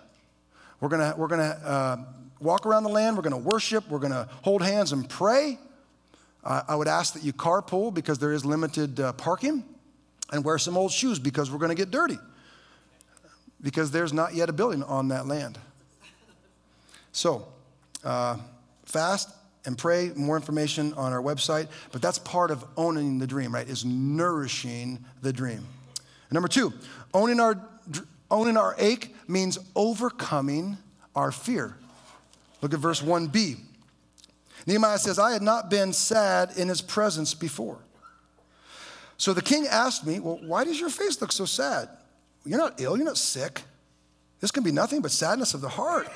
We're 0.79 0.89
gonna, 0.89 1.15
we're 1.19 1.27
gonna 1.27 1.59
uh, 1.65 1.97
walk 2.43 2.67
around 2.67 2.83
the 2.83 2.91
land, 2.91 3.17
we're 3.17 3.23
gonna 3.23 3.39
worship, 3.39 3.89
we're 3.89 3.99
gonna 3.99 4.29
hold 4.43 4.63
hands 4.63 4.93
and 4.93 5.09
pray. 5.09 5.59
Uh, 6.45 6.63
I 6.69 6.75
would 6.75 6.89
ask 6.89 7.15
that 7.15 7.23
you 7.23 7.33
carpool 7.33 7.95
because 7.95 8.19
there 8.19 8.33
is 8.33 8.45
limited 8.45 8.99
uh, 8.99 9.13
parking 9.13 9.65
and 10.33 10.45
wear 10.45 10.59
some 10.59 10.77
old 10.77 10.93
shoes 10.93 11.19
because 11.19 11.51
we're 11.51 11.59
gonna 11.59 11.75
get 11.75 11.91
dirty 11.91 12.19
because 13.63 13.91
there's 13.91 14.13
not 14.13 14.35
yet 14.35 14.49
a 14.49 14.53
building 14.53 14.83
on 14.83 15.09
that 15.09 15.27
land. 15.27 15.59
So, 17.13 17.47
uh, 18.05 18.39
fast 18.85 19.31
and 19.65 19.79
pray. 19.79 20.11
More 20.17 20.37
information 20.37 20.93
on 20.95 21.13
our 21.13 21.23
website. 21.23 21.69
But 21.93 22.03
that's 22.03 22.19
part 22.19 22.51
of 22.51 22.65
owning 22.77 23.19
the 23.19 23.27
dream, 23.27 23.55
right? 23.55 23.69
Is 23.69 23.85
nourishing 23.85 25.05
the 25.23 25.33
dream. 25.33 25.59
And 25.59 26.33
number 26.33 26.49
two, 26.49 26.73
owning 27.15 27.41
our 27.41 27.63
owning 28.31 28.57
our 28.57 28.75
ache 28.79 29.15
means 29.29 29.59
overcoming 29.77 30.79
our 31.15 31.31
fear. 31.31 31.77
Look 32.63 32.73
at 32.73 32.81
verse 32.81 33.03
1b. 33.03 33.59
Nehemiah 34.67 34.99
says, 34.99 35.19
I 35.19 35.33
had 35.33 35.43
not 35.43 35.69
been 35.69 35.93
sad 35.93 36.57
in 36.57 36.69
his 36.69 36.81
presence 36.81 37.35
before. 37.35 37.79
So 39.19 39.33
the 39.33 39.43
king 39.43 39.67
asked 39.67 40.07
me, 40.07 40.21
Well, 40.21 40.39
why 40.43 40.65
does 40.65 40.81
your 40.81 40.89
face 40.89 41.21
look 41.21 41.33
so 41.33 41.45
sad? 41.45 41.89
You're 42.45 42.59
not 42.59 42.81
ill, 42.81 42.97
you're 42.97 43.07
not 43.07 43.19
sick. 43.19 43.63
This 44.41 44.51
can 44.51 44.65
be 44.65 44.73
nothing 44.73 45.03
but 45.03 45.11
sadness 45.11 45.55
of 45.55 45.61
the 45.61 45.69
heart. 45.69 46.09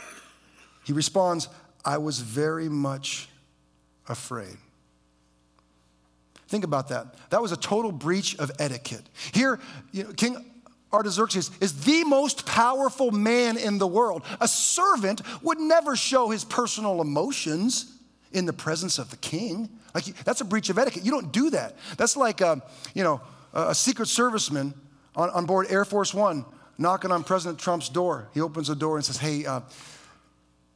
He 0.84 0.92
responds, 0.92 1.48
I 1.84 1.98
was 1.98 2.20
very 2.20 2.68
much 2.68 3.28
afraid. 4.08 4.56
Think 6.48 6.64
about 6.64 6.88
that. 6.88 7.14
That 7.30 7.42
was 7.42 7.52
a 7.52 7.56
total 7.56 7.92
breach 7.92 8.36
of 8.38 8.50
etiquette. 8.58 9.02
Here, 9.32 9.58
you 9.92 10.04
know, 10.04 10.12
King 10.12 10.44
Artaxerxes 10.92 11.50
is 11.60 11.84
the 11.84 12.04
most 12.04 12.46
powerful 12.46 13.10
man 13.10 13.56
in 13.56 13.78
the 13.78 13.86
world. 13.86 14.22
A 14.40 14.48
servant 14.48 15.20
would 15.42 15.58
never 15.58 15.96
show 15.96 16.30
his 16.30 16.44
personal 16.44 17.00
emotions 17.00 17.96
in 18.32 18.46
the 18.46 18.52
presence 18.52 18.98
of 18.98 19.10
the 19.10 19.16
king. 19.16 19.68
Like 19.94 20.04
that's 20.24 20.40
a 20.40 20.44
breach 20.44 20.70
of 20.70 20.78
etiquette. 20.78 21.04
You 21.04 21.10
don't 21.10 21.32
do 21.32 21.50
that. 21.50 21.76
That's 21.96 22.16
like 22.16 22.40
a, 22.40 22.52
um, 22.52 22.62
you 22.94 23.02
know 23.02 23.20
a 23.52 23.74
secret 23.74 24.06
serviceman 24.06 24.74
on, 25.14 25.30
on 25.30 25.46
board 25.46 25.66
Air 25.70 25.84
Force 25.84 26.12
One 26.14 26.44
knocking 26.78 27.10
on 27.10 27.24
President 27.24 27.58
Trump's 27.58 27.88
door. 27.88 28.28
He 28.34 28.40
opens 28.40 28.68
the 28.68 28.76
door 28.76 28.96
and 28.96 29.04
says, 29.04 29.16
"Hey, 29.16 29.46
uh, 29.46 29.60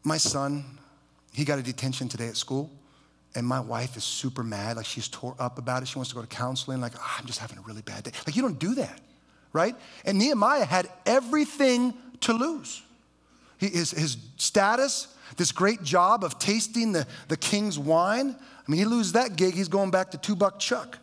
my 0.02 0.16
son, 0.16 0.64
he 1.32 1.44
got 1.44 1.58
a 1.58 1.62
detention 1.62 2.08
today 2.08 2.28
at 2.28 2.36
school." 2.36 2.70
and 3.34 3.46
my 3.46 3.60
wife 3.60 3.96
is 3.96 4.04
super 4.04 4.42
mad, 4.42 4.76
like 4.76 4.86
she's 4.86 5.08
tore 5.08 5.36
up 5.38 5.58
about 5.58 5.82
it. 5.82 5.88
She 5.88 5.96
wants 5.96 6.08
to 6.10 6.16
go 6.16 6.20
to 6.20 6.26
counseling, 6.26 6.80
like, 6.80 6.92
oh, 6.96 7.16
I'm 7.18 7.26
just 7.26 7.38
having 7.38 7.58
a 7.58 7.60
really 7.60 7.82
bad 7.82 8.02
day. 8.02 8.10
Like, 8.26 8.34
you 8.34 8.42
don't 8.42 8.58
do 8.58 8.74
that, 8.74 9.00
right? 9.52 9.74
And 10.04 10.18
Nehemiah 10.18 10.64
had 10.64 10.88
everything 11.06 11.94
to 12.20 12.32
lose. 12.32 12.82
He, 13.58 13.68
his, 13.68 13.90
his 13.90 14.16
status, 14.36 15.08
this 15.36 15.52
great 15.52 15.82
job 15.82 16.24
of 16.24 16.38
tasting 16.38 16.92
the, 16.92 17.06
the 17.28 17.36
king's 17.36 17.78
wine. 17.78 18.36
I 18.38 18.70
mean, 18.70 18.78
he 18.78 18.84
loses 18.84 19.12
that 19.12 19.36
gig, 19.36 19.54
he's 19.54 19.68
going 19.68 19.90
back 19.90 20.10
to 20.12 20.18
two 20.18 20.36
buck 20.36 20.58
chuck. 20.58 20.98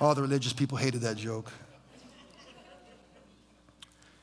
All 0.00 0.14
the 0.14 0.22
religious 0.22 0.54
people 0.54 0.78
hated 0.78 1.02
that 1.02 1.16
joke. 1.18 1.52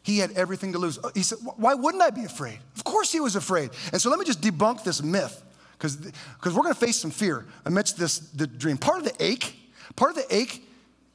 He 0.02 0.20
had 0.20 0.32
everything 0.32 0.72
to 0.72 0.80
lose. 0.80 0.98
He 1.14 1.22
said, 1.22 1.38
Why 1.58 1.74
wouldn't 1.74 2.02
I 2.02 2.10
be 2.10 2.24
afraid? 2.24 2.60
Of 2.76 2.84
course 2.84 3.12
he 3.12 3.20
was 3.20 3.36
afraid. 3.36 3.72
And 3.92 4.02
so 4.02 4.10
let 4.10 4.18
me 4.18 4.26
just 4.26 4.42
debunk 4.42 4.84
this 4.84 5.04
myth, 5.04 5.44
because 5.78 5.98
we're 6.44 6.64
going 6.64 6.74
to 6.74 6.80
face 6.80 6.98
some 6.98 7.12
fear 7.12 7.46
amidst 7.66 7.98
this 7.98 8.20
the 8.20 8.48
dream. 8.48 8.78
Part 8.78 9.00
of 9.00 9.04
the 9.04 9.24
ache, 9.24 9.54
part 9.96 10.12
of 10.12 10.16
the 10.16 10.36
ache 10.36 10.67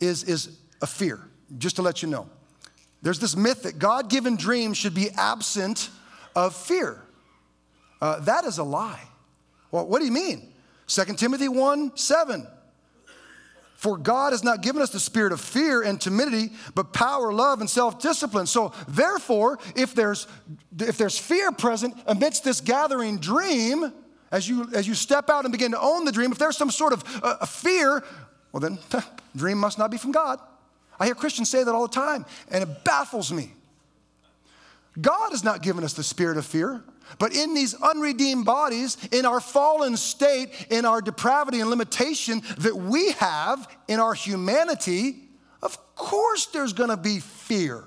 is, 0.02 0.24
is 0.24 0.58
a 0.80 0.86
fear, 0.86 1.20
just 1.58 1.76
to 1.76 1.82
let 1.82 2.02
you 2.02 2.08
know. 2.08 2.28
There's 3.02 3.18
this 3.18 3.36
myth 3.36 3.62
that 3.62 3.78
God 3.78 4.10
given 4.10 4.36
dreams 4.36 4.76
should 4.76 4.94
be 4.94 5.10
absent 5.10 5.90
of 6.36 6.54
fear. 6.54 7.00
Uh, 8.00 8.20
that 8.20 8.44
is 8.44 8.58
a 8.58 8.64
lie. 8.64 9.02
Well, 9.70 9.86
what 9.86 10.00
do 10.00 10.04
you 10.04 10.12
mean? 10.12 10.52
2 10.86 11.04
Timothy 11.14 11.48
1 11.48 11.96
7. 11.96 12.46
For 13.76 13.96
God 13.96 14.32
has 14.32 14.44
not 14.44 14.62
given 14.62 14.80
us 14.80 14.90
the 14.90 15.00
spirit 15.00 15.32
of 15.32 15.40
fear 15.40 15.82
and 15.82 16.00
timidity, 16.00 16.52
but 16.76 16.92
power, 16.92 17.32
love, 17.32 17.60
and 17.60 17.68
self 17.68 18.00
discipline. 18.00 18.46
So, 18.46 18.72
therefore, 18.86 19.58
if 19.74 19.92
there's, 19.92 20.28
if 20.78 20.96
there's 20.98 21.18
fear 21.18 21.50
present 21.50 21.96
amidst 22.06 22.44
this 22.44 22.60
gathering 22.60 23.18
dream, 23.18 23.92
as 24.30 24.48
you, 24.48 24.68
as 24.72 24.86
you 24.86 24.94
step 24.94 25.28
out 25.28 25.44
and 25.44 25.50
begin 25.50 25.72
to 25.72 25.80
own 25.80 26.04
the 26.04 26.12
dream, 26.12 26.30
if 26.30 26.38
there's 26.38 26.56
some 26.56 26.70
sort 26.70 26.92
of 26.92 27.02
uh, 27.24 27.44
fear, 27.44 28.04
well, 28.52 28.60
then, 28.60 28.78
dream 29.36 29.58
must 29.58 29.78
not 29.78 29.90
be 29.90 29.96
from 29.96 30.12
God. 30.12 30.38
I 31.00 31.06
hear 31.06 31.14
Christians 31.14 31.50
say 31.50 31.64
that 31.64 31.74
all 31.74 31.86
the 31.86 31.94
time, 31.94 32.24
and 32.50 32.62
it 32.62 32.84
baffles 32.84 33.32
me. 33.32 33.52
God 35.00 35.30
has 35.30 35.42
not 35.42 35.62
given 35.62 35.84
us 35.84 35.94
the 35.94 36.04
spirit 36.04 36.36
of 36.36 36.44
fear, 36.44 36.84
but 37.18 37.34
in 37.34 37.54
these 37.54 37.74
unredeemed 37.74 38.44
bodies, 38.44 38.96
in 39.10 39.24
our 39.24 39.40
fallen 39.40 39.96
state, 39.96 40.50
in 40.70 40.84
our 40.84 41.00
depravity 41.00 41.60
and 41.60 41.70
limitation 41.70 42.42
that 42.58 42.76
we 42.76 43.12
have 43.12 43.66
in 43.88 44.00
our 44.00 44.14
humanity, 44.14 45.16
of 45.62 45.78
course 45.94 46.46
there's 46.46 46.72
gonna 46.72 46.96
be 46.96 47.20
fear 47.20 47.84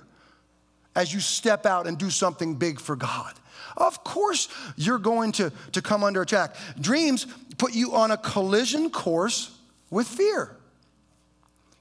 as 0.96 1.14
you 1.14 1.20
step 1.20 1.66
out 1.66 1.88
and 1.88 1.98
do 1.98 2.10
something 2.10 2.56
big 2.56 2.80
for 2.80 2.96
God. 2.96 3.34
Of 3.78 4.04
course 4.04 4.48
you're 4.76 5.00
going 5.00 5.32
to, 5.34 5.52
to 5.74 5.82
come 5.82 6.04
under 6.04 6.22
attack. 6.22 6.56
Dreams 6.80 7.28
put 7.58 7.74
you 7.74 7.94
on 7.94 8.12
a 8.12 8.18
collision 8.18 8.90
course 8.90 9.55
with 9.96 10.08
fear. 10.08 10.58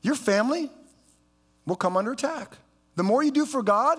Your 0.02 0.14
family 0.14 0.70
will 1.66 1.74
come 1.74 1.96
under 1.96 2.12
attack. 2.12 2.56
The 2.94 3.02
more 3.02 3.24
you 3.24 3.32
do 3.32 3.44
for 3.44 3.62
God, 3.62 3.98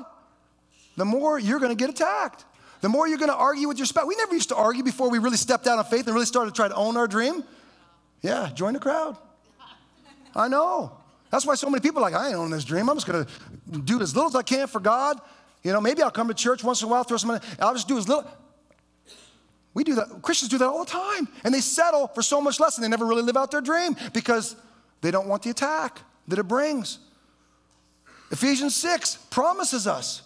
the 0.96 1.04
more 1.04 1.38
you're 1.38 1.60
gonna 1.60 1.76
get 1.76 1.90
attacked. 1.90 2.46
The 2.82 2.90
more 2.90 3.08
you're 3.08 3.18
going 3.18 3.32
to 3.32 3.36
argue 3.36 3.68
with 3.68 3.78
your 3.78 3.88
spouse. 3.88 4.06
We 4.06 4.16
never 4.16 4.36
used 4.36 4.50
to 4.50 4.56
argue 4.56 4.84
before 4.84 5.10
we 5.10 5.18
really 5.18 5.38
stepped 5.38 5.66
out 5.66 5.80
on 5.80 5.86
faith 5.86 6.06
and 6.06 6.14
really 6.14 6.28
started 6.28 6.52
to 6.52 6.56
try 6.56 6.68
to 6.68 6.76
own 6.76 6.98
our 6.98 7.08
dream. 7.08 7.44
Yeah, 8.22 8.52
join 8.54 8.74
the 8.74 8.80
crowd. 8.80 9.18
I 10.36 10.48
know. 10.48 10.92
That's 11.32 11.48
why 11.48 11.56
so 11.56 11.68
many 11.68 11.82
people 11.82 12.00
are 12.00 12.12
like, 12.12 12.14
I 12.14 12.28
ain't 12.28 12.36
own 12.36 12.52
this 12.52 12.64
dream. 12.64 12.88
I'm 12.88 12.96
just 12.96 13.08
going 13.08 13.26
to 13.26 13.80
do 13.80 14.02
as 14.02 14.14
little 14.16 14.30
as 14.30 14.36
I 14.36 14.44
can 14.44 14.68
for 14.68 14.80
God. 14.80 15.20
You 15.64 15.74
know, 15.74 15.82
maybe 15.82 16.04
I'll 16.04 16.12
come 16.12 16.28
to 16.28 16.36
church 16.36 16.64
once 16.64 16.84
in 16.84 16.88
a 16.88 16.92
while, 16.92 17.04
throw 17.04 17.18
some 17.18 17.30
money. 17.30 17.44
I'll 17.60 17.74
just 17.74 17.88
do 17.88 17.98
as 17.98 18.08
little. 18.08 18.30
We 19.76 19.84
do 19.84 19.94
that. 19.96 20.22
Christians 20.24 20.50
do 20.50 20.58
that 20.58 20.68
all 20.68 20.84
the 20.84 20.90
time. 20.90 21.28
And 21.44 21.54
they 21.54 21.62
settle 21.62 22.08
for 22.08 22.24
so 22.24 22.42
much 22.42 22.60
less 22.60 22.78
and 22.78 22.84
they 22.84 22.88
never 22.88 23.06
really 23.06 23.22
live 23.22 23.38
out 23.38 23.52
their 23.52 23.62
dream 23.62 23.96
because 24.14 24.56
they 25.02 25.12
don't 25.12 25.28
want 25.28 25.44
the 25.44 25.52
attack 25.52 26.00
that 26.28 26.40
it 26.40 26.48
brings. 26.48 26.98
Ephesians 28.32 28.74
6 28.76 29.18
promises 29.30 29.86
us 29.86 30.24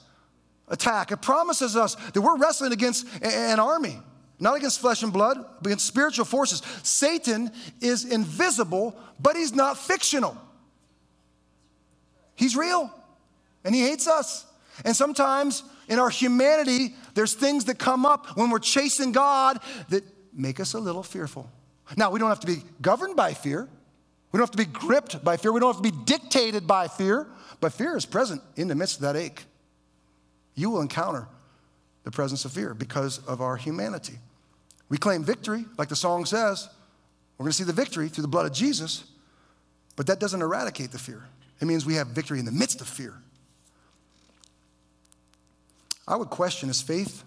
attack. 0.70 1.12
It 1.12 1.22
promises 1.22 1.76
us 1.76 1.96
that 1.96 2.22
we're 2.22 2.38
wrestling 2.38 2.72
against 2.72 3.06
an 3.22 3.60
army, 3.60 4.00
not 4.40 4.56
against 4.56 4.80
flesh 4.80 5.04
and 5.04 5.12
blood, 5.12 5.38
but 5.62 5.66
against 5.66 5.88
spiritual 5.88 6.26
forces. 6.26 6.62
Satan 6.84 7.52
is 7.82 8.06
invisible, 8.06 8.96
but 9.20 9.36
he's 9.36 9.54
not 9.54 9.78
fictional. 9.78 10.38
He's 12.36 12.56
real, 12.56 12.94
and 13.66 13.76
he 13.76 13.82
hates 13.82 14.08
us. 14.08 14.46
And 14.86 14.96
sometimes 14.96 15.64
in 15.89 15.99
our 15.99 16.10
humanity, 16.10 16.95
there's 17.15 17.34
things 17.34 17.65
that 17.65 17.80
come 17.80 18.06
up 18.06 18.38
when 18.38 18.49
we're 18.49 18.60
chasing 18.60 19.12
God 19.12 19.60
that 19.89 20.04
make 20.34 20.60
us 20.60 20.73
a 20.73 20.80
little 20.80 21.04
fearful. 21.04 21.49
Now, 21.97 22.12
we 22.12 22.19
don't 22.19 22.30
have 22.30 22.39
to 22.41 22.47
be 22.47 22.63
governed 22.82 23.15
by 23.15 23.34
fear. 23.34 23.67
We 24.32 24.38
don't 24.38 24.47
have 24.47 24.52
to 24.52 24.58
be 24.58 24.71
gripped 24.71 25.23
by 25.23 25.38
fear. 25.38 25.52
We 25.52 25.60
don't 25.60 25.73
have 25.73 25.84
to 25.84 25.91
be 25.91 26.04
dictated 26.06 26.67
by 26.67 26.88
fear. 26.88 27.28
But 27.60 27.73
fear 27.73 27.97
is 27.97 28.06
present 28.06 28.41
in 28.56 28.67
the 28.67 28.75
midst 28.75 28.97
of 28.97 29.02
that 29.02 29.15
ache 29.15 29.43
you 30.60 30.69
will 30.69 30.82
encounter 30.82 31.25
the 32.04 32.12
presence 32.12 32.43
of 32.43 32.52
fear 32.52 32.73
because 32.73 33.19
of 33.19 33.41
our 33.41 33.56
humanity. 33.56 34.19
We 34.89 34.97
claim 34.97 35.23
victory, 35.23 35.63
like 35.78 35.88
the 35.88 35.95
song 35.95 36.25
says. 36.25 36.67
We're 37.38 37.45
going 37.45 37.52
to 37.52 37.58
see 37.58 37.63
the 37.63 37.71
victory 37.71 38.10
through 38.10 38.23
the 38.23 38.28
blood 38.28 38.45
of 38.45 38.52
Jesus, 38.52 39.06
but 39.95 40.08
that 40.08 40.19
doesn't 40.19 40.41
eradicate 40.41 40.91
the 40.91 40.99
fear. 40.99 41.23
It 41.62 41.65
means 41.65 41.86
we 41.86 41.95
have 41.95 42.08
victory 42.08 42.39
in 42.39 42.45
the 42.45 42.52
midst 42.52 42.82
of 42.82 42.88
fear. 42.88 43.13
I 46.10 46.15
would 46.15 46.30
question 46.30 46.69
is 46.69 46.82
faith 46.82 47.24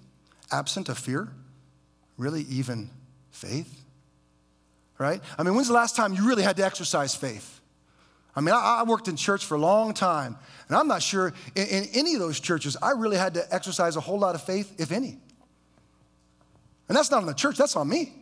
absent 0.50 0.88
of 0.88 0.98
fear 0.98 1.28
really 2.18 2.42
even 2.42 2.90
faith? 3.30 3.80
Right? 4.98 5.20
I 5.38 5.42
mean, 5.42 5.54
when's 5.54 5.68
the 5.68 5.74
last 5.74 5.96
time 5.96 6.12
you 6.12 6.28
really 6.28 6.42
had 6.42 6.56
to 6.58 6.64
exercise 6.64 7.14
faith? 7.14 7.60
I 8.36 8.40
mean, 8.40 8.54
I, 8.54 8.80
I, 8.80 8.82
worked 8.84 9.08
in 9.08 9.16
church 9.16 9.44
for 9.44 9.56
a 9.56 9.60
long 9.60 9.92
time, 9.92 10.38
and 10.68 10.76
I'm 10.76 10.88
not 10.88 11.02
sure 11.02 11.34
in, 11.54 11.66
in, 11.66 11.84
any 11.92 12.14
of 12.14 12.20
those 12.20 12.40
churches 12.40 12.76
I 12.80 12.92
really 12.92 13.18
had 13.18 13.34
to 13.34 13.54
exercise 13.54 13.96
a 13.96 14.00
whole 14.00 14.18
lot 14.18 14.34
of 14.34 14.42
faith, 14.42 14.80
if 14.80 14.90
any. 14.90 15.18
And 16.88 16.96
that's 16.96 17.10
not 17.10 17.20
on 17.20 17.26
the 17.26 17.34
church, 17.34 17.58
that's 17.58 17.76
on 17.76 17.88
me. 17.88 18.14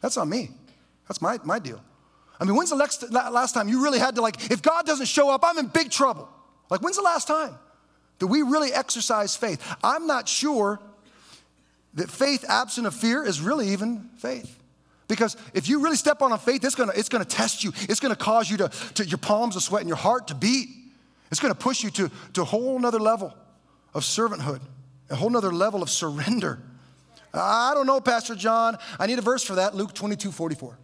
That's 0.00 0.16
on 0.16 0.28
me. 0.28 0.50
That's 1.08 1.22
my, 1.22 1.38
my 1.44 1.58
deal. 1.58 1.80
I 2.40 2.44
mean, 2.44 2.56
when's 2.56 2.70
the 2.70 2.76
last, 2.76 3.10
last 3.12 3.52
time 3.52 3.68
you 3.68 3.82
really 3.82 3.98
had 3.98 4.16
to, 4.16 4.22
like, 4.22 4.50
if 4.50 4.60
God 4.60 4.86
doesn't 4.86 5.06
show 5.06 5.30
up, 5.30 5.42
I'm 5.44 5.58
in 5.58 5.66
big 5.66 5.90
trouble? 5.90 6.28
Like, 6.68 6.82
when's 6.82 6.96
the 6.96 7.02
last 7.02 7.28
time 7.28 7.56
that 8.18 8.26
we 8.26 8.42
really 8.42 8.72
exercise 8.72 9.36
faith? 9.36 9.62
I'm 9.82 10.06
not 10.06 10.28
sure 10.28 10.80
that 11.94 12.10
faith 12.10 12.44
absent 12.48 12.86
of 12.86 12.94
fear 12.94 13.24
is 13.24 13.40
really 13.40 13.68
even 13.68 14.10
faith. 14.18 14.58
Because 15.08 15.36
if 15.54 15.68
you 15.68 15.80
really 15.80 15.96
step 15.96 16.20
on 16.20 16.32
a 16.32 16.38
faith, 16.38 16.64
it's 16.64 16.74
gonna, 16.74 16.92
it's 16.96 17.08
gonna 17.08 17.24
test 17.24 17.62
you. 17.62 17.72
It's 17.82 18.00
gonna 18.00 18.16
cause 18.16 18.50
you 18.50 18.56
to, 18.58 18.68
to 18.94 19.04
your 19.04 19.18
palms 19.18 19.54
to 19.54 19.60
sweat 19.60 19.82
and 19.82 19.88
your 19.88 19.96
heart 19.96 20.28
to 20.28 20.34
beat. 20.34 20.68
It's 21.30 21.40
gonna 21.40 21.54
push 21.54 21.82
you 21.82 21.90
to, 21.90 22.10
to 22.34 22.42
a 22.42 22.44
whole 22.44 22.78
nother 22.78 22.98
level 22.98 23.32
of 23.94 24.02
servanthood, 24.02 24.60
a 25.10 25.14
whole 25.16 25.30
nother 25.30 25.52
level 25.52 25.82
of 25.82 25.90
surrender. 25.90 26.60
I 27.32 27.72
don't 27.74 27.86
know, 27.86 28.00
Pastor 28.00 28.34
Jon. 28.34 28.78
I 28.98 29.06
need 29.06 29.18
a 29.18 29.22
verse 29.22 29.42
for 29.42 29.56
that, 29.56 29.74
Luke 29.74 29.92
22, 29.94 30.32
44. 30.32 30.76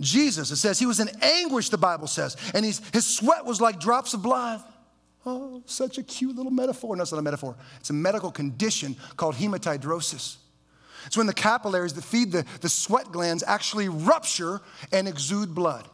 Jesus, 0.00 0.50
it 0.50 0.56
says, 0.56 0.78
he 0.78 0.86
was 0.86 1.00
in 1.00 1.08
anguish, 1.22 1.68
the 1.68 1.78
Bible 1.78 2.06
says, 2.06 2.36
and 2.52 2.64
he's, 2.64 2.80
his 2.92 3.06
sweat 3.06 3.44
was 3.44 3.60
like 3.60 3.78
drops 3.78 4.14
of 4.14 4.22
blood. 4.22 4.62
Oh, 5.26 5.62
such 5.66 5.98
a 5.98 6.02
cute 6.02 6.36
little 6.36 6.52
metaphor. 6.52 6.96
No, 6.96 7.02
it's 7.02 7.12
not 7.12 7.18
a 7.18 7.22
metaphor. 7.22 7.56
It's 7.80 7.90
a 7.90 7.94
medical 7.94 8.30
condition 8.30 8.96
called 9.16 9.36
hematidrosis. 9.36 10.36
It's 11.06 11.16
when 11.16 11.26
the 11.26 11.34
capillaries 11.34 11.94
that 11.94 12.02
feed 12.02 12.32
the, 12.32 12.44
the 12.60 12.68
sweat 12.68 13.10
glands 13.12 13.42
actually 13.46 13.88
rupture 13.88 14.60
and 14.92 15.08
exude 15.08 15.54
blood. 15.54 15.88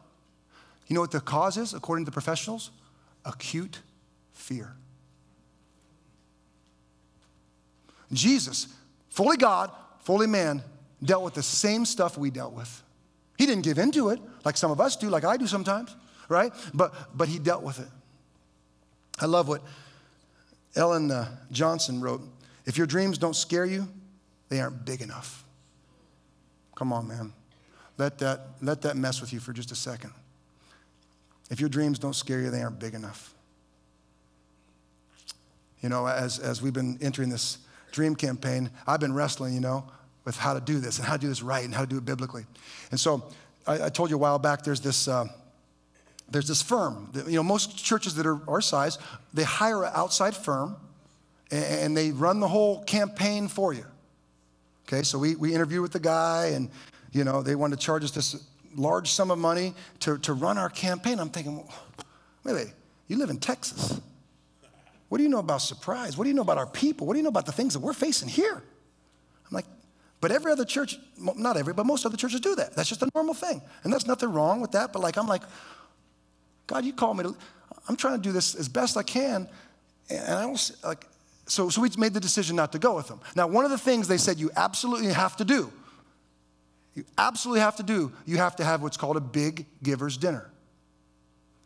You 0.87 0.95
know 0.95 1.01
what 1.01 1.13
the 1.13 1.21
cause 1.21 1.57
is, 1.57 1.75
according 1.75 2.05
to 2.05 2.11
the 2.11 2.15
professionals? 2.15 2.71
Acute 3.25 3.81
fear. 4.33 4.75
Jesus, 8.13 8.67
fully 9.09 9.37
God, 9.37 9.71
fully 10.01 10.27
man, 10.27 10.63
dealt 11.03 11.23
with 11.23 11.35
the 11.35 11.43
same 11.43 11.85
stuff 11.85 12.19
we 12.19 12.31
dealt 12.31 12.53
with. 12.53 12.83
He 13.41 13.47
didn't 13.47 13.65
give 13.65 13.79
into 13.79 14.11
it 14.11 14.21
like 14.45 14.59
some 14.59 14.71
of 14.71 14.83
us 14.83 14.97
do, 14.97 15.09
like 15.09 15.25
I 15.25 15.39
do 15.39 15.47
sometimes, 15.47 15.97
right? 16.29 16.53
But, 16.75 17.17
but 17.17 17.27
he 17.27 17.39
dealt 17.39 17.63
with 17.63 17.81
it. 17.81 17.89
I 19.19 19.25
love 19.25 19.49
what 19.49 19.63
Ellen 20.77 21.11
uh, 21.11 21.27
Johnson 21.51 22.03
wrote. 22.03 22.21
If 22.67 22.77
your 22.77 22.87
dreams 22.87 23.17
don't 23.17 23.35
scare 23.35 23.65
you, 23.65 23.89
they 24.51 24.61
aren't 24.61 24.85
big 24.85 25.01
enough. 25.01 25.43
Come 26.75 26.93
on, 26.93 27.09
man. 27.09 27.33
Let 27.97 28.19
that, 28.19 28.43
let 28.61 28.83
that 28.83 28.99
mess 28.99 29.23
with 29.23 29.33
you 29.33 29.41
for 29.41 29.55
just 29.55 29.73
a 29.73 29.75
second. 29.75 30.13
If 31.51 31.61
your 31.61 31.71
dreams 31.71 31.99
don't 31.99 32.15
scare 32.15 32.43
you, 32.43 32.51
they 32.51 32.61
aren't 32.61 32.79
big 32.79 32.93
enough. 32.93 33.33
You 35.81 35.89
know, 35.89 36.07
as, 36.07 36.39
as 36.39 36.61
we've 36.61 36.75
been 36.75 36.99
entering 37.01 37.31
this 37.31 37.57
dream 37.91 38.17
campaign, 38.17 38.69
I've 38.87 39.01
been 39.01 39.15
wrestling, 39.15 39.55
you 39.55 39.61
know, 39.61 39.87
with 40.31 40.37
how 40.37 40.55
to 40.55 40.61
do 40.61 40.79
this 40.79 40.99
and 40.99 41.09
how 41.09 41.15
to 41.15 41.19
do 41.19 41.27
this 41.27 41.43
right 41.43 41.65
and 41.65 41.75
how 41.75 41.81
to 41.81 41.89
do 41.89 41.99
it 41.99 42.05
biblically. 42.05 42.47
And 42.93 43.01
so 43.01 43.25
I, 43.67 43.87
I 43.87 43.89
told 43.89 44.11
you 44.11 44.17
a 44.17 44.19
while 44.19 44.39
back 44.39 44.63
there's 44.63 44.81
this, 44.81 45.09
uh, 45.09 45.25
there's 46.31 46.47
this 46.47 46.63
firm. 46.63 47.11
You 47.27 47.35
know, 47.35 47.43
most 47.43 47.77
churches 47.77 48.15
that 48.15 48.27
are 48.27 48.39
our 48.49 48.61
size, 48.61 48.97
they 49.35 49.43
hire 49.43 49.83
an 49.83 49.91
outside 49.93 50.37
firm 50.37 50.77
and 51.51 51.97
they 51.97 52.13
run 52.13 52.39
the 52.39 52.47
whole 52.47 52.85
campaign 52.85 53.49
for 53.49 53.73
you. 53.73 53.85
Okay, 54.87 55.03
so 55.03 55.19
we, 55.19 55.35
we 55.35 55.53
interview 55.53 55.83
with 55.83 55.91
the 55.91 55.99
guy 55.99 56.53
and, 56.55 56.71
you 57.11 57.25
know, 57.25 57.43
they 57.43 57.57
want 57.57 57.73
to 57.73 57.77
charge 57.77 58.05
us 58.05 58.13
this 58.13 58.41
large 58.77 59.11
sum 59.11 59.33
of 59.33 59.39
money 59.41 59.75
to, 59.99 60.17
to 60.19 60.33
run 60.33 60.59
our 60.59 60.71
campaign. 60.71 61.19
I'm 61.19 61.31
thinking, 61.31 61.57
well, 61.57 61.75
wait, 62.45 62.73
you 63.09 63.17
live 63.19 63.31
in 63.31 63.39
Texas. 63.39 64.01
What 65.09 65.19
do 65.19 65.25
you 65.25 65.29
know 65.29 65.41
about 65.41 65.61
surprise? 65.61 66.17
What 66.17 66.23
do 66.23 66.31
you 66.31 66.37
know 66.37 66.43
about 66.43 66.59
our 66.59 66.69
people? 66.69 67.09
What 67.09 67.15
do 67.15 67.19
you 67.19 67.25
know 67.25 67.31
about 67.31 67.47
the 67.47 67.53
things 67.53 67.73
that 67.73 67.81
we're 67.81 67.95
facing 67.95 68.29
here? 68.29 68.63
But 70.21 70.33
every 70.33 70.53
other 70.53 70.65
church, 70.65 70.99
not 71.19 71.57
every, 71.57 71.73
but 71.73 71.87
most 71.87 72.05
other 72.05 72.17
churches 72.17 72.41
do 72.41 72.55
that. 72.57 72.75
That's 72.75 72.89
just 72.89 73.03
a 73.03 73.09
normal 73.15 73.35
thing. 73.35 73.63
And 73.85 73.93
there's 73.93 74.07
nothing 74.07 74.31
wrong 74.33 74.61
with 74.61 74.73
that. 74.73 74.93
But 74.93 75.01
like, 75.01 75.17
I'm 75.17 75.27
like, 75.27 75.43
God, 76.67 76.85
you 76.85 76.93
call 76.93 77.15
me 77.15 77.25
to, 77.25 77.37
I'm 77.89 77.97
trying 77.97 78.17
to 78.17 78.23
do 78.23 78.33
this 78.33 78.55
as 78.55 78.69
best 78.69 78.97
I 78.97 79.03
can. 79.03 79.49
And 80.11 80.35
I 80.35 80.43
don't, 80.43 80.73
like, 80.85 81.07
so, 81.47 81.69
so 81.69 81.81
we 81.81 81.89
made 81.97 82.13
the 82.13 82.21
decision 82.21 82.55
not 82.55 82.73
to 82.73 82.79
go 82.79 82.95
with 82.95 83.09
them. 83.09 83.21
Now, 83.35 83.47
one 83.47 83.65
of 83.65 83.71
the 83.71 83.79
things 83.79 84.09
they 84.09 84.19
said 84.19 84.39
you 84.39 84.51
absolutely 84.57 85.13
have 85.13 85.37
to 85.39 85.45
do, 85.45 85.73
you 86.95 87.05
absolutely 87.17 87.61
have 87.61 87.77
to 87.77 87.83
do, 87.83 88.13
you 88.27 88.37
have 88.37 88.57
to 88.57 88.65
have 88.65 88.83
what's 88.83 88.97
called 88.97 89.17
a 89.17 89.21
big 89.21 89.67
giver's 89.83 90.17
dinner. 90.17 90.51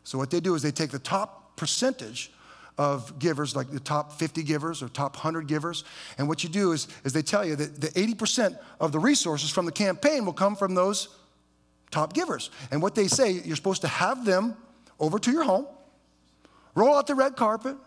So 0.03 0.17
what 0.17 0.31
they 0.31 0.39
do 0.39 0.55
is 0.55 0.61
they 0.61 0.71
take 0.71 0.91
the 0.91 0.99
top 0.99 1.57
percentage 1.57 2.31
of 2.77 3.17
givers, 3.19 3.55
like 3.55 3.71
the 3.71 3.79
top 3.79 4.13
50 4.13 4.43
givers 4.43 4.83
or 4.83 4.89
top 4.89 5.15
100 5.15 5.47
givers. 5.47 5.83
And 6.17 6.27
what 6.27 6.43
you 6.43 6.49
do 6.49 6.73
is, 6.73 6.87
is 7.03 7.13
they 7.13 7.21
tell 7.21 7.45
you 7.45 7.55
that 7.55 7.79
the 7.79 7.87
80% 7.87 8.57
of 8.79 8.91
the 8.91 8.99
resources 8.99 9.49
from 9.49 9.65
the 9.65 9.71
campaign 9.71 10.25
will 10.25 10.33
come 10.33 10.55
from 10.55 10.75
those 10.75 11.09
top 11.91 12.13
givers. 12.13 12.49
And 12.71 12.81
what 12.81 12.95
they 12.95 13.07
say, 13.07 13.31
you're 13.31 13.55
supposed 13.55 13.81
to 13.81 13.87
have 13.87 14.25
them 14.25 14.57
over 14.99 15.19
to 15.19 15.31
your 15.31 15.43
home, 15.43 15.67
roll 16.73 16.95
out 16.95 17.07
the 17.07 17.15
red 17.15 17.35
carpet, 17.35 17.77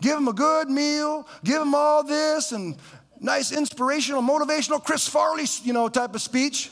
give 0.00 0.14
them 0.14 0.28
a 0.28 0.32
good 0.32 0.68
meal, 0.68 1.26
give 1.44 1.58
them 1.58 1.74
all 1.74 2.04
this 2.04 2.52
and 2.52 2.76
nice 3.20 3.52
inspirational, 3.52 4.22
motivational 4.22 4.82
Chris 4.82 5.08
Farley, 5.08 5.44
you 5.62 5.72
know, 5.72 5.88
type 5.88 6.14
of 6.14 6.20
speech. 6.20 6.70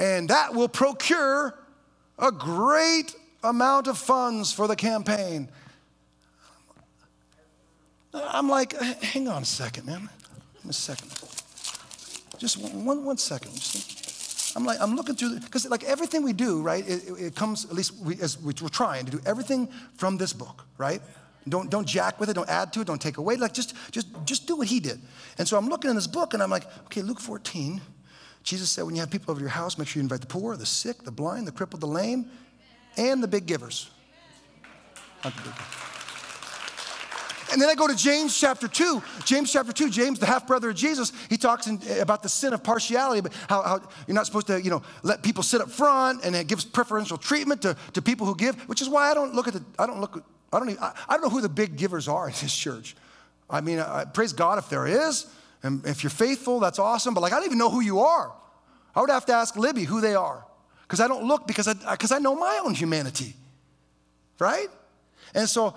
and 0.00 0.28
that 0.30 0.54
will 0.54 0.68
procure 0.68 1.58
a 2.18 2.32
great 2.32 3.14
amount 3.42 3.86
of 3.86 3.98
funds 3.98 4.52
for 4.52 4.66
the 4.66 4.76
campaign. 4.76 5.48
I'm 8.14 8.48
like, 8.48 8.72
hang 9.02 9.28
on 9.28 9.42
a 9.42 9.46
second, 9.46 9.86
man. 9.86 10.08
A 10.68 10.72
second. 10.72 11.10
Just 12.38 12.58
one, 12.58 13.04
one 13.04 13.18
second. 13.18 13.52
I'm 14.56 14.64
like, 14.64 14.78
I'm 14.80 14.96
looking 14.96 15.14
through, 15.14 15.40
because 15.40 15.68
like 15.68 15.84
everything 15.84 16.22
we 16.22 16.32
do, 16.32 16.62
right, 16.62 16.86
it, 16.88 17.02
it 17.18 17.34
comes, 17.34 17.64
at 17.64 17.72
least 17.72 17.94
we, 17.96 18.20
as 18.20 18.40
we're 18.40 18.52
trying 18.52 19.04
to 19.04 19.10
do 19.10 19.20
everything 19.26 19.68
from 19.96 20.16
this 20.16 20.32
book, 20.32 20.64
right? 20.78 21.00
Don't, 21.48 21.70
don't 21.70 21.86
jack 21.86 22.18
with 22.20 22.28
it, 22.30 22.34
don't 22.34 22.48
add 22.48 22.72
to 22.74 22.80
it, 22.80 22.86
don't 22.86 23.00
take 23.00 23.18
away. 23.18 23.36
Like 23.36 23.52
just, 23.52 23.74
just, 23.90 24.08
just 24.24 24.46
do 24.46 24.56
what 24.56 24.68
he 24.68 24.80
did. 24.80 25.00
And 25.38 25.46
so 25.46 25.56
I'm 25.56 25.68
looking 25.68 25.90
in 25.90 25.96
this 25.96 26.06
book 26.06 26.34
and 26.34 26.42
I'm 26.42 26.50
like, 26.50 26.66
okay, 26.86 27.02
Luke 27.02 27.20
14. 27.20 27.80
Jesus 28.42 28.70
said, 28.70 28.84
when 28.84 28.94
you 28.94 29.00
have 29.00 29.10
people 29.10 29.30
over 29.30 29.40
your 29.40 29.50
house, 29.50 29.78
make 29.78 29.88
sure 29.88 30.00
you 30.00 30.04
invite 30.04 30.20
the 30.20 30.26
poor, 30.26 30.56
the 30.56 30.66
sick, 30.66 31.02
the 31.02 31.10
blind, 31.10 31.46
the 31.46 31.52
crippled, 31.52 31.80
the 31.80 31.86
lame, 31.86 32.30
and 32.96 33.22
the 33.22 33.28
big 33.28 33.46
givers. 33.46 33.90
The 35.22 35.30
big 35.30 35.44
givers. 35.44 35.78
And 37.52 37.62
then 37.62 37.68
I 37.68 37.74
go 37.74 37.86
to 37.86 37.96
James 37.96 38.38
chapter 38.38 38.68
2. 38.68 39.02
James 39.24 39.50
chapter 39.50 39.72
2, 39.72 39.90
James, 39.90 40.18
the 40.18 40.26
half 40.26 40.46
brother 40.46 40.70
of 40.70 40.76
Jesus, 40.76 41.12
he 41.30 41.36
talks 41.36 41.66
in, 41.66 41.80
about 41.98 42.22
the 42.22 42.28
sin 42.28 42.52
of 42.52 42.62
partiality, 42.62 43.20
but 43.20 43.32
how, 43.48 43.62
how, 43.62 43.88
you're 44.06 44.14
not 44.14 44.26
supposed 44.26 44.48
to, 44.48 44.62
you 44.62 44.70
know, 44.70 44.82
let 45.02 45.22
people 45.22 45.42
sit 45.42 45.60
up 45.60 45.70
front 45.70 46.24
and 46.24 46.36
it 46.36 46.46
gives 46.46 46.64
preferential 46.64 47.16
treatment 47.16 47.62
to, 47.62 47.76
to 47.94 48.02
people 48.02 48.26
who 48.26 48.36
give, 48.36 48.56
which 48.68 48.82
is 48.82 48.88
why 48.88 49.10
I 49.10 49.14
don't 49.14 49.34
look 49.34 49.48
at 49.48 49.54
the, 49.54 49.64
I 49.78 49.86
don't 49.86 50.00
look, 50.00 50.22
I 50.52 50.58
don't, 50.58 50.70
even, 50.70 50.82
I, 50.82 50.92
I 51.08 51.14
don't 51.14 51.22
know 51.22 51.30
who 51.30 51.40
the 51.40 51.48
big 51.48 51.76
givers 51.76 52.06
are 52.06 52.26
in 52.26 52.34
this 52.40 52.54
church. 52.54 52.94
I 53.48 53.62
mean, 53.62 53.78
I, 53.78 54.04
praise 54.04 54.34
God 54.34 54.58
if 54.58 54.68
there 54.68 54.86
is, 54.86 55.26
and 55.62 55.84
if 55.86 56.02
you're 56.02 56.10
faithful, 56.10 56.60
that's 56.60 56.78
awesome, 56.78 57.14
but 57.14 57.22
like, 57.22 57.32
I 57.32 57.36
don't 57.36 57.46
even 57.46 57.58
know 57.58 57.70
who 57.70 57.80
you 57.80 58.00
are. 58.00 58.32
I 58.94 59.00
would 59.00 59.10
have 59.10 59.26
to 59.26 59.32
ask 59.32 59.56
Libby 59.56 59.84
who 59.84 60.00
they 60.00 60.14
are 60.14 60.44
because 60.88 61.00
I 61.00 61.06
don't 61.06 61.24
look 61.24 61.46
because 61.46 61.68
I, 61.68 61.74
because 61.92 62.12
I 62.12 62.18
know 62.18 62.34
my 62.34 62.60
own 62.64 62.72
humanity, 62.72 63.34
right? 64.38 64.68
And 65.34 65.46
so, 65.46 65.74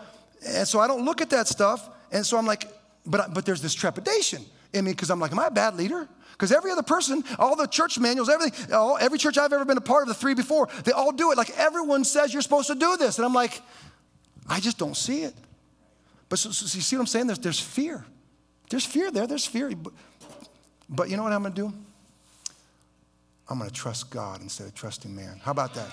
and 0.48 0.66
so 0.66 0.80
I 0.80 0.88
don't 0.88 1.04
look 1.04 1.20
at 1.20 1.30
that 1.32 1.50
stuff. 1.50 1.90
And 2.14 2.26
so 2.26 2.38
I'm 2.38 2.46
like, 2.46 2.66
but, 3.06 3.34
but 3.34 3.46
there's 3.46 3.62
this 3.62 3.74
trepidation 3.74 4.42
in 4.72 4.86
me 4.86 4.92
because 4.92 5.10
I'm 5.12 5.20
like, 5.20 5.34
am 5.34 5.40
I 5.40 5.48
a 5.48 5.52
bad 5.52 5.76
leader? 5.76 6.08
Because 6.32 6.54
every 6.54 6.72
other 6.72 6.82
person, 6.82 7.26
all 7.38 7.58
the 7.58 7.68
church 7.68 8.00
manuals, 8.00 8.30
everything, 8.30 8.74
all, 8.74 8.98
every 9.00 9.18
church 9.18 9.38
I've 9.38 9.52
ever 9.52 9.66
been 9.66 9.78
a 9.78 9.82
part 9.82 10.04
of, 10.04 10.08
the 10.08 10.14
three 10.14 10.34
before, 10.34 10.70
they 10.86 10.94
all 10.94 11.12
do 11.12 11.32
it. 11.32 11.38
Like 11.38 11.52
everyone 11.58 12.06
says 12.06 12.32
you're 12.32 12.42
supposed 12.42 12.68
to 12.68 12.76
do 12.76 12.96
this. 12.96 13.18
And 13.18 13.26
I'm 13.26 13.34
like, 13.34 13.62
I 14.48 14.62
just 14.62 14.78
don't 14.78 14.96
see 14.96 15.24
it. 15.24 15.36
But 16.30 16.40
so, 16.40 16.52
so 16.52 16.74
you 16.76 16.82
see 16.82 16.96
what 16.96 17.02
I'm 17.02 17.08
saying? 17.08 17.28
There's, 17.28 17.40
there's 17.40 17.60
fear. 17.60 18.06
There's 18.70 18.86
fear 18.86 19.12
there. 19.12 19.28
There's 19.28 19.46
fear. 19.46 19.70
But, 19.76 19.92
but 20.90 21.10
you 21.10 21.18
know 21.18 21.24
what 21.24 21.34
I'm 21.34 21.44
to 21.44 21.50
do? 21.50 21.74
I'm 23.52 23.58
going 23.58 23.70
to 23.70 23.76
trust 23.76 24.10
God 24.10 24.42
instead 24.42 24.68
of 24.68 24.76
trusting 24.76 25.14
man. 25.14 25.42
How 25.44 25.52
about 25.52 25.74
that? 25.74 25.90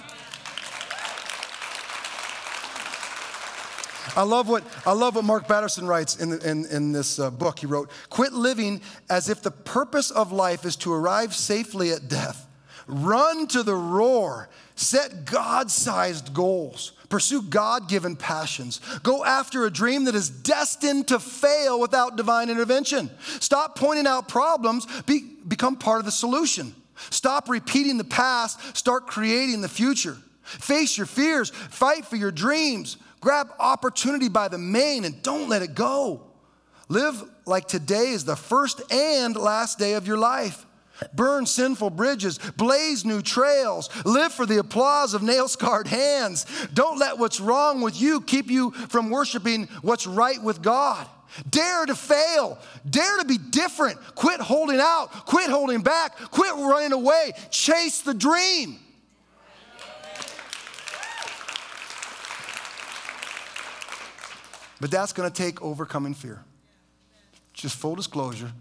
I 4.17 4.23
love 4.23 4.49
what, 4.49 4.63
I 4.87 4.93
love 4.93 5.17
what 5.17 5.25
Mark 5.25 5.49
Batterson 5.49 5.89
writes 5.89 6.17
in, 6.17 6.41
in, 6.43 6.67
in 6.67 6.93
this 6.93 7.19
uh, 7.19 7.33
book. 7.33 7.59
He 7.59 7.67
wrote, 7.67 7.91
Quit 8.11 8.33
living 8.33 8.81
as 9.11 9.29
if 9.29 9.43
the 9.43 9.51
purpose 9.51 10.13
of 10.13 10.31
life 10.31 10.65
is 10.65 10.77
to 10.77 10.93
arrive 10.93 11.35
safely 11.35 11.91
at 11.91 12.07
death. 12.07 12.47
Run 12.87 13.49
to 13.49 13.65
the 13.65 13.75
roar. 13.75 14.49
Set 14.77 15.25
God 15.25 15.69
sized 15.69 16.33
goals. 16.33 16.93
Pursue 17.09 17.43
God 17.43 17.89
given 17.89 18.15
passions. 18.15 18.81
Go 19.03 19.25
after 19.25 19.67
a 19.67 19.71
dream 19.71 20.05
that 20.05 20.15
is 20.15 20.31
destined 20.31 21.09
to 21.09 21.19
fail 21.19 21.81
without 21.81 22.17
divine 22.17 22.51
intervention. 22.51 23.11
Stop 23.41 23.77
pointing 23.77 24.07
out 24.07 24.29
problems, 24.29 24.87
be, 25.03 25.23
become 25.49 25.75
part 25.75 25.99
of 25.99 26.05
the 26.05 26.13
solution. 26.13 26.73
Stop 27.11 27.49
repeating 27.49 27.99
the 27.99 28.05
past, 28.05 28.77
start 28.77 29.07
creating 29.07 29.61
the 29.61 29.69
future. 29.69 30.17
Face 30.43 30.97
your 30.97 31.07
fears, 31.07 31.51
fight 31.51 32.07
for 32.07 32.17
your 32.17 32.31
dreams, 32.31 32.97
grab 33.21 33.51
opportunity 33.59 34.29
by 34.29 34.49
the 34.49 34.59
mane 34.59 35.05
and 35.05 35.23
don't 35.23 35.49
let 35.49 35.63
it 35.63 35.75
go. 35.75 36.23
Live 36.89 37.23
like 37.45 37.69
today 37.69 38.11
is 38.11 38.25
the 38.25 38.37
first 38.37 38.81
and 38.91 39.37
last 39.37 39.79
day 39.79 39.95
of 39.95 40.07
your 40.07 40.17
life. 40.17 40.65
Burn 41.15 41.47
sinful 41.47 41.91
bridges, 41.91 42.39
blaze 42.57 43.05
new 43.05 43.23
trails, 43.23 43.89
live 44.05 44.33
for 44.33 44.47
the 44.47 44.59
applause 44.59 45.15
of 45.15 45.23
nail 45.23 45.47
scarred 45.49 45.87
hands. 45.87 46.47
Don't 46.75 46.99
let 46.99 47.19
what's 47.19 47.41
wrong 47.41 47.83
with 47.83 48.01
you 48.01 48.21
keep 48.21 48.51
you 48.51 48.73
from 48.73 49.11
worshiping 49.11 49.69
what's 49.83 50.07
right 50.07 50.43
with 50.43 50.63
God. 50.63 51.07
Dare 51.49 51.87
to 51.87 51.95
fail. 51.95 52.59
Dare 52.89 53.19
to 53.19 53.25
be 53.25 53.39
different. 53.39 53.99
Quit 54.15 54.41
holding 54.41 54.81
out. 54.81 55.09
Quit 55.27 55.51
holding 55.51 55.83
back. 55.83 56.17
Quit 56.17 56.55
running 56.55 56.93
away. 56.93 57.33
Chase 57.51 58.01
the 58.01 58.15
dream. 58.15 58.79
But 64.81 64.91
that's 64.91 65.13
going 65.13 65.31
to 65.31 65.35
take 65.35 65.61
overcoming 65.61 66.15
fear. 66.15 66.45
Just 67.53 67.77
full 67.77 67.97
disclosure, 67.97 68.53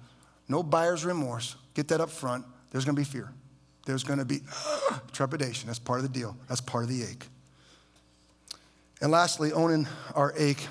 no 0.47 0.63
buyer's 0.63 1.05
remorse. 1.05 1.55
Get 1.75 1.87
that 1.89 2.01
up 2.01 2.09
front. 2.09 2.45
There's 2.71 2.85
going 2.85 2.95
to 2.95 2.99
be 2.99 3.05
fear. 3.05 3.31
There's 3.85 4.03
going 4.03 4.19
to 4.19 4.25
be 4.25 4.41
trepidation. 5.11 5.67
That's 5.67 5.79
part 5.79 5.99
of 5.99 6.11
the 6.11 6.19
deal. 6.19 6.35
That's 6.47 6.61
part 6.61 6.83
of 6.83 6.89
the 6.89 7.03
ache. 7.03 7.27
And 9.01 9.11
lastly, 9.11 9.53
owning 9.53 9.87
our 10.15 10.33
ache 10.35 10.67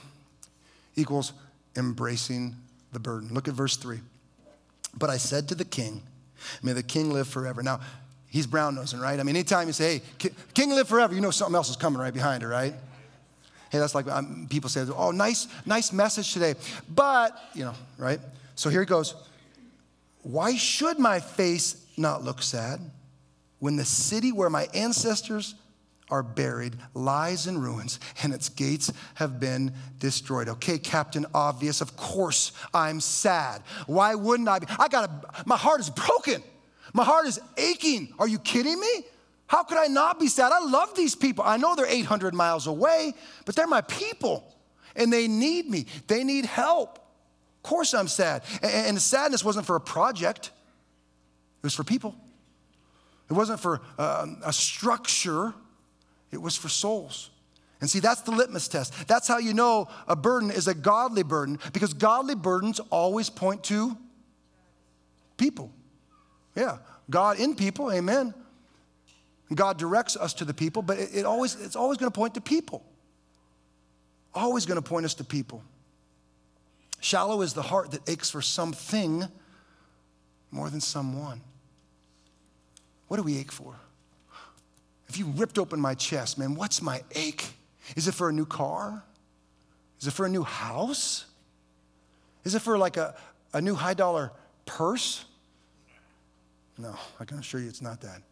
equals 0.97 1.33
embracing 1.77 2.57
the 2.93 2.99
burden. 2.99 3.31
Look 3.33 3.49
at 3.49 3.55
verse 3.55 3.77
3. 3.77 4.01
But 4.99 5.11
I 5.11 5.17
said 5.17 5.49
to 5.49 5.55
the 5.55 5.65
king, 5.65 6.03
May 6.63 6.73
the 6.73 6.83
king 6.83 7.13
live 7.13 7.29
forever. 7.29 7.63
Now, 7.63 7.81
he's 8.29 8.47
brown 8.47 8.75
nosing, 8.75 9.01
right? 9.01 9.19
I 9.19 9.23
mean, 9.23 9.37
anytime 9.37 9.67
you 9.67 9.73
say, 9.73 10.03
Hey, 10.19 10.31
king 10.55 10.71
live 10.71 10.89
forever, 10.89 11.15
you 11.15 11.21
know 11.21 11.31
something 11.31 11.55
else 11.55 11.71
is 11.71 11.77
coming 11.77 12.01
right 12.01 12.15
behind 12.15 12.43
her, 12.43 12.49
right? 12.49 12.75
Hey, 13.71 13.79
that's 13.79 13.95
like 13.95 14.07
um, 14.09 14.47
people 14.49 14.71
say, 14.71 14.85
Oh, 14.95 15.11
nice, 15.11 15.49
nice 15.65 15.93
message 15.93 16.33
today. 16.33 16.55
But, 16.89 17.39
you 17.55 17.65
know, 17.65 17.75
right? 17.99 18.21
So 18.55 18.71
here 18.71 18.81
he 18.81 18.87
goes. 18.87 19.15
Why 20.23 20.57
should 20.57 20.99
my 20.99 21.21
face 21.21 21.85
not 21.97 22.25
look 22.25 22.43
sad 22.43 22.81
when 23.59 23.77
the 23.77 23.85
city 23.85 24.33
where 24.33 24.51
my 24.51 24.69
ancestors 24.75 25.55
are 26.11 26.23
buried, 26.23 26.77
lies 26.95 27.47
in 27.47 27.59
ruins, 27.59 27.99
and 28.23 28.33
its 28.33 28.49
gates 28.49 28.93
have 29.15 29.41
been 29.41 29.73
destroyed. 29.99 30.49
Okay, 30.49 30.79
Captain 30.79 31.27
Obvious, 31.35 31.81
of 31.81 31.97
course 31.97 32.53
I'm 32.73 33.01
sad. 33.01 33.63
Why 33.87 34.15
wouldn't 34.15 34.49
I 34.49 34.61
be? 34.61 34.67
I 34.79 34.89
got 34.89 35.11
a, 35.11 35.43
my 35.47 35.57
heart 35.57 35.81
is 35.81 35.91
broken. 35.91 36.43
My 36.93 37.05
heart 37.05 37.27
is 37.27 37.41
aching. 37.57 38.15
Are 38.19 38.29
you 38.29 38.39
kidding 38.39 38.79
me? 38.79 39.05
How 39.49 39.63
could 39.63 39.79
I 39.79 39.87
not 39.87 40.19
be 40.19 40.29
sad? 40.29 40.53
I 40.53 40.61
love 40.61 40.95
these 40.95 41.15
people. 41.15 41.45
I 41.47 41.57
know 41.57 41.75
they're 41.75 41.87
800 41.87 42.35
miles 42.35 42.67
away, 42.67 43.15
but 43.45 43.55
they're 43.55 43.67
my 43.67 43.83
people 43.83 44.53
and 44.97 45.13
they 45.13 45.29
need 45.29 45.69
me. 45.69 45.87
They 46.07 46.25
need 46.25 46.47
help. 46.47 46.99
Of 46.99 47.63
course 47.63 47.95
I'm 47.95 48.09
sad. 48.09 48.43
And 48.63 48.97
the 48.97 49.01
sadness 49.01 49.45
wasn't 49.45 49.67
for 49.67 49.77
a 49.77 49.81
project, 49.81 50.47
it 50.47 51.63
was 51.63 51.75
for 51.75 51.85
people. 51.85 52.15
It 53.29 53.33
wasn't 53.33 53.59
for 53.59 53.81
um, 53.99 54.39
a 54.45 54.53
structure 54.53 55.53
it 56.31 56.41
was 56.41 56.57
for 56.57 56.69
souls. 56.69 57.31
And 57.81 57.91
see, 57.91 58.01
that's 58.01 58.23
the 58.23 58.31
litmus 58.31 58.69
test. 58.69 59.07
That's 59.07 59.29
how 59.29 59.39
you 59.39 59.53
know 59.53 59.89
a 60.09 60.17
burden 60.17 60.51
is 60.51 60.67
a 60.67 60.75
godly 60.75 61.23
burden 61.23 61.59
because 61.73 61.93
godly 61.93 62.35
burdens 62.35 62.81
always 62.91 63.29
point 63.29 63.65
to 63.65 63.97
people. 65.37 65.71
Yeah, 66.55 66.79
God 67.11 67.39
in 67.39 67.55
people, 67.55 67.93
amen. 67.93 68.35
God 69.55 69.79
directs 69.79 70.17
us 70.17 70.35
to 70.35 70.45
the 70.45 70.55
people, 70.55 70.83
but 70.83 70.99
it, 70.99 71.11
it 71.15 71.27
always, 71.27 71.55
it's 71.55 71.77
always 71.77 71.99
going 71.99 72.11
to 72.11 72.15
point 72.17 72.35
to 72.35 72.41
people. 72.41 72.83
Always 74.35 74.67
going 74.67 74.83
to 74.83 74.87
point 74.87 75.05
us 75.05 75.15
to 75.15 75.25
people. 75.25 75.63
Shallow 77.01 77.43
is 77.43 77.53
the 77.53 77.63
heart 77.63 77.93
that 77.93 78.09
aches 78.09 78.31
for 78.31 78.43
something 78.43 79.25
more 80.51 80.71
than 80.71 80.81
someone. 80.81 81.41
What 83.09 83.19
do 83.19 83.23
we 83.23 83.39
ache 83.39 83.53
for? 83.53 83.77
If 85.09 85.19
you 85.19 85.27
ripped 85.27 85.59
open 85.59 85.81
my 85.81 85.95
chest, 85.95 86.39
man, 86.39 86.55
what's 86.55 86.83
my 86.83 87.03
ache? 87.15 87.47
Is 87.95 88.09
it 88.09 88.15
for 88.15 88.29
a 88.29 88.33
new 88.33 88.47
car? 88.47 89.03
Is 90.01 90.07
it 90.07 90.13
for 90.13 90.27
a 90.27 90.29
new 90.29 90.43
house? 90.43 91.27
Is 92.45 92.55
it 92.55 92.61
for 92.61 92.77
like 92.77 92.97
a, 92.97 93.15
a 93.53 93.61
new 93.61 93.75
high 93.75 93.95
dollar 93.95 94.33
purse? 94.67 95.25
No, 96.79 96.95
I 97.19 97.25
can 97.25 97.39
assure 97.39 97.61
you 97.61 97.69
it's 97.69 97.83
not 97.83 98.01
that. 98.03 98.23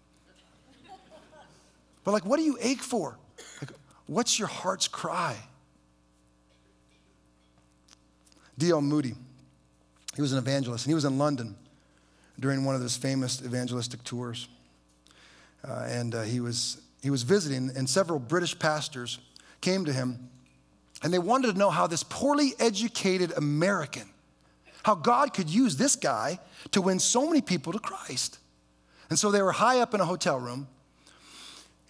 But 2.03 2.13
like, 2.13 2.27
what 2.27 2.37
do 2.37 2.43
you 2.43 2.59
ache 2.61 2.83
for? 2.83 3.17
Like, 3.61 3.71
what's 4.07 4.39
your 4.39 4.49
heart's 4.49 4.89
cry? 4.89 5.37
D.L. 8.59 8.83
Moody, 8.83 9.15
he 10.15 10.23
was 10.23 10.33
an 10.33 10.39
evangelist, 10.39 10.85
and 10.85 10.91
he 10.91 10.95
was 10.95 11.05
in 11.05 11.19
London 11.19 11.57
during 12.39 12.65
one 12.65 12.75
of 12.75 12.83
his 12.83 12.97
famous 12.97 13.43
evangelistic 13.43 14.05
tours. 14.05 14.49
Uh, 15.67 15.87
and 15.89 16.15
uh, 16.15 16.23
he, 16.23 16.41
was, 16.41 16.81
he 17.03 17.11
was 17.11 17.23
visiting, 17.23 17.71
and 17.77 17.89
several 17.89 18.19
British 18.19 18.59
pastors 18.59 19.19
came 19.61 19.85
to 19.87 19.93
him, 19.93 20.29
and 21.03 21.13
they 21.13 21.19
wanted 21.19 21.53
to 21.53 21.59
know 21.59 21.71
how 21.71 21.87
this 21.87 22.03
poorly 22.03 22.53
educated 22.59 23.33
American, 23.37 24.09
how 24.83 24.95
God 24.95 25.33
could 25.33 25.49
use 25.49 25.77
this 25.77 25.97
guy 25.97 26.39
to 26.73 26.83
win 26.83 26.99
so 26.99 27.27
many 27.27 27.41
people 27.41 27.73
to 27.73 27.79
Christ. 27.79 28.39
And 29.09 29.19
so 29.19 29.31
they 29.31 29.43
were 29.43 29.53
high 29.53 29.81
up 29.81 29.95
in 29.95 30.01
a 30.01 30.05
hotel 30.05 30.39
room, 30.39 30.69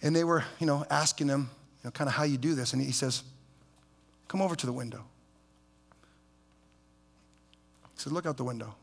and 0.01 0.15
they 0.15 0.23
were, 0.23 0.43
you 0.59 0.67
know, 0.67 0.85
asking 0.89 1.27
him, 1.27 1.49
you 1.83 1.87
know, 1.87 1.91
kind 1.91 2.07
of 2.07 2.13
how 2.13 2.23
you 2.23 2.37
do 2.37 2.55
this. 2.55 2.73
And 2.73 2.81
he 2.81 2.91
says, 2.91 3.23
Come 4.27 4.41
over 4.41 4.55
to 4.55 4.65
the 4.65 4.73
window. 4.73 5.03
He 7.93 8.01
said, 8.01 8.11
Look 8.11 8.25
out 8.25 8.37
the 8.37 8.43
window. 8.43 8.75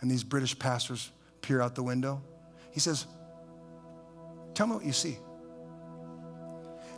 And 0.00 0.10
these 0.10 0.24
British 0.24 0.58
pastors 0.58 1.10
peer 1.40 1.60
out 1.60 1.74
the 1.74 1.82
window. 1.82 2.20
He 2.72 2.80
says, 2.80 3.06
Tell 4.54 4.66
me 4.66 4.74
what 4.74 4.84
you 4.84 4.92
see. 4.92 5.18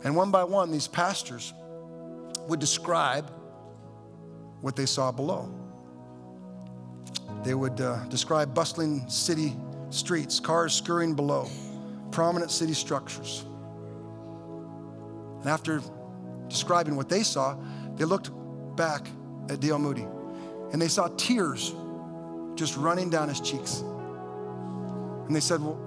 And 0.03 0.15
one 0.15 0.31
by 0.31 0.43
one, 0.43 0.71
these 0.71 0.87
pastors 0.87 1.53
would 2.47 2.59
describe 2.59 3.29
what 4.61 4.75
they 4.75 4.85
saw 4.85 5.11
below. 5.11 5.51
They 7.43 7.53
would 7.53 7.79
uh, 7.81 8.05
describe 8.05 8.53
bustling 8.53 9.09
city 9.09 9.55
streets, 9.89 10.39
cars 10.39 10.73
scurrying 10.73 11.15
below, 11.15 11.49
prominent 12.11 12.51
city 12.51 12.73
structures. 12.73 13.45
And 15.41 15.49
after 15.49 15.81
describing 16.47 16.95
what 16.95 17.09
they 17.09 17.23
saw, 17.23 17.57
they 17.95 18.05
looked 18.05 18.31
back 18.75 19.07
at 19.49 19.59
D.L. 19.59 19.79
Moody 19.79 20.07
and 20.71 20.81
they 20.81 20.87
saw 20.87 21.07
tears 21.17 21.73
just 22.55 22.77
running 22.77 23.09
down 23.09 23.29
his 23.29 23.39
cheeks. 23.39 23.81
And 23.81 25.35
they 25.35 25.39
said, 25.39 25.61
Well, 25.61 25.79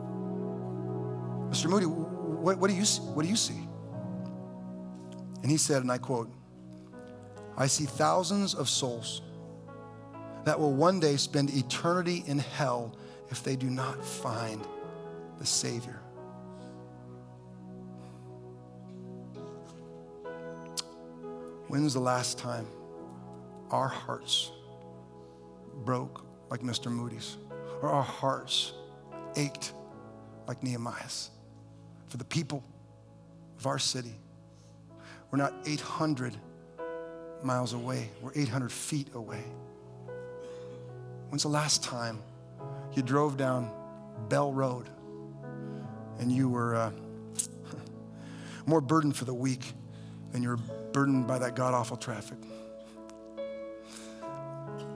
Mr. 1.50 1.68
Moody, 1.68 1.86
what, 1.86 2.58
what, 2.58 2.68
do 2.70 2.76
you, 2.76 2.84
what 2.84 3.22
do 3.22 3.28
you 3.28 3.36
see? 3.36 3.68
And 5.42 5.50
he 5.50 5.56
said, 5.56 5.82
and 5.82 5.90
I 5.90 5.98
quote, 5.98 6.30
I 7.56 7.66
see 7.66 7.84
thousands 7.84 8.54
of 8.54 8.68
souls 8.68 9.22
that 10.44 10.58
will 10.58 10.72
one 10.72 11.00
day 11.00 11.16
spend 11.16 11.50
eternity 11.50 12.22
in 12.26 12.38
hell 12.38 12.96
if 13.30 13.42
they 13.42 13.56
do 13.56 13.68
not 13.68 14.04
find 14.04 14.66
the 15.38 15.46
Savior. 15.46 16.00
When's 21.68 21.94
the 21.94 22.00
last 22.00 22.38
time 22.38 22.66
our 23.70 23.88
hearts 23.88 24.52
broke 25.84 26.24
like 26.50 26.60
Mr. 26.60 26.90
Moody's, 26.90 27.36
or 27.82 27.90
our 27.90 28.02
hearts 28.02 28.72
ached 29.36 29.74
like 30.46 30.62
Nehemiah's? 30.62 31.30
For 32.08 32.16
the 32.16 32.24
people 32.24 32.62
of 33.58 33.66
our 33.66 33.78
city. 33.78 34.14
We're 35.30 35.38
not 35.38 35.52
800 35.66 36.36
miles 37.42 37.72
away, 37.72 38.10
we're 38.22 38.32
800 38.34 38.72
feet 38.72 39.08
away. 39.14 39.44
When's 41.28 41.42
the 41.42 41.48
last 41.48 41.84
time 41.84 42.22
you 42.94 43.02
drove 43.02 43.36
down 43.36 43.70
Bell 44.28 44.52
Road 44.52 44.88
and 46.18 46.32
you 46.32 46.48
were 46.48 46.74
uh, 46.74 46.90
more 48.66 48.80
burdened 48.80 49.14
for 49.14 49.24
the 49.24 49.34
weak 49.34 49.72
than 50.32 50.42
you 50.42 50.48
were 50.48 50.56
burdened 50.92 51.26
by 51.26 51.38
that 51.38 51.54
god 51.54 51.74
awful 51.74 51.96
traffic? 51.96 52.38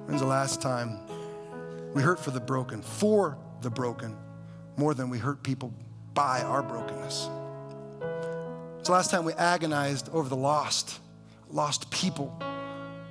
When's 0.06 0.20
the 0.20 0.26
last 0.26 0.62
time 0.62 0.98
we 1.94 2.02
hurt 2.02 2.18
for 2.18 2.30
the 2.30 2.40
broken, 2.40 2.80
for 2.80 3.36
the 3.60 3.70
broken, 3.70 4.16
more 4.76 4.94
than 4.94 5.10
we 5.10 5.18
hurt 5.18 5.42
people 5.42 5.72
by 6.14 6.42
our 6.42 6.62
brokenness. 6.62 7.28
The 8.84 8.92
last 8.92 9.10
time 9.10 9.24
we 9.24 9.32
agonized 9.34 10.08
over 10.10 10.28
the 10.28 10.36
lost, 10.36 10.98
lost 11.50 11.90
people 11.90 12.36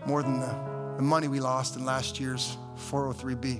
more 0.06 0.22
than 0.22 0.40
the, 0.40 0.56
the 0.98 1.02
money 1.02 1.28
we 1.28 1.40
lost 1.40 1.78
in 1.78 1.86
last 1.86 2.20
year's 2.20 2.58
403B. 2.90 3.60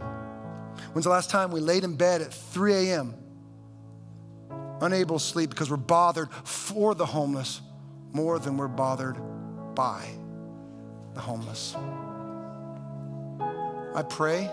When's 0.94 1.06
the 1.06 1.10
last 1.10 1.30
time 1.30 1.52
we 1.52 1.60
laid 1.60 1.84
in 1.84 1.96
bed 1.96 2.22
at 2.22 2.34
3 2.34 2.74
a.m., 2.74 3.16
unable 4.82 5.20
to 5.20 5.24
sleep 5.24 5.50
because 5.50 5.70
we're 5.70 5.78
bothered 5.78 6.32
for 6.44 6.96
the 6.96 7.06
homeless 7.06 7.62
more 8.12 8.40
than 8.40 8.58
we're 8.58 8.68
bothered 8.68 9.18
by 9.76 10.06
the 11.14 11.22
homeless? 11.22 11.76
I 13.94 14.04
pray 14.04 14.50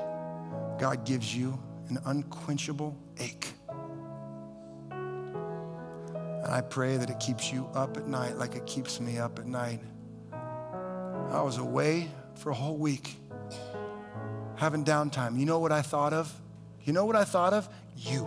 God 0.78 1.04
gives 1.04 1.34
you 1.34 1.58
an 1.88 1.98
unquenchable 2.04 2.96
ache. 3.18 3.48
And 6.48 6.56
I 6.56 6.62
pray 6.62 6.96
that 6.96 7.10
it 7.10 7.20
keeps 7.20 7.52
you 7.52 7.68
up 7.74 7.98
at 7.98 8.06
night 8.06 8.38
like 8.38 8.54
it 8.54 8.64
keeps 8.64 9.00
me 9.00 9.18
up 9.18 9.38
at 9.38 9.44
night. 9.44 9.82
I 10.32 11.42
was 11.42 11.58
away 11.58 12.08
for 12.36 12.48
a 12.48 12.54
whole 12.54 12.78
week, 12.78 13.16
having 14.56 14.82
downtime. 14.82 15.38
You 15.38 15.44
know 15.44 15.58
what 15.58 15.72
I 15.72 15.82
thought 15.82 16.14
of? 16.14 16.34
You 16.84 16.94
know 16.94 17.04
what 17.04 17.16
I 17.16 17.24
thought 17.24 17.52
of? 17.52 17.68
You. 17.96 18.26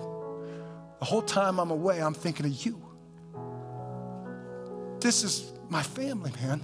The 0.99 1.05
whole 1.05 1.23
time 1.23 1.59
I'm 1.59 1.71
away, 1.71 1.99
I'm 1.99 2.13
thinking 2.13 2.45
of 2.45 2.63
you. 2.63 2.79
This 4.99 5.23
is 5.23 5.51
my 5.67 5.81
family, 5.81 6.31
man. 6.43 6.61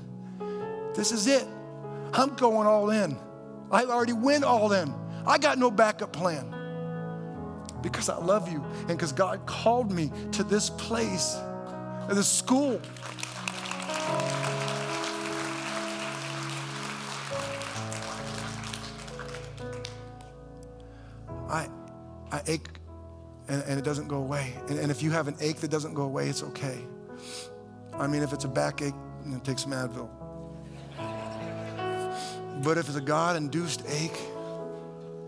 This 0.93 1.11
is 1.11 1.25
it. 1.25 1.47
I'm 2.13 2.35
going 2.35 2.67
all 2.67 2.91
in. 2.91 3.17
I 3.71 3.85
already 3.85 4.13
went 4.13 4.43
all 4.43 4.73
in. 4.73 4.93
I 5.25 5.39
got 5.39 5.57
no 5.57 5.71
backup 5.71 6.13
plan 6.13 6.53
because 7.81 8.09
I 8.09 8.17
love 8.17 8.51
you 8.51 8.63
and 8.79 8.89
because 8.89 9.11
God 9.11 9.45
called 9.45 9.91
me 9.91 10.11
to 10.33 10.43
this 10.43 10.69
place, 10.69 11.37
this 12.09 12.27
school. 12.27 12.81
I, 21.49 21.69
I 22.31 22.41
ache 22.47 22.67
and, 23.47 23.63
and 23.63 23.79
it 23.79 23.83
doesn't 23.83 24.07
go 24.07 24.17
away. 24.17 24.53
And, 24.67 24.79
and 24.79 24.91
if 24.91 25.01
you 25.01 25.11
have 25.11 25.27
an 25.27 25.35
ache 25.39 25.57
that 25.57 25.71
doesn't 25.71 25.93
go 25.93 26.03
away, 26.03 26.27
it's 26.27 26.43
okay. 26.43 26.79
I 27.93 28.07
mean, 28.07 28.21
if 28.21 28.33
it's 28.33 28.45
a 28.45 28.49
backache, 28.49 28.93
you 29.25 29.31
know, 29.31 29.39
take 29.39 29.59
some 29.59 29.71
Advil. 29.71 30.09
But 32.63 32.77
if 32.77 32.87
it's 32.87 32.97
a 32.97 33.01
God 33.01 33.35
induced 33.35 33.83
ache, 33.87 34.19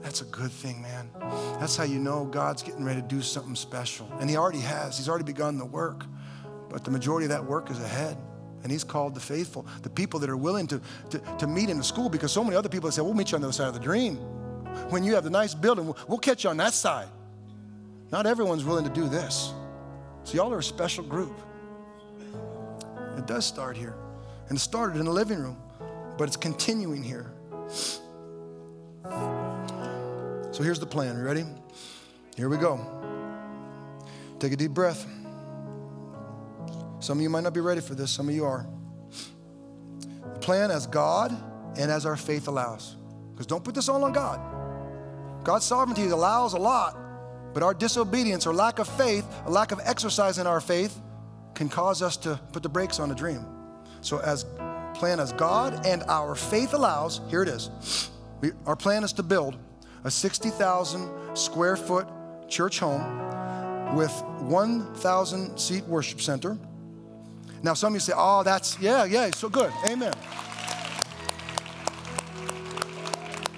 that's 0.02 0.22
a 0.22 0.26
good 0.26 0.52
thing, 0.52 0.82
man. 0.82 1.10
That's 1.60 1.76
how 1.76 1.84
you 1.84 1.99
know 1.99 2.24
God's 2.26 2.64
getting 2.64 2.86
ready 2.86 3.01
to 3.01 3.07
do 3.07 3.22
something 3.22 3.55
special. 3.55 4.10
And 4.22 4.30
He 4.30 4.38
already 4.38 4.62
has, 4.62 4.97
He's 4.97 5.10
already 5.10 5.26
begun 5.26 5.57
the 5.57 5.66
work. 5.66 6.05
But 6.70 6.86
the 6.86 6.91
majority 6.91 7.26
of 7.26 7.32
that 7.32 7.43
work 7.43 7.70
is 7.70 7.80
ahead. 7.82 8.18
And 8.64 8.72
He's 8.72 8.84
called 8.86 9.14
the 9.14 9.20
faithful, 9.20 9.66
the 9.82 9.89
people 9.89 10.20
that 10.22 10.30
are 10.30 10.38
willing 10.38 10.68
to, 10.68 10.82
to, 11.10 11.20
to 11.39 11.47
meet 11.47 11.70
in 11.70 11.78
the 11.78 11.84
school, 11.84 12.10
because 12.10 12.32
so 12.32 12.43
many 12.43 12.55
other 12.55 12.70
people 12.70 12.89
say, 12.91 13.01
We'll 13.01 13.14
meet 13.14 13.32
you 13.32 13.36
on 13.36 13.41
the 13.41 13.47
other 13.47 13.53
side 13.53 13.68
of 13.68 13.74
the 13.74 13.80
dream. 13.80 14.16
When 14.89 15.03
you 15.03 15.16
have 15.16 15.24
the 15.24 15.30
nice 15.30 15.53
building, 15.53 15.86
we'll, 15.86 15.97
we'll 16.07 16.20
catch 16.20 16.45
you 16.45 16.49
on 16.49 16.57
that 16.57 16.74
side. 16.74 17.10
Not 18.12 18.26
everyone's 18.26 18.64
willing 18.64 18.86
to 18.86 18.93
do 18.93 19.10
this. 19.10 19.53
So, 20.24 20.36
y'all 20.36 20.53
are 20.53 20.60
a 20.60 20.64
special 20.64 21.03
group. 21.03 21.38
It 23.18 23.28
does 23.28 23.45
start 23.45 23.76
here. 23.76 23.95
And 24.47 24.57
it 24.57 24.62
started 24.62 24.97
in 24.97 25.05
the 25.05 25.12
living 25.12 25.39
room, 25.39 25.57
but 26.18 26.28
it's 26.28 26.38
continuing 26.38 27.03
here. 27.03 27.32
So 30.60 30.64
here's 30.64 30.78
the 30.82 30.86
plan. 30.86 31.16
You 31.16 31.24
ready? 31.24 31.45
Here 32.36 32.49
we 32.49 32.57
go. 32.57 32.86
Take 34.39 34.51
a 34.51 34.57
deep 34.57 34.72
breath. 34.72 35.07
Some 36.99 37.18
of 37.18 37.22
you 37.22 37.30
might 37.30 37.45
not 37.45 37.53
be 37.53 37.62
ready 37.62 37.80
for 37.80 37.95
this, 37.95 38.12
some 38.12 38.28
of 38.28 38.36
you 38.36 38.43
are. 38.43 38.68
The 40.34 40.39
plan 40.41 40.70
as 40.70 40.86
God 40.86 41.32
and 41.78 41.89
as 41.89 42.05
our 42.05 42.18
faith 42.18 42.49
allows. 42.49 42.97
Because 43.32 43.45
don't 43.45 43.64
put 43.64 43.74
this 43.74 43.88
all 43.88 44.03
on 44.03 44.12
God. 44.12 45.45
God's 45.45 45.64
sovereignty 45.64 46.10
allows 46.10 46.51
a 46.51 46.60
lot, 46.60 46.97
but 47.53 47.64
our 47.64 47.74
disobedience 47.74 48.45
or 48.45 48.53
lack 48.53 48.80
of 48.80 48.88
faith, 48.89 49.26
a 49.45 49.49
lack 49.49 49.72
of 49.72 49.80
exercise 49.86 50.39
in 50.39 50.45
our 50.45 50.60
faith, 50.60 50.99
can 51.53 51.70
cause 51.70 52.01
us 52.01 52.18
to 52.18 52.38
put 52.51 52.64
the 52.64 52.70
brakes 52.70 52.99
on 52.99 53.12
a 53.12 53.16
dream. 53.16 53.45
So, 54.01 54.20
as 54.20 54.45
plan 54.93 55.22
as 55.22 55.32
God 55.32 55.86
and 55.86 56.03
our 56.10 56.36
faith 56.36 56.74
allows, 56.74 57.22
here 57.30 57.43
it 57.43 57.47
is. 57.47 58.10
We, 58.41 58.51
our 58.66 58.76
plan 58.76 59.05
is 59.05 59.14
to 59.14 59.24
build 59.24 59.57
a 60.04 60.12
60,000 60.12 61.36
square 61.36 61.76
foot 61.76 62.08
church 62.47 62.80
home 62.80 63.95
with 63.95 64.12
1,000 64.41 65.58
seat 65.58 65.84
worship 65.86 66.22
center. 66.22 66.58
Now, 67.64 67.74
some 67.74 67.93
of 67.93 67.95
you 67.95 68.00
say, 68.00 68.14
oh, 68.16 68.43
that's, 68.43 68.80
yeah, 68.80 69.04
yeah, 69.06 69.30
so 69.32 69.50
good. 69.50 69.72
Amen. 69.86 70.14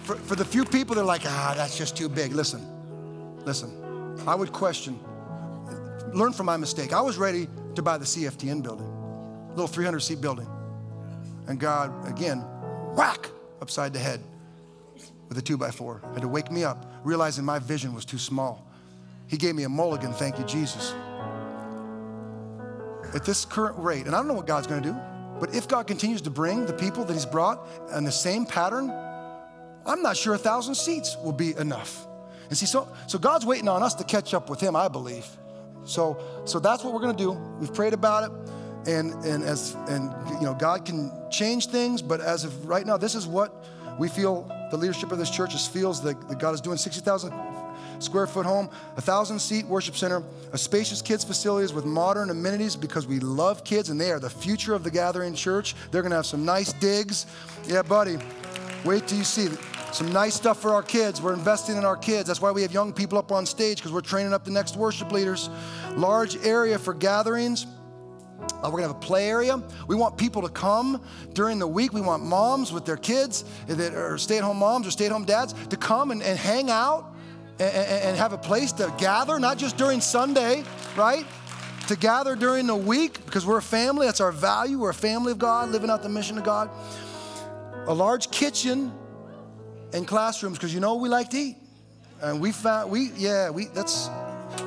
For, 0.04 0.16
for 0.16 0.36
the 0.36 0.46
few 0.46 0.66
people 0.66 0.96
that 0.96 1.02
are 1.02 1.06
like, 1.06 1.22
ah, 1.26 1.54
that's 1.56 1.78
just 1.78 1.96
too 1.96 2.10
big, 2.10 2.34
listen, 2.34 2.66
listen. 3.46 3.78
I 4.28 4.36
would 4.36 4.52
question, 4.52 5.00
learn 6.14 6.34
from 6.34 6.48
my 6.48 6.58
mistake. 6.58 6.94
I 6.94 7.02
was 7.02 7.18
ready 7.18 7.48
to 7.76 7.82
buy 7.82 7.98
the 7.98 8.06
CFTN 8.06 8.64
building, 8.64 8.92
little 9.52 9.68
300 9.68 10.00
seat 10.00 10.22
building. 10.22 10.48
And 11.48 11.60
God, 11.60 12.08
again, 12.10 12.44
whack 12.96 13.30
upside 13.62 13.94
the 13.94 14.00
head 14.00 14.22
with 15.32 15.38
a 15.38 15.42
two 15.42 15.56
by 15.56 15.72
four. 15.72 16.02
Had 16.12 16.24
to 16.24 16.28
wake 16.28 16.52
me 16.52 16.66
up, 16.66 16.86
realizing 17.06 17.46
my 17.46 17.58
vision 17.58 17.96
was 17.96 18.04
too 18.04 18.18
small. 18.18 18.68
He 19.28 19.38
gave 19.38 19.56
me 19.56 19.64
a 19.64 19.70
mulligan, 19.70 20.12
thank 20.12 20.38
you, 20.38 20.44
Jesus. 20.44 20.94
At 23.16 23.24
this 23.24 23.46
current 23.46 23.78
rate, 23.80 24.08
and 24.08 24.14
I 24.14 24.18
don't 24.18 24.28
know 24.28 24.34
what 24.34 24.46
God's 24.46 24.68
gonna 24.68 24.82
do, 24.82 24.94
but 25.40 25.56
if 25.56 25.70
God 25.70 25.88
continues 25.88 26.22
to 26.24 26.30
bring 26.30 26.66
the 26.66 26.74
people 26.74 27.06
that 27.06 27.14
He's 27.14 27.26
brought 27.26 27.66
in 27.96 28.04
the 28.04 28.12
same 28.12 28.46
pattern, 28.46 28.92
I'm 29.86 30.02
not 30.02 30.18
sure 30.18 30.34
a 30.34 30.38
thousand 30.38 30.76
seats 30.76 31.16
will 31.24 31.32
be 31.32 31.56
enough. 31.56 32.06
And 32.50 32.58
see, 32.58 32.66
so, 32.66 32.90
so 33.08 33.18
God's 33.18 33.46
waiting 33.46 33.70
on 33.70 33.82
us 33.84 33.94
to 33.96 34.04
catch 34.04 34.34
up 34.34 34.50
with 34.50 34.60
Him, 34.60 34.76
I 34.76 34.90
believe. 34.90 35.26
So, 35.86 36.22
so 36.44 36.60
that's 36.60 36.84
what 36.84 36.94
we're 36.94 37.00
gonna 37.00 37.14
do. 37.14 37.32
We've 37.58 37.74
prayed 37.74 37.94
about 37.94 38.26
it 38.26 38.52
and 38.86 39.14
and 39.24 39.44
as 39.44 39.76
and 39.90 40.12
you 40.40 40.42
know 40.42 40.56
god 40.56 40.86
can 40.86 41.12
change 41.30 41.68
things 41.68 42.02
but 42.02 42.20
as 42.20 42.44
of 42.44 42.68
right 42.68 42.88
now 42.88 42.98
this 42.98 43.14
is 43.14 43.28
what 43.28 43.64
we 43.98 44.08
feel 44.08 44.50
the 44.72 44.78
leadership 44.78 45.12
of 45.12 45.18
this 45.18 45.30
church 45.30 45.54
is, 45.54 45.68
feels 45.68 46.02
that, 46.02 46.30
that 46.30 46.40
god 46.40 46.54
is 46.54 46.62
doing 46.62 46.78
60000 46.78 47.34
square 48.00 48.28
foot 48.28 48.46
home 48.46 48.70
a 48.98 49.02
thousand 49.02 49.40
seat 49.40 49.66
worship 49.66 49.96
center 49.96 50.24
a 50.54 50.58
spacious 50.58 51.02
kids 51.02 51.24
facilities 51.24 51.74
with 51.74 51.86
modern 51.86 52.30
amenities 52.30 52.76
because 52.76 53.06
we 53.06 53.20
love 53.20 53.64
kids 53.64 53.90
and 53.90 54.00
they 54.00 54.12
are 54.12 54.20
the 54.20 54.30
future 54.30 54.74
of 54.74 54.84
the 54.84 54.92
gathering 54.92 55.34
church 55.34 55.76
they're 55.92 56.02
to 56.02 56.10
have 56.10 56.26
some 56.26 56.46
nice 56.46 56.74
digs 56.74 57.26
yeah 57.68 57.82
buddy 57.82 58.18
wait 58.84 59.08
till 59.08 59.18
you 59.18 59.24
see 59.24 59.48
some 59.94 60.12
nice 60.14 60.36
stuff 60.36 60.62
for 60.62 60.74
our 60.74 60.84
kids. 60.84 61.22
We're 61.22 61.34
investing 61.34 61.76
in 61.76 61.84
our 61.84 61.98
kids. 61.98 62.28
That's 62.28 62.42
why 62.42 62.52
we 62.52 62.62
have 62.62 62.72
young 62.72 62.94
people 62.94 63.18
up 63.18 63.32
on 63.32 63.46
stage 63.46 63.78
because 63.78 63.92
we're 63.92 64.00
training 64.00 64.34
up 64.34 64.46
the 64.46 64.52
next 64.52 64.78
worship 64.78 65.12
leaders. 65.12 65.50
Large 65.96 66.38
area 66.46 66.80
for 66.80 66.94
gatherings. 66.94 67.68
Uh, 68.42 68.70
we're 68.70 68.80
gonna 68.80 68.88
have 68.88 68.96
a 68.96 69.00
play 69.00 69.30
area. 69.30 69.62
We 69.88 69.96
want 69.96 70.18
people 70.18 70.42
to 70.42 70.50
come 70.50 71.02
during 71.34 71.60
the 71.60 71.68
week. 71.68 71.94
We 71.94 72.02
want 72.02 72.24
moms 72.24 72.72
with 72.72 72.86
their 72.86 72.98
kids 72.98 73.44
that 73.68 73.94
are 73.94 74.18
stay 74.18 74.38
at 74.38 74.44
home 74.44 74.58
moms 74.58 74.88
or 74.88 74.92
stay 74.92 75.06
at 75.06 75.12
home 75.12 75.26
dads 75.26 75.54
to 75.70 75.78
come 75.78 76.12
and, 76.12 76.22
and 76.22 76.38
hang 76.38 76.70
out 76.70 77.14
and, 77.60 77.74
and 77.74 78.18
have 78.18 78.34
a 78.34 78.38
place 78.38 78.72
to 78.74 78.94
gather, 78.98 79.40
not 79.40 79.58
just 79.58 79.78
during 79.78 80.02
Sunday, 80.02 80.64
right? 80.96 81.26
To 81.88 81.96
gather 81.96 82.36
during 82.36 82.68
the 82.68 82.76
week 82.76 83.26
because 83.26 83.46
we're 83.46 83.58
a 83.58 83.62
family. 83.62 84.06
That's 84.06 84.22
our 84.22 84.32
value. 84.32 84.80
We're 84.80 84.92
a 84.92 84.94
family 84.94 85.32
of 85.32 85.40
God, 85.40 85.70
living 85.70 85.90
out 85.90 86.04
the 86.04 86.10
mission 86.10 86.38
of 86.38 86.44
God. 86.44 86.70
A 87.88 87.94
large 87.94 88.30
kitchen 88.32 88.92
and 89.94 90.08
classrooms 90.08 90.58
because 90.58 90.74
you 90.74 90.80
know 90.80 90.96
we 90.96 91.10
like 91.10 91.30
to 91.32 91.38
eat. 91.38 91.58
And 92.22 92.40
we 92.40 92.52
found, 92.52 92.92
we, 92.92 93.12
yeah, 93.16 93.50
we, 93.50 93.66
that's, 93.66 94.10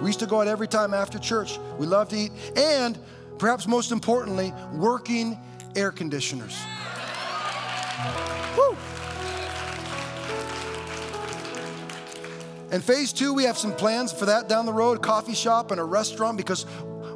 we 0.01 0.07
used 0.07 0.19
to 0.21 0.27
go 0.27 0.41
out 0.41 0.49
every 0.49 0.67
time 0.67 0.93
after 0.93 1.19
church. 1.19 1.59
We 1.79 1.87
love 1.87 2.09
to 2.09 2.17
eat. 2.17 2.33
And 2.57 2.99
perhaps 3.39 3.67
most 3.67 3.93
importantly, 3.93 4.53
working 4.73 5.39
air 5.77 5.91
conditioners. 5.91 6.57
Woo! 8.57 8.77
And 12.71 12.83
phase 12.83 13.13
two, 13.13 13.33
we 13.33 13.45
have 13.45 13.57
some 13.57 13.73
plans 13.73 14.13
for 14.13 14.27
that 14.27 14.49
down 14.49 14.67
the 14.67 14.73
road, 14.73 14.97
a 14.99 15.01
coffee 15.01 15.35
shop 15.35 15.71
and 15.71 15.81
a 15.81 15.85
restaurant, 15.85 16.37
because 16.37 16.65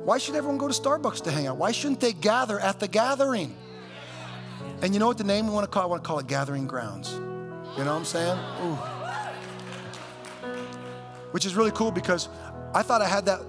why 0.05 0.19
should 0.19 0.35
everyone 0.37 0.59
go 0.59 0.69
to 0.69 0.75
Starbucks 0.75 1.23
to 1.25 1.31
hang 1.31 1.47
out? 1.47 1.57
Why 1.57 1.73
shouldn't 1.73 2.01
they 2.01 2.13
gather 2.13 2.59
at 2.61 2.81
the 2.81 2.89
gathering? 2.89 3.57
And 4.81 4.95
you 4.95 5.01
know 5.01 5.07
what 5.07 5.19
the 5.19 5.25
name 5.25 5.47
we 5.47 5.53
want 5.53 5.65
to 5.65 5.71
call 5.71 5.83
it? 5.83 5.87
I 5.87 5.89
want 5.89 6.05
to 6.05 6.07
call 6.07 6.19
it 6.21 6.27
Gathering 6.29 6.67
Grounds. 6.67 7.13
You 7.13 7.85
know 7.85 7.93
what 7.93 7.99
I'm 7.99 8.05
saying? 8.05 8.39
Ooh. 8.63 8.77
Which 11.33 11.45
is 11.45 11.55
really 11.55 11.73
cool 11.73 11.91
because 11.91 12.29
I 12.75 12.83
thought 12.83 13.03
I 13.03 13.09
had 13.09 13.27
that 13.27 13.43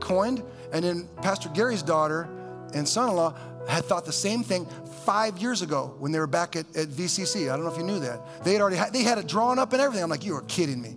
coined, 0.00 0.42
and 0.72 0.84
then 0.84 1.08
Pastor 1.20 1.48
Gary's 1.50 1.82
daughter 1.82 2.28
and 2.74 2.88
son 2.88 3.10
in 3.10 3.16
law 3.16 3.34
had 3.68 3.84
thought 3.84 4.04
the 4.04 4.12
same 4.12 4.42
thing 4.42 4.66
five 5.04 5.38
years 5.38 5.62
ago 5.62 5.94
when 5.98 6.12
they 6.12 6.18
were 6.18 6.26
back 6.26 6.56
at, 6.56 6.66
at 6.76 6.88
VCC. 6.88 7.52
I 7.52 7.56
don't 7.56 7.64
know 7.64 7.72
if 7.72 7.78
you 7.78 7.84
knew 7.84 8.00
that. 8.00 8.44
They 8.44 8.52
had 8.52 8.62
already 8.62 8.76
had, 8.76 8.92
they 8.92 9.02
had 9.02 9.18
it 9.18 9.28
drawn 9.28 9.58
up 9.58 9.72
and 9.72 9.80
everything. 9.80 10.02
I'm 10.02 10.10
like, 10.10 10.24
you 10.24 10.34
are 10.34 10.42
kidding 10.42 10.80
me. 10.80 10.96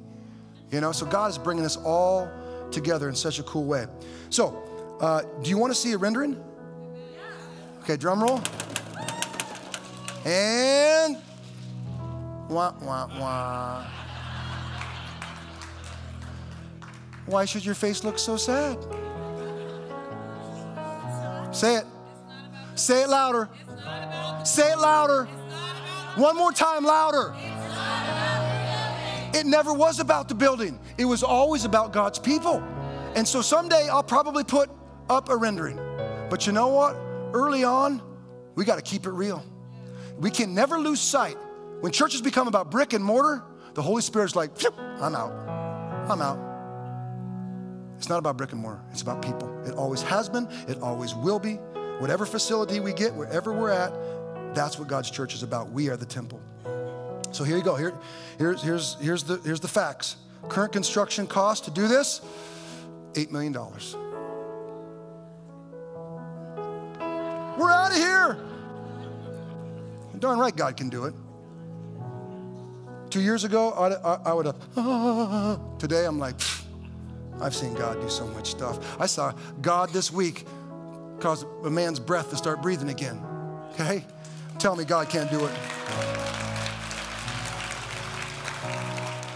You 0.71 0.81
know, 0.81 0.91
so 0.91 1.05
God 1.05 1.29
is 1.29 1.37
bringing 1.37 1.65
us 1.65 1.77
all 1.77 2.29
together 2.71 3.07
in 3.09 3.15
such 3.15 3.39
a 3.39 3.43
cool 3.43 3.65
way. 3.65 3.85
So, 4.29 4.97
uh, 4.99 5.21
do 5.43 5.49
you 5.49 5.57
want 5.57 5.73
to 5.73 5.79
see 5.79 5.91
a 5.91 5.97
rendering? 5.97 6.41
Okay, 7.83 7.97
drum 7.97 8.23
roll. 8.23 8.41
And 10.25 11.17
wah, 12.49 12.73
wah, 12.81 13.07
wah. 13.19 13.87
Why 17.27 17.45
should 17.45 17.65
your 17.65 17.75
face 17.75 18.03
look 18.03 18.17
so 18.17 18.37
sad? 18.37 18.77
Say 21.55 21.77
it. 21.77 21.85
Say 22.75 23.03
it 23.03 23.09
louder. 23.09 23.47
Say 24.43 24.73
it 24.73 24.77
louder. 24.77 25.23
One 26.17 26.35
more 26.35 26.51
time, 26.51 26.83
louder. 26.83 27.33
It 29.33 29.45
never 29.45 29.73
was 29.73 30.01
about 30.01 30.27
the 30.27 30.35
building, 30.35 30.77
it 30.97 31.05
was 31.05 31.23
always 31.23 31.63
about 31.63 31.93
God's 31.93 32.19
people. 32.19 32.61
And 33.15 33.25
so 33.25 33.41
someday 33.41 33.87
I'll 33.89 34.03
probably 34.03 34.43
put 34.43 34.69
up 35.09 35.29
a 35.29 35.37
rendering. 35.37 35.77
But 36.29 36.45
you 36.45 36.51
know 36.51 36.67
what? 36.67 36.97
Early 37.33 37.63
on, 37.63 38.01
we 38.55 38.65
got 38.65 38.75
to 38.75 38.81
keep 38.81 39.05
it 39.05 39.11
real. 39.11 39.41
We 40.17 40.31
can 40.31 40.53
never 40.53 40.77
lose 40.77 40.99
sight. 40.99 41.37
When 41.79 41.93
churches 41.93 42.21
become 42.21 42.49
about 42.49 42.69
brick 42.69 42.91
and 42.91 43.03
mortar, 43.03 43.43
the 43.75 43.81
Holy 43.81 44.01
Spirit's 44.01 44.35
like, 44.35 44.51
I'm 44.99 45.15
out. 45.15 45.31
I'm 46.09 46.21
out. 46.21 46.54
It's 47.97 48.09
not 48.09 48.19
about 48.19 48.37
brick 48.37 48.51
and 48.51 48.61
mortar, 48.61 48.81
it's 48.91 49.01
about 49.01 49.21
people. 49.21 49.49
It 49.65 49.73
always 49.73 50.01
has 50.03 50.29
been, 50.29 50.47
it 50.67 50.81
always 50.81 51.15
will 51.15 51.39
be. 51.39 51.55
Whatever 51.99 52.25
facility 52.25 52.79
we 52.79 52.93
get, 52.93 53.13
wherever 53.13 53.53
we're 53.53 53.71
at, 53.71 53.93
that's 54.53 54.77
what 54.77 54.87
God's 54.87 55.09
church 55.09 55.33
is 55.33 55.43
about. 55.43 55.71
We 55.71 55.89
are 55.89 55.97
the 55.97 56.05
temple. 56.05 56.41
So 57.31 57.43
here 57.43 57.57
you 57.57 57.63
go. 57.63 57.75
Here, 57.75 57.93
here's, 58.37 58.61
here's, 58.61 58.95
here's, 58.99 59.23
the, 59.23 59.37
here's 59.43 59.59
the 59.59 59.67
facts. 59.67 60.17
Current 60.47 60.71
construction 60.73 61.27
cost 61.27 61.65
to 61.65 61.71
do 61.71 61.87
this 61.87 62.21
$8 63.13 63.31
million. 63.31 63.53
We're 67.57 67.71
out 67.71 67.91
of 67.91 67.97
here. 67.97 68.37
Darn 70.19 70.39
right, 70.39 70.55
God 70.55 70.77
can 70.77 70.89
do 70.89 71.05
it. 71.05 71.13
Two 73.09 73.21
years 73.21 73.43
ago, 73.43 73.71
I, 73.71 73.93
I, 73.93 74.19
I 74.25 74.33
would 74.33 74.45
have, 74.45 74.55
ah. 74.75 75.59
today 75.79 76.05
I'm 76.05 76.19
like, 76.19 76.39
I've 77.41 77.55
seen 77.55 77.73
God 77.73 78.01
do 78.01 78.09
so 78.09 78.27
much 78.27 78.51
stuff. 78.51 78.99
I 78.99 79.05
saw 79.05 79.33
God 79.61 79.89
this 79.89 80.11
week 80.11 80.45
cause 81.19 81.45
a 81.63 81.69
man's 81.69 81.99
breath 81.99 82.29
to 82.29 82.37
start 82.37 82.61
breathing 82.61 82.89
again. 82.89 83.21
Okay? 83.73 84.05
Tell 84.59 84.75
me 84.75 84.85
God 84.85 85.09
can't 85.09 85.29
do 85.29 85.45
it. 85.45 85.53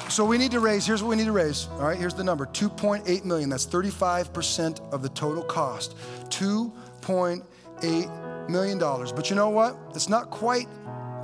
So 0.10 0.26
we 0.26 0.38
need 0.38 0.52
to 0.52 0.60
raise, 0.60 0.86
here's 0.86 1.04
what 1.04 1.10
we 1.10 1.16
need 1.16 1.26
to 1.26 1.32
raise. 1.32 1.68
All 1.74 1.84
right, 1.84 1.98
here's 1.98 2.16
the 2.16 2.24
number 2.24 2.46
2.8 2.48 3.26
million. 3.26 3.50
That's 3.50 3.66
35% 3.66 4.92
of 4.92 5.02
the 5.02 5.10
total 5.10 5.44
cost. 5.44 5.96
2.8 6.30 8.50
million 8.50 8.78
dollars. 8.78 9.12
But 9.12 9.30
you 9.30 9.36
know 9.36 9.50
what? 9.50 9.78
It's 9.94 10.10
not 10.10 10.32
quite 10.32 10.68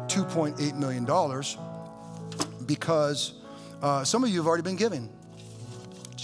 2.8 0.07 0.77
million 0.77 1.03
dollars 1.03 1.57
because 2.65 3.33
uh, 3.81 4.03
some 4.03 4.23
of 4.23 4.29
you 4.29 4.37
have 4.37 4.47
already 4.47 4.63
been 4.63 4.75
giving. 4.75 5.09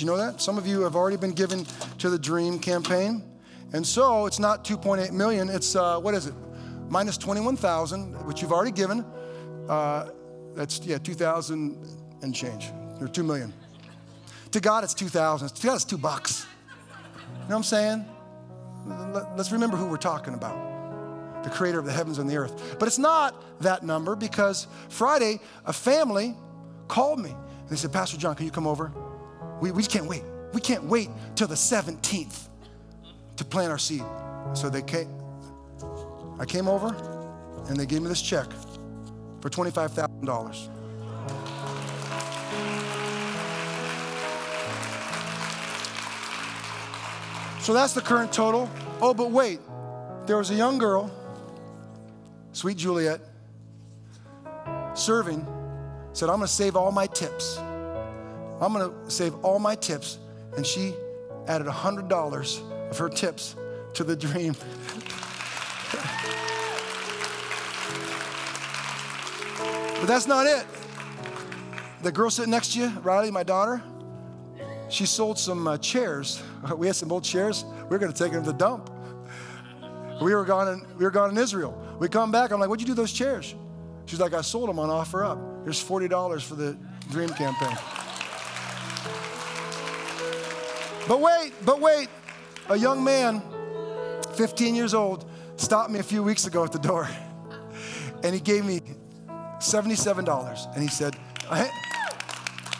You 0.02 0.08
know 0.08 0.18
that? 0.18 0.41
Some 0.41 0.58
of 0.58 0.66
you 0.66 0.82
have 0.82 0.95
already 0.95 1.18
been 1.18 1.32
given 1.32 1.66
to 1.99 2.10
the 2.10 2.18
Dream 2.18 2.58
campaign. 2.58 3.24
And 3.74 3.86
so 3.86 4.26
it's 4.26 4.39
not 4.39 4.66
2.8 4.66 5.12
million, 5.12 5.47
it's, 5.49 5.76
uh, 5.76 5.99
what 5.99 6.14
is 6.14 6.26
it? 6.26 6.34
Minus 6.89 7.18
21,000, 7.18 8.26
which 8.26 8.41
you've 8.41 8.52
already 8.52 8.72
given. 8.72 9.06
Uh, 9.70 10.10
that's, 10.56 10.80
yeah, 10.86 10.97
2,000 10.97 11.88
and 12.22 12.36
change, 12.36 12.72
or 12.99 13.08
2 13.08 13.24
million. 13.24 13.54
To 14.52 14.60
God, 14.60 14.84
it's 14.84 14.93
2,000. 14.93 15.49
To 15.49 15.68
God, 15.68 15.76
it's 15.76 15.86
two 15.86 15.97
bucks. 15.97 16.45
You 17.16 17.22
know 17.22 17.45
what 17.47 17.56
I'm 17.58 17.64
saying? 17.64 18.06
Let's 19.38 19.52
remember 19.52 19.78
who 19.78 19.86
we're 19.86 19.97
talking 19.97 20.34
about 20.34 21.43
the 21.43 21.49
creator 21.49 21.80
of 21.80 21.86
the 21.86 21.91
heavens 21.91 22.20
and 22.20 22.30
the 22.30 22.38
earth. 22.38 22.76
But 22.78 22.88
it's 22.88 22.99
not 22.99 23.62
that 23.62 23.84
number 23.84 24.16
because 24.16 24.68
Friday, 24.89 25.39
a 25.66 25.74
family 25.74 26.36
called 26.88 27.20
me 27.20 27.32
and 27.32 27.70
they 27.70 27.76
said, 27.76 27.93
Pastor 27.93 28.18
Jon, 28.18 28.36
can 28.36 28.45
you 28.45 28.52
come 28.52 28.68
over? 28.68 28.91
We, 29.62 29.72
we 29.72 29.84
can't 29.84 30.07
wait. 30.07 30.24
We 30.53 30.59
can't 30.59 30.84
wait 30.84 31.09
till 31.36 31.47
the 31.47 31.55
17th 31.55 32.47
to 33.38 33.45
plant 33.45 33.72
our 33.72 33.78
seed. 33.78 34.03
So 34.53 34.70
they 34.70 34.82
came, 34.82 35.07
I 36.39 36.45
came 36.45 36.68
over 36.68 36.88
and 37.70 37.78
they 37.78 37.86
gave 37.86 38.01
me 38.01 38.09
this 38.09 38.22
check 38.22 38.47
for 39.39 39.49
$25,000. 39.49 40.70
So 47.62 47.74
that's 47.74 47.93
the 47.93 48.01
current 48.01 48.34
total. 48.34 48.70
Oh, 48.99 49.14
but 49.14 49.30
wait, 49.30 49.59
there 50.26 50.38
was 50.38 50.49
a 50.49 50.55
young 50.55 50.80
girl, 50.80 51.12
sweet 52.53 52.78
Juliet, 52.78 53.22
serving, 54.95 55.45
said, 56.14 56.30
I'm 56.30 56.38
gonna 56.38 56.47
save 56.47 56.76
all 56.76 56.91
my 56.91 57.05
tips. 57.05 57.59
I'm 58.62 58.74
gonna 58.74 58.93
save 59.09 59.34
all 59.43 59.59
my 59.59 59.76
tips. 59.76 60.20
And 60.55 60.66
she 60.66 60.93
added 61.47 61.68
$100 61.68 62.89
of 62.89 62.97
her 62.97 63.09
tips 63.09 63.55
to 63.93 64.03
the 64.03 64.16
dream. 64.16 64.55
but 69.99 70.07
that's 70.07 70.28
not 70.28 70.45
it. 70.45 70.66
The 72.03 72.12
girl 72.12 72.30
sitting 72.30 72.51
next 72.51 72.74
to 72.74 72.80
you, 72.80 72.89
Riley, 73.01 73.32
my 73.32 73.43
daughter, 73.43 73.82
she 74.89 75.05
sold 75.05 75.39
some 75.39 75.68
uh, 75.68 75.78
chairs. 75.78 76.41
We 76.78 76.86
had 76.86 76.95
some 76.95 77.12
old 77.12 77.24
chairs. 77.24 77.66
We 77.84 77.89
were 77.89 77.97
going 77.97 78.14
to 78.14 78.18
take 78.18 78.34
them 78.34 78.43
to 78.43 78.51
the 78.51 78.57
dump. 78.57 78.91
We 80.22 80.36
were 80.36 80.45
gone 80.45 80.68
in, 80.68 80.86
we 80.97 81.05
were 81.05 81.12
gone 81.12 81.32
in 81.32 81.38
Israel. 81.38 81.76
We 81.99 82.07
come 82.07 82.32
back. 82.32 82.51
I'm 82.51 82.59
like, 82.59 82.70
what'd 82.70 82.88
you 82.88 82.93
do 82.93 82.93
those 82.93 83.12
chairs? 83.12 83.55
She's 84.05 84.20
like, 84.20 84.34
I 84.34 84.41
sold 84.41 84.70
them 84.70 84.78
on 84.78 84.89
OfferUp. 84.89 85.64
Here's 85.64 85.84
$40 85.84 86.43
for 86.43 86.55
the 86.55 86.78
Dream 87.09 87.30
campaign. 87.30 88.01
But 91.08 91.20
wait, 91.20 91.54
but 91.66 91.80
wait. 91.80 92.10
A 92.70 92.78
young 92.78 93.04
man, 93.04 93.41
15 94.36 94.76
years 94.76 94.93
old, 94.93 95.30
stopped 95.58 95.91
me 95.91 95.99
a 95.99 96.04
few 96.04 96.24
weeks 96.24 96.45
ago 96.45 96.64
at 96.64 96.72
the 96.72 96.80
door. 96.80 97.10
And 98.24 98.34
he 98.34 98.39
gave 98.39 98.66
me 98.66 98.82
$77. 99.60 100.74
And 100.74 100.82
he 100.82 100.89
said, 100.89 101.16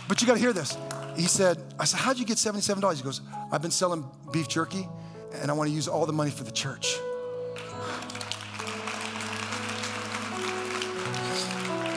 but 0.08 0.22
you 0.22 0.28
got 0.28 0.34
to 0.34 0.40
hear 0.40 0.54
this. 0.54 0.78
He 1.16 1.28
said, 1.28 1.58
I 1.80 1.86
said, 1.86 2.00
how'd 2.00 2.18
you 2.18 2.26
get 2.26 2.38
$77? 2.38 2.96
He 2.96 3.04
goes, 3.04 3.22
I've 3.52 3.62
been 3.62 3.72
selling 3.72 4.06
beef 4.32 4.48
jerky 4.48 4.88
and 5.34 5.50
I 5.50 5.54
want 5.54 5.70
to 5.70 5.76
use 5.76 5.88
all 5.88 6.06
the 6.06 6.14
money 6.14 6.32
for 6.32 6.44
the 6.44 6.52
church. 6.52 6.98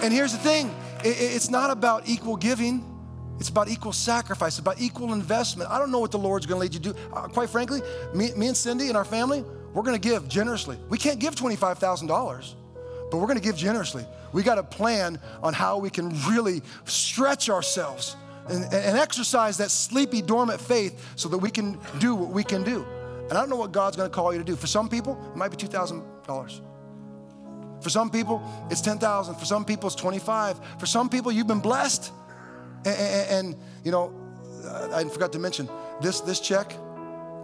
And 0.03 0.13
here's 0.13 0.33
the 0.33 0.39
thing 0.39 0.75
it's 1.03 1.51
not 1.51 1.71
about 1.71 2.09
equal 2.09 2.37
giving. 2.37 2.94
It's 3.39 3.49
about 3.49 3.69
equal 3.69 3.93
sacrifice, 3.93 4.59
about 4.59 4.81
equal 4.81 5.13
investment. 5.13 5.71
I 5.71 5.79
don't 5.79 5.91
know 5.91 5.99
what 5.99 6.13
the 6.13 6.19
Lord's 6.19 6.47
going 6.47 6.59
to 6.59 6.63
lead 6.63 6.75
you 6.75 6.93
to 6.93 6.99
do. 6.99 7.13
Uh, 7.13 7.29
quite 7.29 7.51
frankly, 7.51 7.81
me, 8.15 8.31
me 8.37 8.47
and 8.49 8.57
Cindy 8.57 8.89
and 8.89 8.97
our 8.97 9.05
family, 9.05 9.45
we're 9.73 9.83
going 9.83 10.01
to 10.01 10.09
give 10.09 10.29
generously. 10.29 10.79
We 10.89 10.99
can't 10.99 11.19
give 11.19 11.35
$25,000, 11.35 12.55
but 13.11 13.19
we're 13.19 13.27
going 13.27 13.39
to 13.39 13.43
give 13.43 13.57
generously. 13.57 14.07
We 14.33 14.43
got 14.43 14.59
a 14.59 14.63
plan 14.63 15.19
on 15.43 15.53
how 15.53 15.79
we 15.79 15.91
can 15.91 16.17
really 16.29 16.63
stretch 16.85 17.51
ourselves 17.51 18.17
and, 18.49 18.65
and 18.65 18.99
exercise 18.99 19.57
that 19.59 19.71
sleepy, 19.71 20.23
dormant 20.23 20.61
faith 20.61 21.13
so 21.17 21.29
that 21.31 21.39
we 21.39 21.51
can 21.51 21.79
do 21.99 22.15
what 22.15 22.31
we 22.31 22.45
can 22.45 22.63
do. 22.63 22.87
And 23.29 23.33
I 23.33 23.41
don't 23.41 23.49
know 23.49 23.57
what 23.57 23.73
God's 23.73 23.97
going 23.97 24.09
to 24.09 24.15
call 24.15 24.33
you 24.33 24.39
to 24.39 24.45
do. 24.45 24.55
For 24.55 24.67
some 24.67 24.89
people, 24.89 25.19
it 25.33 25.37
might 25.37 25.51
be 25.51 25.57
$2,000. 25.57 26.61
For 27.83 27.91
some 27.91 28.11
people, 28.11 28.43
it's 28.71 28.81
10,000. 28.81 29.35
For 29.35 29.45
some 29.45 29.65
people, 29.65 29.89
it's 29.89 29.97
25. 29.97 30.61
For 30.79 30.87
some 30.87 31.09
people, 31.09 31.33
you've 31.33 31.47
been 31.47 31.61
blessed. 31.61 32.13
And, 32.85 33.31
and, 33.31 33.57
you 33.85 33.91
know, 33.91 34.13
I 34.93 35.05
forgot 35.05 35.33
to 35.33 35.39
mention 35.39 35.69
this, 36.01 36.21
this 36.21 36.41
check 36.41 36.75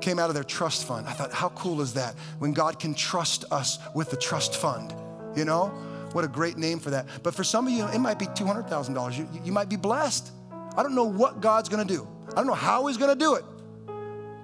came 0.00 0.18
out 0.18 0.28
of 0.28 0.34
their 0.34 0.44
trust 0.44 0.86
fund. 0.86 1.06
I 1.06 1.12
thought, 1.12 1.32
how 1.32 1.50
cool 1.50 1.80
is 1.80 1.94
that 1.94 2.14
when 2.38 2.52
God 2.52 2.78
can 2.78 2.94
trust 2.94 3.44
us 3.50 3.78
with 3.94 4.10
the 4.10 4.16
trust 4.16 4.56
fund? 4.56 4.94
You 5.36 5.44
know, 5.44 5.66
what 6.12 6.24
a 6.24 6.28
great 6.28 6.56
name 6.56 6.80
for 6.80 6.90
that. 6.90 7.06
But 7.22 7.34
for 7.34 7.44
some 7.44 7.66
of 7.66 7.72
you, 7.72 7.86
it 7.86 7.98
might 7.98 8.18
be 8.18 8.26
$200,000. 8.26 9.18
You, 9.18 9.28
you 9.44 9.52
might 9.52 9.68
be 9.68 9.76
blessed. 9.76 10.32
I 10.76 10.82
don't 10.82 10.94
know 10.94 11.04
what 11.04 11.40
God's 11.40 11.68
gonna 11.68 11.84
do. 11.84 12.06
I 12.30 12.34
don't 12.36 12.46
know 12.46 12.54
how 12.54 12.86
He's 12.86 12.96
gonna 12.96 13.14
do 13.14 13.34
it, 13.34 13.44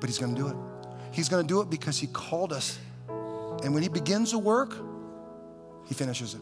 but 0.01 0.09
He's 0.09 0.19
gonna 0.19 0.37
do 0.37 0.49
it. 0.49 0.57
He's 1.13 1.29
gonna 1.29 1.47
do 1.47 1.61
it 1.61 1.71
because 1.71 1.99
He 1.99 2.07
called 2.09 2.53
us. 2.53 2.79
And 3.63 3.73
when 3.75 3.83
He 3.83 3.89
begins 3.89 4.33
a 4.33 4.39
work, 4.39 4.77
He 5.87 5.95
finishes 5.95 6.35
it. 6.35 6.41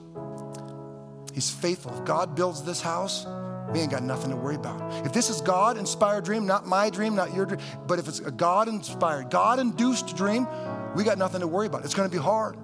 He's 1.33 1.51
faithful. 1.51 1.93
If 1.99 2.05
God 2.05 2.35
builds 2.35 2.63
this 2.63 2.81
house, 2.81 3.27
we 3.75 3.81
ain't 3.81 3.91
got 3.91 4.05
nothing 4.05 4.31
to 4.31 4.37
worry 4.37 4.55
about. 4.55 5.05
If 5.05 5.13
this 5.13 5.29
is 5.29 5.41
God 5.41 5.77
inspired 5.77 6.25
dream, 6.25 6.47
not 6.47 6.65
my 6.65 6.89
dream, 6.89 7.17
not 7.17 7.35
your 7.35 7.45
dream, 7.45 7.61
but 7.89 7.99
if 7.99 8.07
it's 8.07 8.21
a 8.21 8.31
God 8.31 8.69
inspired, 8.69 9.31
God 9.31 9.59
induced 9.59 10.17
dream, 10.17 10.47
we 10.95 11.03
got 11.03 11.19
nothing 11.19 11.41
to 11.41 11.49
worry 11.49 11.67
about. 11.67 11.85
It's 11.85 11.95
gonna 11.95 12.09
be 12.09 12.17
hard, 12.17 12.57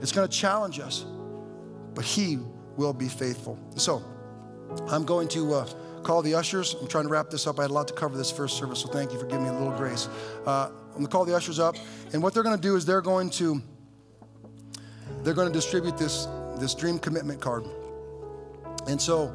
it's 0.00 0.10
gonna 0.10 0.26
challenge 0.26 0.80
us, 0.80 1.06
but 1.94 2.04
He 2.04 2.40
will 2.76 2.92
be 2.92 3.08
faithful. 3.08 3.56
So 3.76 4.02
I'm 4.88 5.04
going 5.04 5.28
to. 5.28 5.54
Uh, 5.54 5.68
call 6.02 6.22
the 6.22 6.34
ushers. 6.34 6.76
I'm 6.80 6.86
trying 6.86 7.02
to 7.02 7.10
wrap 7.10 7.30
this 7.30 7.48
up. 7.48 7.58
I 7.58 7.62
had 7.62 7.72
a 7.72 7.74
lot 7.74 7.88
to 7.88 7.94
cover 7.94 8.16
this 8.16 8.30
first 8.30 8.56
service, 8.56 8.78
so 8.78 8.88
thank 8.88 9.12
you 9.12 9.18
for 9.18 9.26
giving 9.26 9.42
me 9.42 9.48
a 9.48 9.52
little 9.52 9.76
grace. 9.76 10.08
Uh, 10.46 10.70
I'm 10.70 10.92
going 10.92 11.06
to 11.06 11.10
call 11.10 11.24
the 11.24 11.34
ushers 11.34 11.58
up, 11.58 11.74
and 12.12 12.22
what 12.22 12.32
they're 12.32 12.44
going 12.44 12.54
to 12.54 12.62
do 12.62 12.76
is 12.76 12.86
they're 12.86 13.00
going 13.00 13.28
to 13.30 13.60
they're 15.24 15.34
going 15.34 15.48
to 15.48 15.52
distribute 15.52 15.98
this 15.98 16.28
this 16.58 16.74
dream 16.76 17.00
commitment 17.00 17.40
card. 17.40 17.64
And 18.86 19.02
so, 19.02 19.34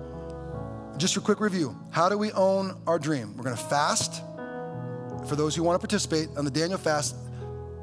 just 0.97 1.17
a 1.17 1.21
quick 1.21 1.39
review: 1.39 1.75
How 1.91 2.09
do 2.09 2.17
we 2.17 2.31
own 2.33 2.79
our 2.87 2.99
dream? 2.99 3.35
We're 3.35 3.43
going 3.43 3.55
to 3.55 3.63
fast. 3.63 4.23
For 5.27 5.35
those 5.35 5.55
who 5.55 5.63
want 5.63 5.79
to 5.79 5.87
participate 5.87 6.29
on 6.35 6.45
the 6.45 6.51
Daniel 6.51 6.79
fast, 6.79 7.15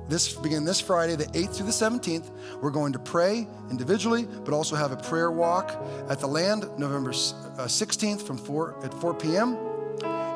this 0.09 0.33
begin 0.33 0.65
this 0.65 0.81
Friday, 0.81 1.17
the 1.17 1.27
8th 1.27 1.57
through 1.57 1.67
the 1.67 1.73
17th. 1.73 2.31
We're 2.63 2.71
going 2.71 2.95
to 2.95 2.99
pray 2.99 3.47
individually, 3.71 4.27
but 4.45 4.55
also 4.55 4.75
have 4.75 4.91
a 4.91 4.97
prayer 4.97 5.31
walk 5.31 5.71
at 6.09 6.19
the 6.19 6.27
land 6.27 6.67
November 6.79 7.11
16th 7.11 8.23
uh, 8.23 8.25
from 8.25 8.39
4 8.39 8.85
at 8.87 8.95
4 8.95 9.15
p.m. 9.15 9.57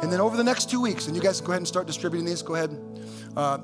And 0.02 0.12
then 0.12 0.20
over 0.20 0.36
the 0.36 0.44
next 0.44 0.68
two 0.68 0.80
weeks, 0.80 1.06
and 1.06 1.16
you 1.16 1.22
guys 1.22 1.40
go 1.40 1.52
ahead 1.52 1.60
and 1.60 1.68
start 1.68 1.86
distributing 1.86 2.26
these. 2.26 2.42
Go 2.42 2.54
ahead. 2.54 2.78
Uh, 3.34 3.58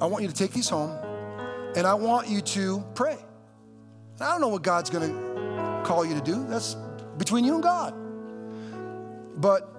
I 0.00 0.06
want 0.06 0.22
you 0.22 0.28
to 0.28 0.34
take 0.34 0.52
these 0.52 0.68
home, 0.68 0.90
and 1.74 1.86
I 1.86 1.94
want 1.94 2.28
you 2.28 2.40
to 2.40 2.84
pray. 2.94 3.16
And 4.14 4.22
I 4.22 4.30
don't 4.30 4.40
know 4.40 4.48
what 4.48 4.62
God's 4.62 4.90
going 4.90 5.10
to 5.10 5.82
call 5.84 6.04
you 6.06 6.14
to 6.14 6.20
do. 6.20 6.46
That's 6.46 6.76
between 7.18 7.44
you 7.44 7.54
and 7.54 7.62
God. 7.62 7.94
But 9.36 9.76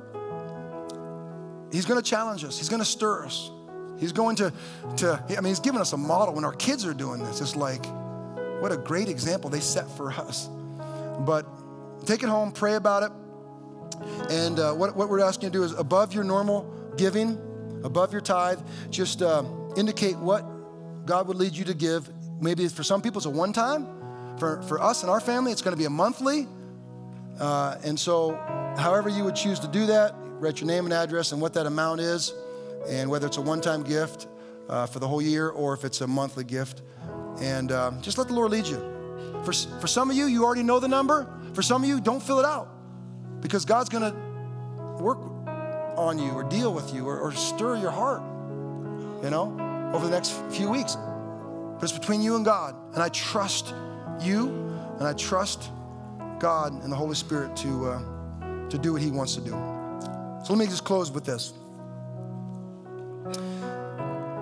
He's 1.72 1.86
going 1.86 2.02
to 2.02 2.08
challenge 2.10 2.44
us. 2.44 2.58
He's 2.58 2.70
going 2.70 2.82
to 2.82 2.86
stir 2.86 3.26
us. 3.26 3.52
He's 4.00 4.12
going 4.12 4.36
to, 4.38 4.54
to, 4.98 5.24
I 5.30 5.36
mean, 5.42 5.46
he's 5.46 5.60
given 5.60 5.82
us 5.82 5.94
a 5.94 5.98
model 5.98 6.36
when 6.36 6.46
our 6.46 6.54
kids 6.54 6.86
are 6.86 6.94
doing 6.94 7.24
this. 7.24 7.42
It's 7.42 7.56
like, 7.56 7.86
what 8.62 8.72
a 8.72 8.78
great 8.78 9.10
example 9.10 9.50
they 9.50 9.60
set 9.60 9.90
for 9.98 10.12
us. 10.12 10.50
But 11.20 11.46
take 12.06 12.24
it 12.24 12.30
home, 12.30 12.52
pray 12.52 12.76
about 12.76 13.04
it. 13.04 13.12
And 14.30 14.60
uh, 14.60 14.74
what, 14.74 14.96
what 14.96 15.10
we're 15.10 15.20
asking 15.20 15.48
you 15.48 15.52
to 15.52 15.58
do 15.60 15.64
is 15.64 15.72
above 15.74 16.14
your 16.14 16.24
normal 16.24 16.72
giving, 16.96 17.40
above 17.84 18.12
your 18.12 18.22
tithe, 18.22 18.60
just 18.92 19.22
uh, 19.22 19.44
indicate 19.76 20.18
what 20.18 20.46
God 21.06 21.28
would 21.28 21.38
lead 21.38 21.54
you 21.54 21.66
to 21.66 21.74
give. 21.74 22.10
Maybe 22.40 22.68
for 22.68 22.84
some 22.84 23.02
people 23.02 23.18
it's 23.18 23.26
a 23.26 23.32
one 23.32 23.52
time. 23.52 23.88
For, 24.38 24.62
for 24.64 24.80
us 24.80 25.02
and 25.02 25.10
our 25.10 25.20
family, 25.20 25.52
it's 25.52 25.64
going 25.64 25.76
to 25.76 25.80
be 25.80 25.86
a 25.86 25.90
monthly. 25.90 26.48
Uh, 27.40 27.78
and 27.84 28.00
so, 28.00 28.40
however 28.78 29.10
you 29.10 29.24
would 29.24 29.36
choose 29.36 29.60
to 29.60 29.68
do 29.68 29.86
that, 29.88 30.14
write 30.40 30.62
your 30.62 30.68
name 30.68 30.86
and 30.86 30.94
address 30.94 31.32
and 31.32 31.42
what 31.42 31.54
that 31.54 31.66
amount 31.66 32.00
is 32.00 32.34
and 32.88 33.10
whether 33.10 33.28
it's 33.28 33.38
a 33.38 33.42
one 33.42 33.62
time 33.62 33.84
gift 33.84 34.28
uh, 34.70 34.86
for 34.86 35.00
the 35.00 35.08
whole 35.08 35.22
year 35.22 35.50
or 35.50 35.74
if 35.74 35.84
it's 35.84 36.02
a 36.02 36.08
monthly 36.08 36.44
gift. 36.44 36.82
And 37.42 37.72
um, 37.72 38.02
just 38.02 38.18
let 38.18 38.28
the 38.28 38.34
Lord 38.34 38.52
lead 38.52 38.66
you. 38.66 38.78
For, 39.44 39.54
for 39.54 39.88
some 39.88 40.10
of 40.10 40.16
you, 40.16 40.26
you 40.26 40.44
already 40.44 40.64
know 40.64 40.80
the 40.80 40.88
number. 40.88 41.28
For 41.54 41.62
some 41.62 41.84
of 41.84 41.90
you, 41.90 42.02
don't 42.02 42.22
fill 42.22 42.40
it 42.40 42.46
out 42.46 42.70
because 43.42 43.66
God's 43.66 43.90
going 43.90 44.12
to 44.12 44.18
work 45.02 45.20
on 45.96 46.20
you 46.20 46.32
or 46.32 46.44
deal 46.44 46.74
with 46.74 46.94
you 46.94 47.08
or, 47.08 47.20
or 47.20 47.32
stir 47.32 47.78
your 47.78 47.92
heart, 47.92 48.22
you 49.24 49.30
know, 49.30 49.92
over 49.94 50.06
the 50.06 50.12
next 50.12 50.34
few 50.52 50.70
weeks. 50.70 50.96
But 50.96 51.84
it's 51.84 51.98
between 51.98 52.22
you 52.22 52.36
and 52.36 52.44
God. 52.44 52.76
And 52.94 53.02
I 53.02 53.10
trust 53.10 53.74
you 54.22 54.50
and 55.00 55.08
I 55.08 55.14
trust 55.14 55.72
God 56.40 56.74
and 56.84 56.92
the 56.92 56.96
Holy 56.96 57.16
Spirit 57.16 57.56
to, 57.58 57.90
uh, 57.90 58.17
to 58.70 58.78
do 58.78 58.94
what 58.94 59.02
He 59.02 59.12
wants 59.12 59.36
to 59.36 59.42
do. 59.42 59.52
So 60.44 60.54
let 60.54 60.60
me 60.60 60.66
just 60.66 60.86
close 60.86 61.12
with 61.12 61.26
this. 61.26 61.54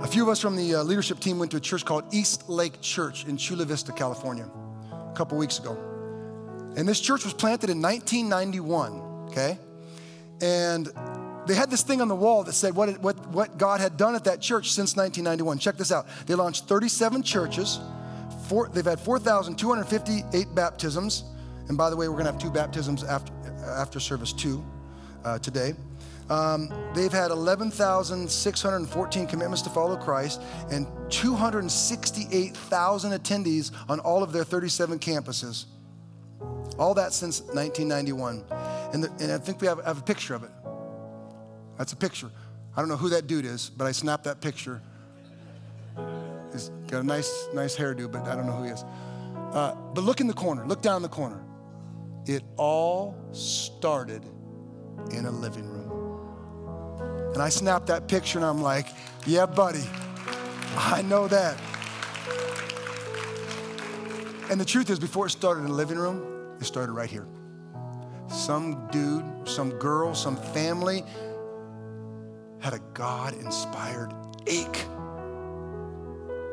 A 0.04 0.08
few 0.08 0.22
of 0.22 0.30
us 0.30 0.40
from 0.40 0.56
the 0.56 0.76
uh, 0.76 0.84
leadership 0.84 1.20
team 1.20 1.40
went 1.40 1.50
to 1.52 1.58
a 1.58 1.60
church 1.60 1.84
called 1.84 2.04
East 2.14 2.48
Lake 2.48 2.80
Church 2.80 3.26
in 3.26 3.38
Chula 3.38 3.66
Vista, 3.66 3.92
California, 3.92 4.48
a 4.92 5.14
couple 5.16 5.36
weeks 5.38 5.58
ago. 5.58 5.76
And 6.78 6.88
this 6.88 7.00
church 7.00 7.24
was 7.24 7.34
planted 7.34 7.70
in 7.70 7.82
1991, 7.82 9.30
okay? 9.30 9.58
And 10.42 10.92
they 11.48 11.56
had 11.56 11.72
this 11.72 11.84
thing 11.84 12.02
on 12.02 12.08
the 12.08 12.16
wall 12.16 12.44
that 12.44 12.54
said 12.54 12.76
what, 12.76 13.00
what, 13.02 13.28
what 13.30 13.58
God 13.58 13.80
had 13.80 13.98
done 13.98 14.16
at 14.16 14.26
that 14.26 14.42
church 14.42 14.72
since 14.72 14.96
1991. 14.96 15.60
Check 15.60 15.78
this 15.78 15.92
out. 15.92 16.08
They 16.26 16.36
launched 16.36 16.66
37 16.66 17.24
churches. 17.24 17.80
Four, 18.48 18.70
they've 18.70 18.86
had 18.86 19.00
4,258 19.00 20.54
baptisms. 20.54 21.24
And 21.68 21.78
by 21.78 21.90
the 21.90 21.96
way, 21.96 22.08
we're 22.08 22.16
going 22.16 22.26
to 22.26 22.32
have 22.32 22.42
two 22.42 22.52
baptisms 22.52 23.04
after, 23.04 23.32
after 23.66 24.00
service 24.00 24.34
two 24.34 24.64
uh, 25.24 25.40
today. 25.40 25.74
Um, 26.30 26.70
they've 26.96 27.12
had 27.12 27.32
11,614 27.32 29.28
commitments 29.28 29.62
to 29.62 29.70
follow 29.70 29.96
Christ 29.96 30.42
and 30.72 30.88
268,000 31.10 33.12
attendees 33.12 33.72
on 33.88 34.00
all 34.00 34.24
of 34.24 34.32
their 34.32 34.44
37 34.44 34.98
campuses. 35.00 35.66
All 36.80 36.96
that 36.96 37.14
since 37.14 37.42
1991. 37.42 38.44
And, 38.94 39.04
the, 39.04 39.12
and 39.24 39.32
I 39.32 39.38
think 39.38 39.62
we 39.62 39.68
have, 39.68 39.86
have, 39.86 40.00
a 40.00 40.04
picture 40.04 40.34
of 40.34 40.44
it. 40.44 40.50
That's 41.78 41.94
a 41.94 41.98
picture. 41.98 42.32
I 42.76 42.82
don't 42.82 42.90
know 42.90 42.98
who 42.98 43.10
that 43.10 43.28
dude 43.28 43.46
is, 43.46 43.70
but 43.70 43.86
I 43.86 43.92
snapped 43.92 44.24
that 44.24 44.42
picture. 44.42 44.82
He's 46.52 46.72
got 46.88 47.02
a 47.02 47.04
nice, 47.04 47.48
nice 47.54 47.76
hairdo, 47.76 48.12
but 48.12 48.28
I 48.28 48.36
don't 48.36 48.48
know 48.48 48.54
who 48.54 48.64
he 48.64 48.72
is. 48.72 48.84
Uh, 49.54 49.76
but 49.94 50.04
look 50.04 50.22
in 50.22 50.28
the 50.28 50.34
corner, 50.34 50.66
look 50.66 50.82
down 50.82 51.04
the 51.04 51.08
corner. 51.08 51.40
It 52.28 52.44
all 52.58 53.16
started 53.32 54.24
in 55.12 55.26
a 55.26 55.32
living 55.32 55.68
room. 55.68 57.32
And 57.34 57.42
I 57.42 57.50
snapped 57.50 57.88
that 57.88 58.08
picture 58.08 58.40
and 58.40 58.46
I'm 58.46 58.62
like, 58.62 58.88
yeah, 59.26 59.46
buddy, 59.46 59.84
I 60.76 61.02
know 61.04 61.28
that. 61.28 61.60
And 64.50 64.60
the 64.60 64.66
truth 64.66 64.90
is, 64.90 65.00
before 65.00 65.26
it 65.26 65.32
started 65.32 65.62
in 65.62 65.68
the 65.68 65.74
living 65.74 65.98
room, 65.98 66.56
it 66.60 66.66
started 66.66 66.94
right 66.94 67.10
here. 67.10 67.28
Some 68.28 68.88
dude, 68.92 69.26
some 69.48 69.72
girl, 69.72 70.16
some 70.16 70.38
family 70.38 71.04
had 72.60 72.74
a 72.74 72.80
God 72.94 73.34
inspired 73.36 74.14
ache. 74.48 74.86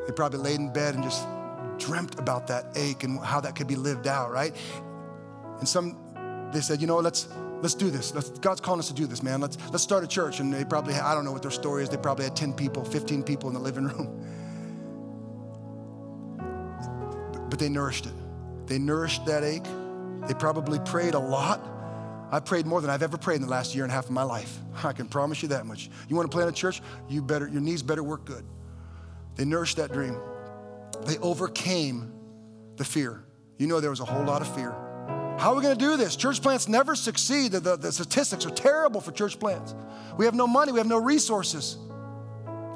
They 0.06 0.12
probably 0.12 0.40
laid 0.40 0.60
in 0.60 0.72
bed 0.72 0.94
and 0.94 1.04
just 1.04 1.26
dreamt 1.78 2.18
about 2.18 2.46
that 2.48 2.66
ache 2.74 3.04
and 3.04 3.18
how 3.20 3.40
that 3.40 3.54
could 3.54 3.66
be 3.66 3.76
lived 3.76 4.06
out, 4.06 4.30
right? 4.30 4.54
And 5.62 5.68
some, 5.68 5.96
they 6.52 6.60
said, 6.60 6.80
you 6.80 6.88
know, 6.88 6.96
let's 6.96 7.28
let's 7.62 7.74
do 7.74 7.88
this. 7.88 8.12
Let's, 8.12 8.30
God's 8.30 8.60
calling 8.60 8.80
us 8.80 8.88
to 8.88 8.94
do 8.94 9.06
this, 9.06 9.22
man. 9.22 9.40
Let's, 9.40 9.56
let's 9.70 9.84
start 9.84 10.02
a 10.02 10.08
church. 10.08 10.40
And 10.40 10.52
they 10.52 10.64
probably, 10.64 10.94
I 10.94 11.14
don't 11.14 11.24
know 11.24 11.30
what 11.30 11.42
their 11.42 11.52
story 11.52 11.84
is. 11.84 11.88
They 11.88 11.98
probably 11.98 12.24
had 12.24 12.34
10 12.34 12.54
people, 12.54 12.84
15 12.84 13.22
people 13.22 13.48
in 13.48 13.54
the 13.54 13.60
living 13.60 13.84
room. 13.84 14.24
But 17.48 17.58
they 17.58 17.68
nourished 17.68 18.06
it. 18.06 18.14
They 18.66 18.78
nourished 18.78 19.26
that 19.26 19.44
ache. 19.44 19.66
They 20.26 20.32
probably 20.32 20.78
prayed 20.80 21.12
a 21.12 21.18
lot. 21.18 21.60
I 22.32 22.40
prayed 22.40 22.64
more 22.64 22.80
than 22.80 22.88
I've 22.88 23.02
ever 23.02 23.18
prayed 23.18 23.36
in 23.36 23.42
the 23.42 23.48
last 23.48 23.74
year 23.74 23.84
and 23.84 23.92
a 23.92 23.94
half 23.94 24.06
of 24.06 24.10
my 24.10 24.22
life. 24.22 24.58
I 24.84 24.94
can 24.94 25.06
promise 25.06 25.42
you 25.42 25.50
that 25.50 25.66
much. 25.66 25.90
You 26.08 26.16
want 26.16 26.30
to 26.30 26.34
plant 26.34 26.48
a 26.48 26.52
church? 26.52 26.80
You 27.10 27.20
better, 27.20 27.46
your 27.46 27.60
knees 27.60 27.82
better 27.82 28.02
work 28.02 28.24
good. 28.24 28.42
They 29.36 29.44
nourished 29.44 29.76
that 29.76 29.92
dream. 29.92 30.16
They 31.04 31.18
overcame 31.18 32.10
the 32.76 32.84
fear. 32.84 33.22
You 33.58 33.66
know, 33.66 33.80
there 33.80 33.90
was 33.90 34.00
a 34.00 34.06
whole 34.06 34.24
lot 34.24 34.40
of 34.40 34.52
fear. 34.56 34.74
How 35.42 35.50
are 35.50 35.56
we 35.56 35.62
going 35.62 35.76
to 35.76 35.84
do 35.84 35.96
this? 35.96 36.14
Church 36.14 36.40
plants 36.40 36.68
never 36.68 36.94
succeed. 36.94 37.50
The, 37.50 37.58
the, 37.58 37.76
the, 37.76 37.90
statistics 37.90 38.46
are 38.46 38.50
terrible 38.50 39.00
for 39.00 39.10
church 39.10 39.40
plants. 39.40 39.74
We 40.16 40.24
have 40.24 40.34
no 40.34 40.46
money, 40.46 40.70
we 40.70 40.78
have 40.78 40.86
no 40.86 40.98
resources. 40.98 41.78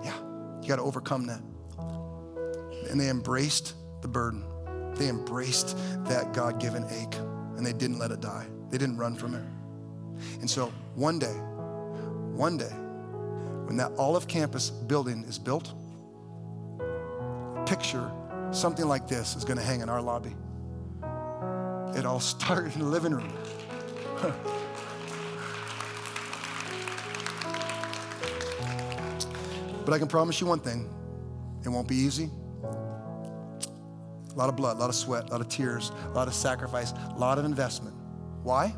Yeah, 0.02 0.18
you 0.60 0.66
got 0.66 0.74
to 0.74 0.82
overcome 0.82 1.28
that. 1.28 1.40
And 2.90 3.00
they 3.00 3.08
embraced 3.08 3.74
the 4.02 4.08
burden, 4.08 4.42
they 4.96 5.08
embraced 5.08 5.76
that 6.06 6.32
God 6.32 6.58
given 6.58 6.84
ache, 6.90 7.14
and 7.56 7.64
they 7.64 7.72
didn't 7.72 8.00
let 8.00 8.10
it 8.10 8.20
die. 8.20 8.48
They 8.70 8.78
didn't 8.78 8.96
run 8.96 9.14
from 9.14 9.36
it. 9.36 9.44
And 10.40 10.50
so 10.50 10.72
one 10.96 11.20
day, 11.20 11.36
one 12.34 12.56
day, 12.56 12.74
when 13.66 13.76
that 13.76 13.92
Olive 13.96 14.26
Campus 14.26 14.70
building 14.70 15.22
is 15.28 15.38
built, 15.38 15.72
picture 17.64 18.10
something 18.50 18.88
like 18.88 19.06
this 19.06 19.36
is 19.36 19.44
going 19.44 19.58
to 19.58 19.64
hang 19.64 19.82
in 19.82 19.88
our 19.88 20.02
lobby. 20.02 20.34
It 21.96 22.04
all 22.04 22.20
started 22.20 22.74
in 22.74 22.80
the 22.80 22.86
living 22.86 23.12
room. 23.14 23.32
but 29.86 29.94
I 29.94 29.98
can 29.98 30.06
promise 30.06 30.38
you 30.38 30.46
one 30.46 30.60
thing 30.60 30.92
it 31.64 31.70
won't 31.70 31.88
be 31.88 31.96
easy. 31.96 32.28
A 32.62 34.34
lot 34.36 34.50
of 34.50 34.56
blood, 34.56 34.76
a 34.76 34.80
lot 34.80 34.90
of 34.90 34.94
sweat, 34.94 35.30
a 35.30 35.32
lot 35.32 35.40
of 35.40 35.48
tears, 35.48 35.90
a 36.04 36.10
lot 36.10 36.28
of 36.28 36.34
sacrifice, 36.34 36.92
a 36.92 37.14
lot 37.16 37.38
of 37.38 37.46
investment. 37.46 37.96
Why? 38.42 38.74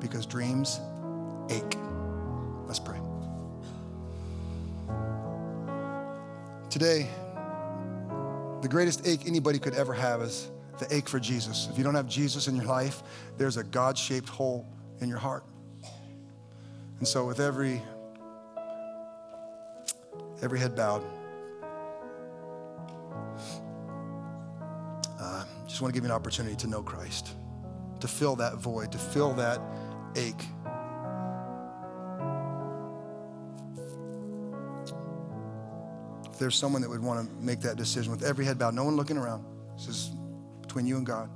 Because 0.00 0.26
dreams 0.26 0.80
ache. 1.50 1.78
Let's 2.66 2.80
pray. 2.80 2.98
Today, 6.68 7.08
the 8.60 8.68
greatest 8.68 9.06
ache 9.06 9.20
anybody 9.28 9.60
could 9.60 9.74
ever 9.74 9.94
have 9.94 10.20
is 10.20 10.50
the 10.78 10.94
ache 10.94 11.08
for 11.08 11.18
Jesus. 11.18 11.68
If 11.70 11.78
you 11.78 11.84
don't 11.84 11.94
have 11.94 12.08
Jesus 12.08 12.48
in 12.48 12.56
your 12.56 12.66
life, 12.66 13.02
there's 13.36 13.56
a 13.56 13.64
God 13.64 13.96
shaped 13.96 14.28
hole 14.28 14.66
in 15.00 15.08
your 15.08 15.18
heart. 15.18 15.44
And 16.98 17.06
so, 17.06 17.26
with 17.26 17.40
every 17.40 17.82
every 20.42 20.58
head 20.58 20.74
bowed, 20.74 21.02
uh, 25.18 25.44
just 25.66 25.80
want 25.80 25.92
to 25.92 25.96
give 25.96 26.04
you 26.04 26.10
an 26.10 26.16
opportunity 26.16 26.56
to 26.56 26.66
know 26.66 26.82
Christ, 26.82 27.34
to 28.00 28.08
fill 28.08 28.36
that 28.36 28.56
void, 28.56 28.92
to 28.92 28.98
fill 28.98 29.34
that 29.34 29.60
ache. 30.14 30.34
If 36.30 36.38
there's 36.38 36.56
someone 36.56 36.82
that 36.82 36.90
would 36.90 37.02
want 37.02 37.26
to 37.26 37.44
make 37.44 37.60
that 37.60 37.76
decision 37.76 38.10
with 38.10 38.22
every 38.22 38.44
head 38.44 38.58
bowed, 38.58 38.74
no 38.74 38.84
one 38.84 38.96
looking 38.96 39.16
around, 39.16 39.44
this 39.74 39.88
is 39.88 40.10
between 40.66 40.86
you 40.86 40.96
and 40.96 41.06
God. 41.06 41.30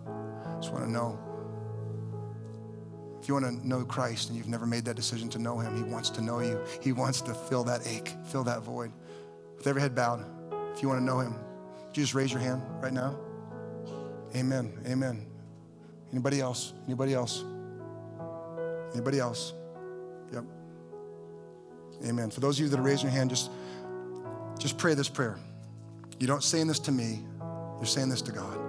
Just 0.60 0.72
want 0.72 0.84
to 0.84 0.90
know. 0.90 1.18
If 3.20 3.28
you 3.28 3.34
want 3.34 3.46
to 3.46 3.66
know 3.66 3.84
Christ 3.84 4.28
and 4.28 4.38
you've 4.38 4.48
never 4.48 4.66
made 4.66 4.84
that 4.86 4.96
decision 4.96 5.28
to 5.30 5.38
know 5.38 5.58
Him, 5.58 5.76
He 5.76 5.82
wants 5.82 6.10
to 6.10 6.22
know 6.22 6.40
you. 6.40 6.60
He 6.80 6.92
wants 6.92 7.20
to 7.22 7.34
fill 7.34 7.64
that 7.64 7.86
ache, 7.86 8.14
fill 8.24 8.44
that 8.44 8.62
void. 8.62 8.92
with 9.56 9.66
every 9.66 9.82
head 9.82 9.94
bowed, 9.94 10.24
if 10.74 10.82
you 10.82 10.88
want 10.88 11.00
to 11.00 11.04
know 11.04 11.20
him, 11.20 11.34
would 11.34 11.96
you 11.96 12.02
just 12.02 12.14
raise 12.14 12.32
your 12.32 12.40
hand 12.40 12.62
right 12.80 12.92
now? 12.92 13.18
Amen. 14.34 14.72
Amen. 14.86 15.26
Anybody 16.12 16.40
else? 16.40 16.72
Anybody 16.86 17.14
else? 17.14 17.44
Anybody 18.94 19.18
else? 19.18 19.52
Yep. 20.32 20.44
Amen. 22.06 22.30
For 22.30 22.40
those 22.40 22.58
of 22.58 22.64
you 22.64 22.68
that 22.70 22.78
are 22.78 22.82
raising 22.82 23.08
your 23.08 23.16
hand, 23.16 23.30
just, 23.30 23.50
just 24.58 24.78
pray 24.78 24.94
this 24.94 25.08
prayer. 25.08 25.38
You 26.18 26.26
don't 26.26 26.42
saying 26.42 26.68
this 26.68 26.78
to 26.80 26.92
me, 26.92 27.20
you're 27.76 27.86
saying 27.86 28.08
this 28.08 28.22
to 28.22 28.32
God. 28.32 28.59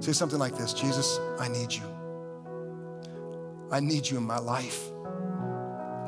Say 0.00 0.12
something 0.12 0.38
like 0.38 0.56
this 0.56 0.72
Jesus, 0.72 1.18
I 1.38 1.48
need 1.48 1.72
you. 1.72 1.82
I 3.70 3.80
need 3.80 4.08
you 4.08 4.16
in 4.16 4.24
my 4.24 4.38
life. 4.38 4.90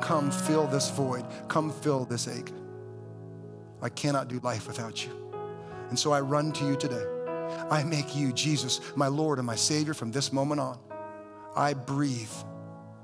Come 0.01 0.31
fill 0.31 0.67
this 0.67 0.89
void. 0.89 1.25
Come 1.47 1.71
fill 1.71 2.05
this 2.05 2.27
ache. 2.27 2.51
I 3.81 3.89
cannot 3.89 4.27
do 4.27 4.39
life 4.39 4.67
without 4.67 5.05
you. 5.05 5.11
And 5.89 5.97
so 5.97 6.11
I 6.11 6.21
run 6.21 6.51
to 6.53 6.65
you 6.65 6.75
today. 6.75 7.05
I 7.69 7.83
make 7.83 8.15
you, 8.15 8.31
Jesus, 8.31 8.79
my 8.95 9.07
Lord 9.07 9.37
and 9.37 9.45
my 9.45 9.55
Savior 9.55 9.93
from 9.93 10.11
this 10.11 10.31
moment 10.31 10.61
on. 10.61 10.79
I 11.55 11.73
breathe. 11.73 12.31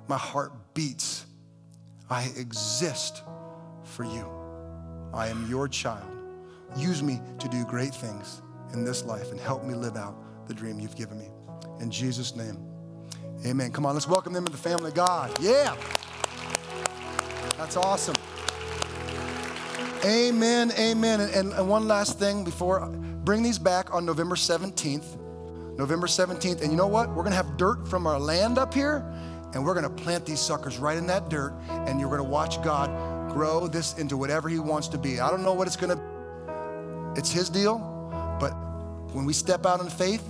My 0.08 0.18
heart 0.18 0.54
beats. 0.74 1.26
I 2.10 2.32
exist 2.38 3.24
for 3.84 4.06
you. 4.06 4.26
I 5.14 5.28
am 5.28 5.48
your 5.50 5.68
child. 5.68 6.10
Use 6.78 7.04
me 7.04 7.20
to 7.40 7.48
do 7.50 7.66
great 7.66 7.94
things 7.94 8.42
in 8.74 8.84
this 8.84 9.04
life 9.04 9.32
and 9.32 9.40
help 9.40 9.64
me 9.64 9.74
live 9.74 9.98
out 9.98 10.16
the 10.48 10.54
dream 10.54 10.80
you've 10.80 10.96
given 10.96 11.18
me. 11.18 11.30
In 11.80 11.92
Jesus' 11.92 12.36
name, 12.36 12.58
amen. 13.46 13.72
Come 13.72 13.86
on, 13.86 13.94
let's 13.94 14.08
welcome 14.08 14.34
them 14.34 14.46
to 14.46 14.52
the 14.52 14.58
family 14.58 14.90
of 14.90 14.96
God. 14.96 15.32
Yeah. 15.42 15.76
That's 17.58 17.76
awesome. 17.76 18.16
Amen, 20.06 20.72
amen. 20.78 21.22
And, 21.22 21.54
and, 21.54 21.68
one 21.68 21.88
last 21.88 22.20
thing 22.20 22.44
before, 22.44 22.88
bring 22.88 23.42
these 23.42 23.58
back 23.58 23.94
on 23.94 24.06
November 24.06 24.36
17th. 24.36 25.18
November 25.78 26.08
17th. 26.08 26.62
And 26.62 26.72
you 26.72 26.78
know 26.78 26.88
what? 26.88 27.10
We're 27.10 27.24
going 27.24 27.32
to 27.32 27.36
have 27.36 27.58
dirt 27.58 27.88
from 27.88 28.06
our 28.06 28.20
land 28.20 28.58
up 28.58 28.74
here, 28.74 29.04
and 29.54 29.66
we're 29.66 29.74
going 29.74 29.84
to 29.84 30.04
plant 30.04 30.26
these 30.26 30.40
suckers 30.40 30.78
right 30.78 30.98
in 30.98 31.08
that 31.08 31.30
dirt, 31.30 31.54
and 31.70 32.00
you're 32.00 32.10
going 32.10 32.24
to 32.24 32.30
watch 32.30 32.62
God 32.64 32.90
grow 33.32 33.68
this 33.68 33.98
into 33.98 34.18
whatever 34.18 34.50
He 34.50 34.60
wants 34.60 34.88
to 34.90 34.98
be. 34.98 35.20
I 35.20 35.30
don't 35.30 35.44
know 35.44 35.54
what 35.54 35.68
it's 35.68 35.76
going 35.76 35.98
to 35.98 35.98
be. 35.98 37.20
It's 37.20 37.32
His 37.32 37.50
deal, 37.50 37.80
but 38.40 38.52
when 39.14 39.26
we 39.26 39.34
step 39.34 39.66
out 39.66 39.80
in 39.80 39.90
faith, 39.90 40.24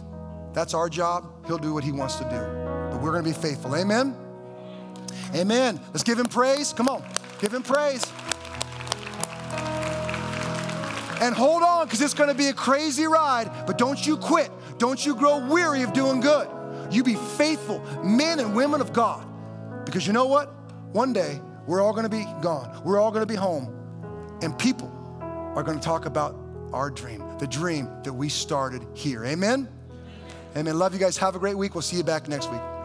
that's 0.53 0.73
our 0.73 0.89
job. 0.89 1.45
He'll 1.47 1.57
do 1.57 1.73
what 1.73 1.83
He 1.83 1.91
wants 1.91 2.15
to 2.15 2.23
do. 2.23 2.91
But 2.91 3.01
we're 3.01 3.11
going 3.11 3.23
to 3.23 3.29
be 3.29 3.35
faithful. 3.35 3.75
Amen? 3.75 4.15
Amen. 5.35 5.79
Let's 5.89 6.03
give 6.03 6.19
Him 6.19 6.27
praise. 6.27 6.73
Come 6.73 6.87
on, 6.87 7.03
give 7.39 7.53
Him 7.53 7.63
praise. 7.63 8.05
And 11.19 11.33
hold 11.33 11.63
on, 11.63 11.85
because 11.85 12.01
it's 12.01 12.13
going 12.13 12.29
to 12.29 12.35
be 12.35 12.47
a 12.47 12.53
crazy 12.53 13.05
ride, 13.05 13.49
but 13.65 13.77
don't 13.77 14.05
you 14.05 14.17
quit. 14.17 14.51
Don't 14.77 15.03
you 15.03 15.15
grow 15.15 15.47
weary 15.47 15.81
of 15.81 15.91
doing 15.91 16.21
good. 16.21 16.47
You 16.91 17.03
be 17.03 17.15
faithful, 17.15 17.79
men 18.03 18.39
and 18.39 18.55
women 18.55 18.81
of 18.81 18.93
God. 18.93 19.25
Because 19.83 20.05
you 20.05 20.13
know 20.13 20.27
what? 20.27 20.53
One 20.93 21.13
day, 21.13 21.41
we're 21.65 21.81
all 21.81 21.91
going 21.91 22.03
to 22.03 22.09
be 22.09 22.25
gone. 22.41 22.81
We're 22.83 22.99
all 22.99 23.09
going 23.11 23.23
to 23.23 23.31
be 23.31 23.35
home. 23.35 23.73
And 24.41 24.57
people 24.57 24.91
are 25.55 25.63
going 25.63 25.79
to 25.79 25.83
talk 25.83 26.05
about 26.05 26.37
our 26.71 26.91
dream, 26.91 27.23
the 27.39 27.47
dream 27.47 27.89
that 28.03 28.13
we 28.13 28.29
started 28.29 28.85
here. 28.93 29.25
Amen? 29.25 29.67
Amen. 30.57 30.79
Love 30.79 30.93
you 30.93 30.99
guys. 30.99 31.17
Have 31.17 31.35
a 31.35 31.39
great 31.39 31.55
week. 31.55 31.75
We'll 31.75 31.83
see 31.83 31.97
you 31.97 32.03
back 32.03 32.27
next 32.27 32.51
week. 32.51 32.76